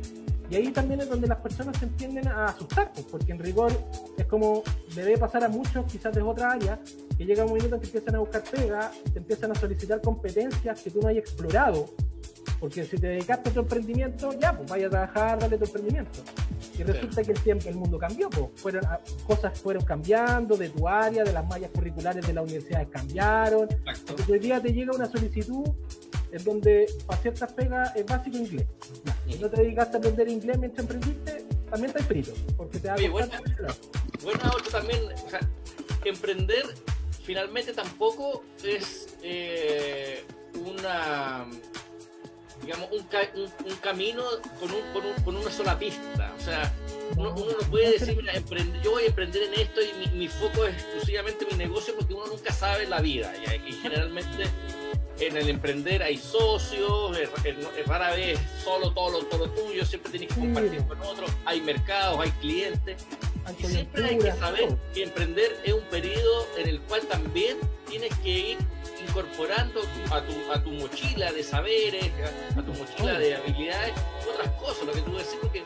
Y 0.51 0.57
ahí 0.57 0.73
también 0.73 1.01
es 1.01 1.09
donde 1.09 1.29
las 1.29 1.39
personas 1.39 1.79
se 1.79 1.85
entienden 1.85 2.27
a 2.27 2.47
asustar, 2.47 2.93
pues, 2.93 3.07
porque 3.09 3.31
en 3.31 3.39
rigor 3.39 3.71
es 4.19 4.27
como 4.27 4.65
debe 4.97 5.17
pasar 5.17 5.45
a 5.45 5.49
muchos, 5.49 5.85
quizás 5.87 6.13
de 6.13 6.23
otra 6.23 6.51
área, 6.51 6.81
que 7.17 7.25
llega 7.25 7.45
un 7.45 7.51
momento 7.51 7.77
en 7.77 7.81
que 7.81 7.87
empiezan 7.87 8.17
a 8.17 8.19
buscar 8.19 8.43
pega, 8.43 8.91
te 9.13 9.21
empiezan 9.21 9.53
a 9.53 9.55
solicitar 9.55 10.01
competencias 10.01 10.83
que 10.83 10.91
tú 10.91 11.01
no 11.01 11.09
hayas 11.09 11.23
explorado, 11.23 11.87
porque 12.61 12.85
si 12.85 12.99
te 12.99 13.09
dedicaste 13.09 13.49
a 13.49 13.53
tu 13.53 13.61
emprendimiento, 13.61 14.39
ya, 14.39 14.55
pues 14.55 14.69
vaya 14.69 14.87
a 14.87 14.91
trabajar, 14.91 15.39
dale 15.39 15.57
tu 15.57 15.65
emprendimiento. 15.65 16.21
Y 16.79 16.83
resulta 16.83 17.25
que 17.25 17.33
el 17.33 17.41
tiempo, 17.41 17.69
el 17.71 17.77
mundo 17.77 17.99
cambió, 17.99 18.29
pues 18.29 18.49
fueron, 18.57 18.85
ah, 18.85 19.01
cosas 19.27 19.59
fueron 19.59 19.83
cambiando 19.85 20.57
de 20.57 20.69
tu 20.69 20.87
área, 20.87 21.25
de 21.25 21.33
las 21.33 21.47
mallas 21.47 21.71
curriculares 21.71 22.27
de 22.27 22.35
las 22.35 22.45
universidades 22.45 22.89
cambiaron. 22.91 23.67
Entonces 23.87 24.29
hoy 24.29 24.39
día 24.39 24.61
te 24.61 24.73
llega 24.73 24.95
una 24.95 25.07
solicitud 25.07 25.67
en 26.33 26.45
donde 26.45 26.87
para 27.07 27.21
ciertas 27.23 27.53
pegas 27.55 27.97
es 27.97 28.05
básico 28.05 28.37
inglés. 28.37 28.67
Si 29.27 29.39
no 29.39 29.49
te 29.49 29.63
dedicaste 29.63 29.97
a 29.97 29.99
aprender 29.99 30.29
inglés 30.29 30.59
mientras 30.59 30.87
emprendiste, 30.87 31.47
también 31.71 31.87
está 31.87 32.01
escrito, 32.01 32.33
porque 32.57 32.79
te 32.79 32.89
da 32.89 32.97
bueno, 33.11 33.33
bueno, 34.23 34.41
también, 34.71 35.01
o 35.27 35.31
sea, 35.31 35.41
emprender 36.05 36.65
finalmente 37.23 37.73
tampoco 37.73 38.43
es 38.65 39.17
eh, 39.23 40.25
una 40.55 41.47
digamos, 42.63 42.89
un, 42.91 43.07
un, 43.67 43.77
camino 43.77 44.23
con, 44.59 44.71
un, 44.71 45.23
con, 45.25 45.37
una 45.37 45.51
sola 45.51 45.79
pista. 45.79 46.33
O 46.37 46.41
sea, 46.41 46.73
uno, 47.17 47.35
no 47.35 47.71
puede 47.71 47.93
decir, 47.93 48.17
mira, 48.17 48.33
yo 48.83 48.91
voy 48.93 49.05
a 49.05 49.07
emprender 49.07 49.43
en 49.45 49.55
esto 49.55 49.81
y 49.81 50.09
mi, 50.11 50.29
foco 50.29 50.67
es 50.67 50.75
exclusivamente 50.75 51.47
mi 51.51 51.57
negocio 51.57 51.95
porque 51.97 52.15
uno 52.15 52.27
nunca 52.27 52.53
sabe 52.53 52.87
la 52.87 53.01
vida. 53.01 53.33
Y, 53.67 53.73
generalmente 53.73 54.45
en 55.19 55.37
el 55.37 55.49
emprender 55.51 56.03
hay 56.03 56.17
socios, 56.17 57.17
es, 57.17 57.29
rara 57.87 58.15
vez 58.15 58.39
solo 58.65 58.91
todo 58.93 59.11
lo, 59.11 59.27
todo 59.27 59.51
tuyo, 59.51 59.85
siempre 59.85 60.11
tienes 60.13 60.31
que 60.31 60.41
compartir 60.41 60.83
con 60.87 61.01
otros, 61.03 61.31
hay 61.45 61.61
mercados, 61.61 62.21
hay 62.21 62.31
clientes. 62.33 63.07
Y 63.59 63.65
siempre 63.65 64.05
hay 64.05 64.19
que 64.19 64.33
saber 64.33 64.77
que 64.95 65.03
emprender 65.03 65.61
es 65.65 65.73
un 65.73 65.85
periodo 65.85 66.47
en 66.57 66.69
el 66.69 66.81
cual 66.83 67.03
también 67.03 67.59
tienes 67.89 68.15
que 68.19 68.51
ir 68.51 68.59
incorporando 69.11 69.83
a 70.13 70.23
tu, 70.23 70.53
a 70.53 70.63
tu 70.63 70.71
mochila 70.71 71.33
de 71.33 71.43
saberes, 71.43 72.11
a, 72.57 72.63
tu 72.63 72.73
mochila 72.73 73.19
de 73.19 73.35
habilidades, 73.35 73.93
otras 74.33 74.51
cosas, 74.53 74.87
lo 74.87 74.93
que 74.93 75.03
tú 75.03 75.13
decís, 75.17 75.37
porque 75.41 75.65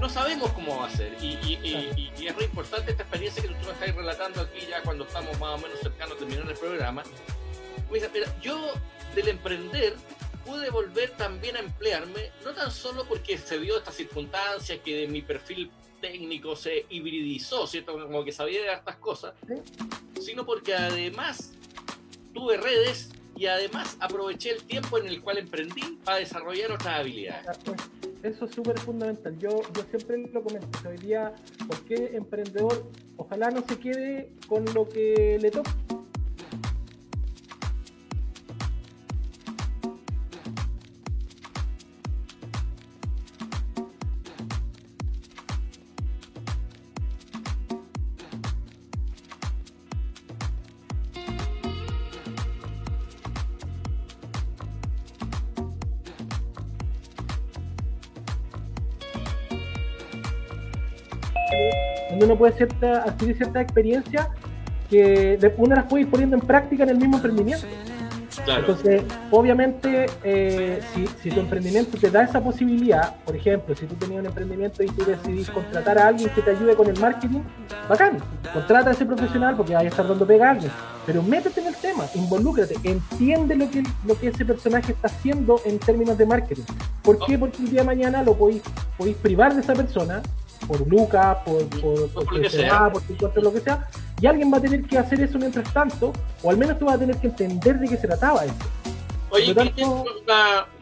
no 0.00 0.08
sabemos 0.08 0.50
cómo 0.52 0.78
va 0.78 0.86
a 0.86 0.90
ser. 0.90 1.16
Y, 1.20 1.38
y, 1.44 2.12
y, 2.18 2.26
es 2.26 2.34
muy 2.34 2.44
importante 2.44 2.90
esta 2.90 3.04
experiencia 3.04 3.42
que 3.42 3.48
tú 3.48 3.54
nos 3.54 3.68
estás 3.68 3.94
relatando 3.94 4.40
aquí 4.40 4.66
ya 4.68 4.82
cuando 4.82 5.04
estamos 5.04 5.38
más 5.38 5.54
o 5.54 5.58
menos 5.58 5.78
cercanos 5.80 6.16
a 6.16 6.18
terminar 6.18 6.50
el 6.50 6.56
programa. 6.56 7.02
Mira, 7.90 8.08
yo 8.42 8.74
del 9.14 9.28
emprender 9.28 9.94
pude 10.44 10.70
volver 10.70 11.10
también 11.10 11.56
a 11.56 11.60
emplearme, 11.60 12.30
no 12.44 12.52
tan 12.52 12.70
solo 12.70 13.04
porque 13.08 13.38
se 13.38 13.58
dio 13.58 13.78
esta 13.78 13.92
circunstancia 13.92 14.82
que 14.82 14.96
de 14.96 15.08
mi 15.08 15.22
perfil 15.22 15.70
técnico 16.00 16.56
se 16.56 16.84
hibridizó, 16.90 17.66
¿cierto? 17.66 17.92
Como 17.92 18.24
que 18.24 18.32
sabía 18.32 18.62
de 18.62 18.72
estas 18.72 18.96
cosas, 18.96 19.34
sino 20.20 20.44
porque 20.44 20.74
además 20.74 21.55
tuve 22.36 22.58
redes 22.58 23.08
y 23.34 23.46
además 23.46 23.96
aproveché 23.98 24.50
el 24.50 24.62
tiempo 24.62 24.98
en 24.98 25.06
el 25.06 25.22
cual 25.22 25.38
emprendí 25.38 25.98
para 26.04 26.18
desarrollar 26.18 26.70
otras 26.70 27.00
habilidades. 27.00 27.46
Eso 28.22 28.44
es 28.44 28.54
súper 28.54 28.78
fundamental. 28.78 29.36
Yo, 29.38 29.62
yo 29.72 29.82
siempre 29.90 30.18
lo 30.32 30.42
comento. 30.42 30.68
Hoy 30.88 30.98
día, 30.98 31.34
¿por 31.66 31.80
qué 31.84 32.12
emprendedor? 32.14 32.90
Ojalá 33.16 33.50
no 33.50 33.64
se 33.66 33.78
quede 33.78 34.30
con 34.48 34.64
lo 34.74 34.88
que 34.88 35.38
le 35.40 35.50
toca 35.50 35.74
uno 62.26 62.36
puede 62.36 62.52
cierta, 62.54 63.04
adquirir 63.04 63.36
cierta 63.36 63.60
experiencia 63.60 64.28
que 64.90 65.38
uno 65.56 65.74
las 65.74 65.84
puede 65.86 66.02
ir 66.02 66.10
poniendo 66.10 66.36
en 66.36 66.42
práctica 66.42 66.84
en 66.84 66.90
el 66.90 66.98
mismo 66.98 67.16
emprendimiento. 67.16 67.66
Entonces, 68.46 69.02
obviamente, 69.30 70.06
eh, 70.22 70.80
si, 71.22 71.30
tu 71.30 71.40
emprendimiento 71.40 71.96
te 71.98 72.10
da 72.10 72.22
esa 72.22 72.40
posibilidad, 72.40 73.16
por 73.24 73.34
ejemplo, 73.34 73.74
si 73.74 73.86
tú 73.86 73.94
tenías 73.94 74.20
un 74.20 74.26
emprendimiento 74.26 74.82
y 74.82 74.86
tú 74.88 75.04
decidís 75.04 75.50
contratar 75.50 75.98
a 75.98 76.08
alguien 76.08 76.30
que 76.30 76.42
te 76.42 76.50
ayude 76.50 76.74
con 76.74 76.88
el 76.88 76.98
marketing, 77.00 77.40
bacán, 77.88 78.18
contrata 78.52 78.90
a 78.90 78.92
ese 78.92 79.06
profesional 79.06 79.56
porque 79.56 79.74
vaya 79.74 79.88
a 79.88 79.90
estar 79.90 80.06
dando 80.06 80.26
pega 80.26 80.48
a 80.48 80.50
alguien, 80.50 80.70
pero 81.06 81.22
métete 81.22 81.60
en 81.60 81.68
el 81.68 81.76
tema, 81.76 82.04
involúcrate, 82.14 82.76
entiende 82.84 83.56
lo 83.56 83.70
que, 83.70 83.82
lo 84.04 84.18
que 84.18 84.28
ese 84.28 84.44
personaje 84.44 84.92
está 84.92 85.08
haciendo 85.08 85.60
en 85.64 85.78
términos 85.78 86.18
de 86.18 86.26
marketing. 86.26 86.64
¿Por 87.02 87.18
qué? 87.24 87.38
Porque 87.38 87.62
el 87.62 87.70
día 87.70 87.80
de 87.80 87.86
mañana 87.86 88.22
lo 88.22 88.34
podéis, 88.34 88.62
podéis 88.96 89.16
privar 89.16 89.54
de 89.54 89.60
esa 89.60 89.74
persona 89.74 90.22
por 90.66 90.86
Lucas, 90.86 91.38
por, 91.44 91.68
por, 91.80 92.10
por, 92.10 92.32
lo 92.32 92.42
que 92.42 92.50
sea, 92.50 92.90
por 92.90 93.42
lo 93.42 93.52
que 93.52 93.60
sea, 93.60 93.88
y 94.20 94.26
alguien 94.26 94.52
va 94.52 94.58
a 94.58 94.60
tener 94.60 94.82
que 94.82 94.98
hacer 94.98 95.20
eso 95.20 95.38
mientras 95.38 95.72
tanto, 95.72 96.12
o 96.42 96.50
al 96.50 96.56
menos 96.56 96.78
tú 96.78 96.86
vas 96.86 96.96
a 96.96 96.98
tener 96.98 97.16
que 97.16 97.28
entender 97.28 97.78
de 97.78 97.88
qué 97.88 97.96
se 97.96 98.06
trataba 98.06 98.44
eso. 98.44 98.54
Oye, 99.30 99.54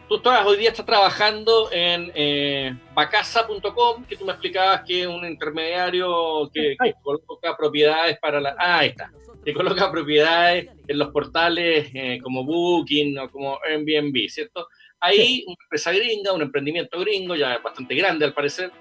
tú 0.07 0.17
estás, 0.17 0.45
hoy 0.45 0.57
día 0.57 0.69
estás 0.69 0.85
trabajando 0.85 1.69
en 1.71 2.11
eh, 2.13 2.77
bacasa.com, 2.93 4.05
que 4.05 4.15
tú 4.15 4.25
me 4.25 4.31
explicabas 4.31 4.83
que 4.85 5.01
es 5.01 5.07
un 5.07 5.25
intermediario 5.25 6.49
que, 6.53 6.75
coloca 7.01 7.57
propiedades 7.57 8.17
para 8.19 8.39
la... 8.39 8.55
Ah, 8.57 8.79
ahí 8.79 8.89
está. 8.89 9.11
Que 9.43 9.53
coloca 9.53 9.91
propiedades 9.91 10.69
en 10.87 10.97
los 10.97 11.09
portales 11.09 11.89
eh, 11.93 12.19
como 12.21 12.43
Booking 12.43 13.17
o 13.19 13.29
como 13.29 13.59
Airbnb, 13.63 14.27
¿cierto? 14.29 14.67
Ahí 14.99 15.43
una 15.45 15.57
empresa 15.63 15.91
gringa, 15.91 16.33
un 16.33 16.41
emprendimiento 16.41 16.99
gringo, 16.99 17.35
ya 17.35 17.59
bastante 17.59 17.95
grande 17.95 18.25
al 18.25 18.33
parecer, 18.33 18.71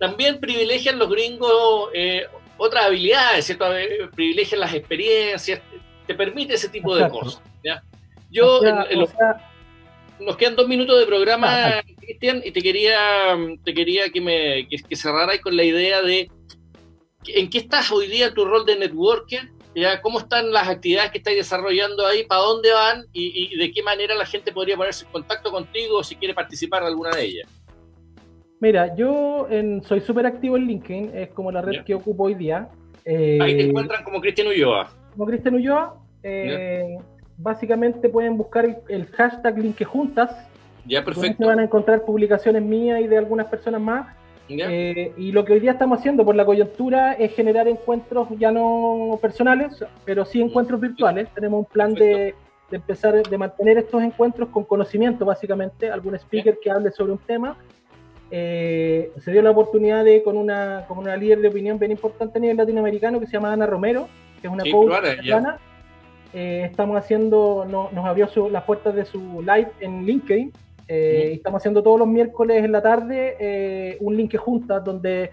también 0.00 0.40
privilegian 0.40 0.98
los 0.98 1.08
gringos 1.10 1.90
eh, 1.94 2.26
otras 2.56 2.86
habilidades, 2.86 3.44
¿cierto? 3.44 3.66
Privilegian 4.14 4.60
las 4.60 4.74
experiencias, 4.74 5.60
te 6.06 6.14
permite 6.14 6.54
ese 6.54 6.68
tipo 6.68 6.96
de 6.96 7.08
cosas. 7.08 7.40
Yo, 8.30 8.60
nos 10.18 10.36
quedan 10.36 10.56
dos 10.56 10.68
minutos 10.68 10.98
de 10.98 11.06
programa, 11.06 11.82
Cristian, 11.98 12.42
y 12.44 12.50
te 12.50 12.60
quería, 12.62 13.36
te 13.64 13.72
quería 13.74 14.10
que 14.10 14.20
me 14.20 14.68
que, 14.68 14.96
cerraras 14.96 15.38
con 15.40 15.56
la 15.56 15.64
idea 15.64 16.02
de 16.02 16.30
en 17.26 17.50
qué 17.50 17.58
estás 17.58 17.90
hoy 17.90 18.06
día 18.06 18.32
tu 18.32 18.44
rol 18.44 18.64
de 18.64 18.76
networker 18.76 19.50
¿ya? 19.74 20.00
¿Cómo 20.00 20.18
están 20.20 20.50
las 20.52 20.68
actividades 20.68 21.10
que 21.10 21.18
estáis 21.18 21.36
desarrollando 21.36 22.06
ahí? 22.06 22.24
¿Para 22.24 22.42
dónde 22.42 22.72
van? 22.72 23.06
Y, 23.12 23.56
de 23.56 23.72
qué 23.72 23.82
manera 23.82 24.14
la 24.14 24.26
gente 24.26 24.52
podría 24.52 24.76
ponerse 24.76 25.04
en 25.04 25.12
contacto 25.12 25.50
contigo 25.50 26.02
si 26.02 26.16
quiere 26.16 26.34
participar 26.34 26.82
de 26.82 26.88
alguna 26.88 27.10
de 27.10 27.24
ellas? 27.24 27.48
Mira, 28.60 28.94
yo 28.94 29.48
soy 29.82 30.00
súper 30.00 30.26
activo 30.26 30.56
en 30.56 30.66
LinkedIn, 30.66 31.10
es 31.14 31.30
como 31.30 31.50
la 31.50 31.62
red 31.62 31.82
que 31.82 31.94
ocupo 31.94 32.24
hoy 32.24 32.34
día. 32.34 32.68
ahí 33.06 33.38
te 33.56 33.62
eh, 33.62 33.66
encuentran 33.68 34.04
como 34.04 34.20
Cristian 34.20 34.48
Ulloa. 34.48 34.90
Como 35.12 35.26
Cristian 35.26 35.54
Ulloa. 35.54 35.96
Eh, 36.22 36.98
básicamente 37.38 38.10
pueden 38.10 38.36
buscar 38.36 38.82
el, 38.88 39.06
hashtag 39.06 39.58
LinkedJuntas. 39.58 40.30
Ya, 40.84 41.02
perfecto. 41.02 41.46
van 41.46 41.60
a 41.60 41.64
encontrar 41.64 42.04
publicaciones 42.04 42.62
mías 42.62 43.00
y 43.00 43.06
de 43.06 43.16
algunas 43.16 43.46
personas 43.46 43.80
más. 43.80 44.14
Eh, 44.48 45.12
y 45.16 45.32
lo 45.32 45.44
que 45.44 45.52
hoy 45.52 45.60
día 45.60 45.72
estamos 45.72 46.00
haciendo 46.00 46.24
por 46.24 46.34
la 46.34 46.44
coyuntura 46.44 47.12
es 47.12 47.32
generar 47.34 47.68
encuentros 47.68 48.28
ya 48.38 48.50
no 48.50 49.18
personales, 49.22 49.84
pero 50.04 50.24
sí 50.24 50.40
encuentros 50.40 50.80
virtuales. 50.80 51.28
Tenemos 51.34 51.60
un 51.60 51.64
plan 51.66 51.94
de, 51.94 52.34
empezar, 52.70 53.22
de 53.22 53.38
mantener 53.38 53.78
estos 53.78 54.02
encuentros 54.02 54.48
con 54.48 54.64
conocimiento, 54.64 55.24
básicamente, 55.24 55.90
algún 55.90 56.14
speaker 56.16 56.58
que 56.60 56.70
hable 56.70 56.90
sobre 56.90 57.12
un 57.12 57.18
tema. 57.18 57.56
Eh, 58.30 59.12
se 59.22 59.32
dio 59.32 59.42
la 59.42 59.50
oportunidad 59.50 60.04
de, 60.04 60.22
con 60.22 60.36
una, 60.36 60.84
con 60.86 60.98
una 60.98 61.16
líder 61.16 61.40
de 61.40 61.48
opinión 61.48 61.78
bien 61.78 61.90
importante 61.90 62.38
a 62.38 62.40
nivel 62.40 62.56
latinoamericano 62.56 63.18
que 63.18 63.26
se 63.26 63.32
llama 63.32 63.52
Ana 63.52 63.66
Romero, 63.66 64.08
que 64.40 64.46
es 64.46 64.52
una 64.52 64.64
coach 64.70 64.92
eh, 66.32 66.62
estamos 66.70 66.96
haciendo, 66.96 67.66
nos 67.68 68.04
abrió 68.04 68.28
las 68.50 68.64
puertas 68.64 68.94
de 68.94 69.04
su 69.04 69.42
live 69.42 69.68
en 69.80 70.06
LinkedIn. 70.06 70.52
Eh, 70.86 71.32
estamos 71.34 71.60
haciendo 71.60 71.82
todos 71.82 71.98
los 71.98 72.08
miércoles 72.08 72.64
en 72.64 72.72
la 72.72 72.82
tarde 72.82 73.36
eh, 73.38 73.96
un 74.00 74.16
link 74.16 74.36
juntas 74.36 74.84
donde 74.84 75.30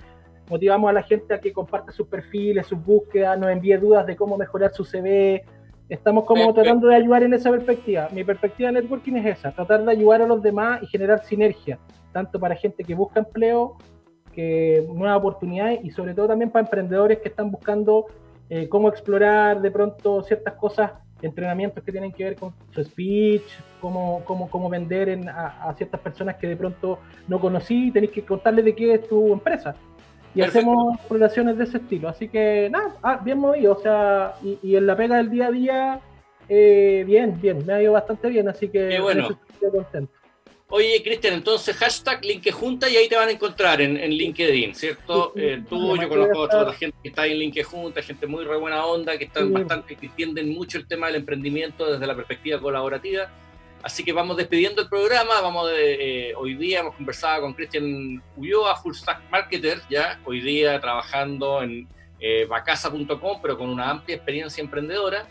motivamos 0.50 0.88
a 0.88 0.94
la 0.94 1.02
gente 1.02 1.34
a 1.34 1.40
que 1.40 1.52
comparte 1.52 1.92
sus 1.92 2.08
perfiles, 2.08 2.68
sus 2.68 2.84
búsquedas, 2.84 3.40
nos 3.40 3.50
envíe 3.50 3.76
dudas 3.78 4.06
de 4.06 4.16
cómo 4.16 4.38
mejorar 4.38 4.72
su 4.74 4.86
CV. 4.86 5.44
Estamos 5.90 6.26
como 6.26 6.54
tratando 6.54 6.88
de 6.88 6.96
ayudar 6.96 7.24
en 7.24 7.34
esa 7.34 7.50
perspectiva. 7.50 8.10
Mi 8.12 8.24
perspectiva 8.24 8.72
de 8.72 8.82
networking 8.82 9.14
es 9.14 9.38
esa, 9.38 9.52
tratar 9.52 9.86
de 9.86 9.92
ayudar 9.92 10.22
a 10.22 10.28
los 10.28 10.42
demás 10.42 10.84
y 10.84 10.88
generar 10.88 11.24
sinergia, 11.24 11.80
tanto 12.12 12.40
para 12.40 12.56
gente 12.56 12.84
que 12.84 12.94
busca 12.94 13.22
empleo, 13.22 13.78
que 14.34 14.86
nuevas 14.94 15.18
oportunidades 15.18 15.80
y 15.84 15.92
sobre 15.92 16.14
todo 16.14 16.28
también 16.28 16.52
para 16.52 16.66
emprendedores 16.66 17.20
que 17.20 17.30
están 17.30 17.50
buscando 17.52 18.06
eh, 18.50 18.68
cómo 18.68 18.90
explorar 18.90 19.62
de 19.62 19.72
pronto 19.72 20.22
ciertas 20.24 20.56
cosas 20.56 20.92
entrenamientos 21.22 21.84
que 21.84 21.92
tienen 21.92 22.12
que 22.12 22.24
ver 22.26 22.36
con 22.36 22.54
su 22.72 22.84
speech, 22.84 23.44
cómo, 23.82 24.22
cómo, 24.26 24.50
cómo 24.50 24.70
vender 24.70 25.10
en, 25.10 25.30
a, 25.30 25.74
ciertas 25.78 26.02
personas 26.02 26.36
que 26.36 26.48
de 26.48 26.58
pronto 26.58 27.00
no 27.28 27.40
conocí, 27.40 27.92
tenéis 27.92 28.12
que 28.12 28.26
contarles 28.26 28.66
de 28.66 28.76
qué 28.76 28.94
es 28.94 29.08
tu 29.08 29.34
empresa. 29.34 29.74
Y 30.38 30.42
hacemos 30.42 31.00
relaciones 31.10 31.58
de 31.58 31.64
ese 31.64 31.78
estilo. 31.78 32.10
Así 32.10 32.28
que 32.28 32.70
nada, 32.72 32.96
ah, 33.02 33.20
bien 33.24 33.40
movido. 33.40 33.74
O 33.74 33.82
sea, 33.82 34.36
y, 34.44 34.76
en 34.76 34.86
la 34.86 34.96
pega 34.96 35.18
del 35.18 35.30
día 35.30 35.48
a 35.48 35.52
día, 35.52 36.00
eh, 36.48 37.04
bien, 37.08 37.40
bien, 37.42 37.66
me 37.66 37.74
ha 37.74 37.82
ido 37.82 37.94
bastante 37.94 38.30
bien. 38.30 38.48
Así 38.48 38.70
que 38.70 39.00
bueno. 39.00 39.30
estoy 39.50 39.72
contento. 39.72 40.14
Oye, 40.70 41.02
Cristian, 41.02 41.36
entonces 41.36 41.78
hashtag 41.78 42.26
Linkejunta 42.26 42.90
y 42.90 42.98
ahí 42.98 43.08
te 43.08 43.16
van 43.16 43.30
a 43.30 43.32
encontrar 43.32 43.80
en, 43.80 43.96
LinkedIn, 43.96 44.76
¿cierto? 44.76 45.32
Eh, 45.38 45.64
tú, 45.68 45.96
yo 45.96 46.10
conozco 46.10 46.44
a 46.44 46.50
toda 46.50 46.64
la 46.66 46.74
gente 46.74 46.98
que 47.02 47.08
está 47.08 47.26
en 47.26 47.40
Linkejunta, 47.40 48.02
gente 48.02 48.28
muy 48.28 48.44
re 48.44 48.58
buena 48.58 48.86
onda, 48.86 49.18
que 49.18 49.24
están 49.26 49.54
bastante, 49.54 49.96
que 49.96 50.08
entienden 50.08 50.50
mucho 50.50 50.78
el 50.78 50.86
tema 50.86 51.08
del 51.08 51.18
emprendimiento 51.18 51.90
desde 51.90 52.06
la 52.06 52.16
perspectiva 52.16 52.60
colaborativa. 52.60 53.32
Así 53.84 54.04
que 54.04 54.12
vamos 54.12 54.38
despidiendo 54.38 54.82
el 54.82 54.90
programa, 54.90 55.40
vamos 55.40 55.70
de, 55.70 56.30
eh, 56.30 56.36
hoy 56.36 56.56
día 56.56 56.80
hemos 56.80 56.96
conversado 56.96 57.42
con 57.42 57.54
Cristian 57.54 58.22
Ulloa, 58.36 58.76
Full 58.76 58.96
Stack 58.96 59.30
Marketer, 59.30 59.82
ya, 59.90 60.20
hoy 60.26 60.42
día 60.42 60.80
trabajando 60.82 61.62
en 61.62 61.88
eh, 62.20 62.46
vacasa.com, 62.46 63.40
pero 63.42 63.58
con 63.58 63.70
una 63.70 63.90
amplia 63.90 64.16
experiencia 64.16 64.62
emprendedora. 64.62 65.28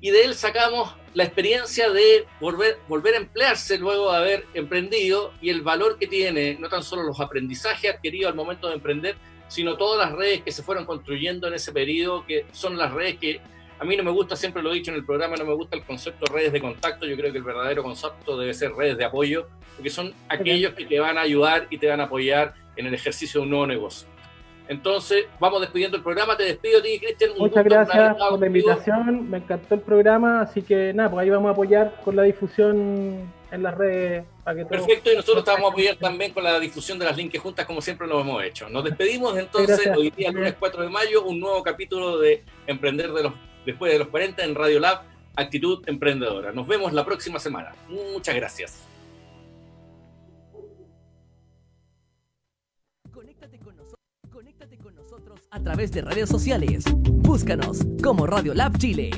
Y 0.00 0.10
de 0.10 0.24
él 0.24 0.34
sacamos 0.34 0.94
la 1.14 1.24
experiencia 1.24 1.90
de 1.90 2.26
volver, 2.40 2.78
volver 2.88 3.14
a 3.14 3.18
emplearse 3.18 3.78
luego 3.78 4.10
de 4.10 4.18
haber 4.18 4.46
emprendido 4.54 5.32
y 5.40 5.50
el 5.50 5.62
valor 5.62 5.98
que 5.98 6.06
tiene 6.06 6.56
no 6.58 6.68
tan 6.68 6.82
solo 6.82 7.02
los 7.02 7.20
aprendizajes 7.20 7.94
adquiridos 7.94 8.30
al 8.30 8.36
momento 8.36 8.68
de 8.68 8.74
emprender, 8.74 9.16
sino 9.48 9.76
todas 9.76 9.98
las 9.98 10.16
redes 10.16 10.42
que 10.42 10.52
se 10.52 10.62
fueron 10.62 10.86
construyendo 10.86 11.48
en 11.48 11.54
ese 11.54 11.72
periodo, 11.72 12.24
que 12.26 12.46
son 12.52 12.76
las 12.76 12.92
redes 12.92 13.18
que 13.18 13.40
a 13.80 13.84
mí 13.84 13.96
no 13.96 14.02
me 14.02 14.10
gusta, 14.10 14.36
siempre 14.36 14.62
lo 14.62 14.70
he 14.70 14.74
dicho 14.74 14.90
en 14.90 14.98
el 14.98 15.06
programa, 15.06 15.36
no 15.36 15.44
me 15.46 15.54
gusta 15.54 15.74
el 15.74 15.82
concepto 15.82 16.26
de 16.26 16.32
redes 16.32 16.52
de 16.52 16.60
contacto, 16.60 17.06
yo 17.06 17.16
creo 17.16 17.32
que 17.32 17.38
el 17.38 17.44
verdadero 17.44 17.82
concepto 17.82 18.36
debe 18.36 18.52
ser 18.52 18.72
redes 18.72 18.98
de 18.98 19.06
apoyo, 19.06 19.48
porque 19.74 19.88
son 19.88 20.12
aquellos 20.28 20.74
que 20.74 20.84
te 20.84 21.00
van 21.00 21.16
a 21.16 21.22
ayudar 21.22 21.66
y 21.70 21.78
te 21.78 21.88
van 21.88 22.00
a 22.00 22.04
apoyar 22.04 22.54
en 22.76 22.86
el 22.86 22.92
ejercicio 22.94 23.40
de 23.40 23.44
un 23.44 23.50
nuevo 23.50 23.66
negocio. 23.66 24.06
Entonces, 24.68 25.24
vamos 25.40 25.62
despidiendo 25.62 25.96
el 25.96 26.02
programa. 26.04 26.36
Te 26.36 26.44
despido 26.44 26.78
a 26.78 26.82
ti, 26.82 27.00
Cristian. 27.00 27.32
Muchas 27.36 27.64
gracias 27.64 28.16
por 28.16 28.38
la 28.38 28.46
invitación. 28.46 29.28
Me 29.28 29.38
encantó 29.38 29.74
el 29.74 29.80
programa. 29.80 30.42
Así 30.42 30.62
que 30.62 30.92
nada, 30.94 31.10
pues 31.10 31.24
ahí 31.24 31.30
vamos 31.30 31.48
a 31.48 31.52
apoyar 31.52 32.00
con 32.04 32.14
la 32.14 32.22
difusión 32.22 33.32
en 33.50 33.62
las 33.64 33.76
redes. 33.76 34.24
Perfecto, 34.44 35.12
y 35.12 35.16
nosotros 35.16 35.38
estamos 35.38 35.70
a 35.70 35.72
apoyar 35.72 35.96
también 35.96 36.32
con 36.32 36.44
la 36.44 36.60
difusión 36.60 37.00
de 37.00 37.04
las 37.04 37.16
links 37.16 37.38
juntas, 37.40 37.66
como 37.66 37.80
siempre 37.80 38.06
lo 38.06 38.20
hemos 38.20 38.44
hecho. 38.44 38.68
Nos 38.68 38.84
despedimos 38.84 39.36
entonces 39.36 39.90
hoy 39.96 40.10
día, 40.10 40.30
lunes 40.30 40.54
4 40.58 40.82
de 40.84 40.88
mayo, 40.88 41.24
un 41.24 41.40
nuevo 41.40 41.62
capítulo 41.64 42.18
de 42.18 42.44
Emprender 42.66 43.12
de 43.12 43.24
los, 43.24 43.32
después 43.66 43.92
de 43.92 43.98
los 43.98 44.08
40 44.08 44.44
en 44.44 44.54
Radio 44.54 44.80
Lab, 44.80 45.02
Actitud 45.36 45.82
Emprendedora. 45.86 46.52
Nos 46.52 46.66
vemos 46.66 46.92
la 46.92 47.04
próxima 47.04 47.38
semana. 47.38 47.74
Muchas 47.88 48.34
gracias. 48.34 48.90
a 55.50 55.60
través 55.60 55.90
de 55.90 56.02
redes 56.02 56.28
sociales. 56.28 56.84
Búscanos 56.94 57.80
como 58.02 58.26
Radio 58.26 58.54
Lab 58.54 58.78
Chile. 58.78 59.10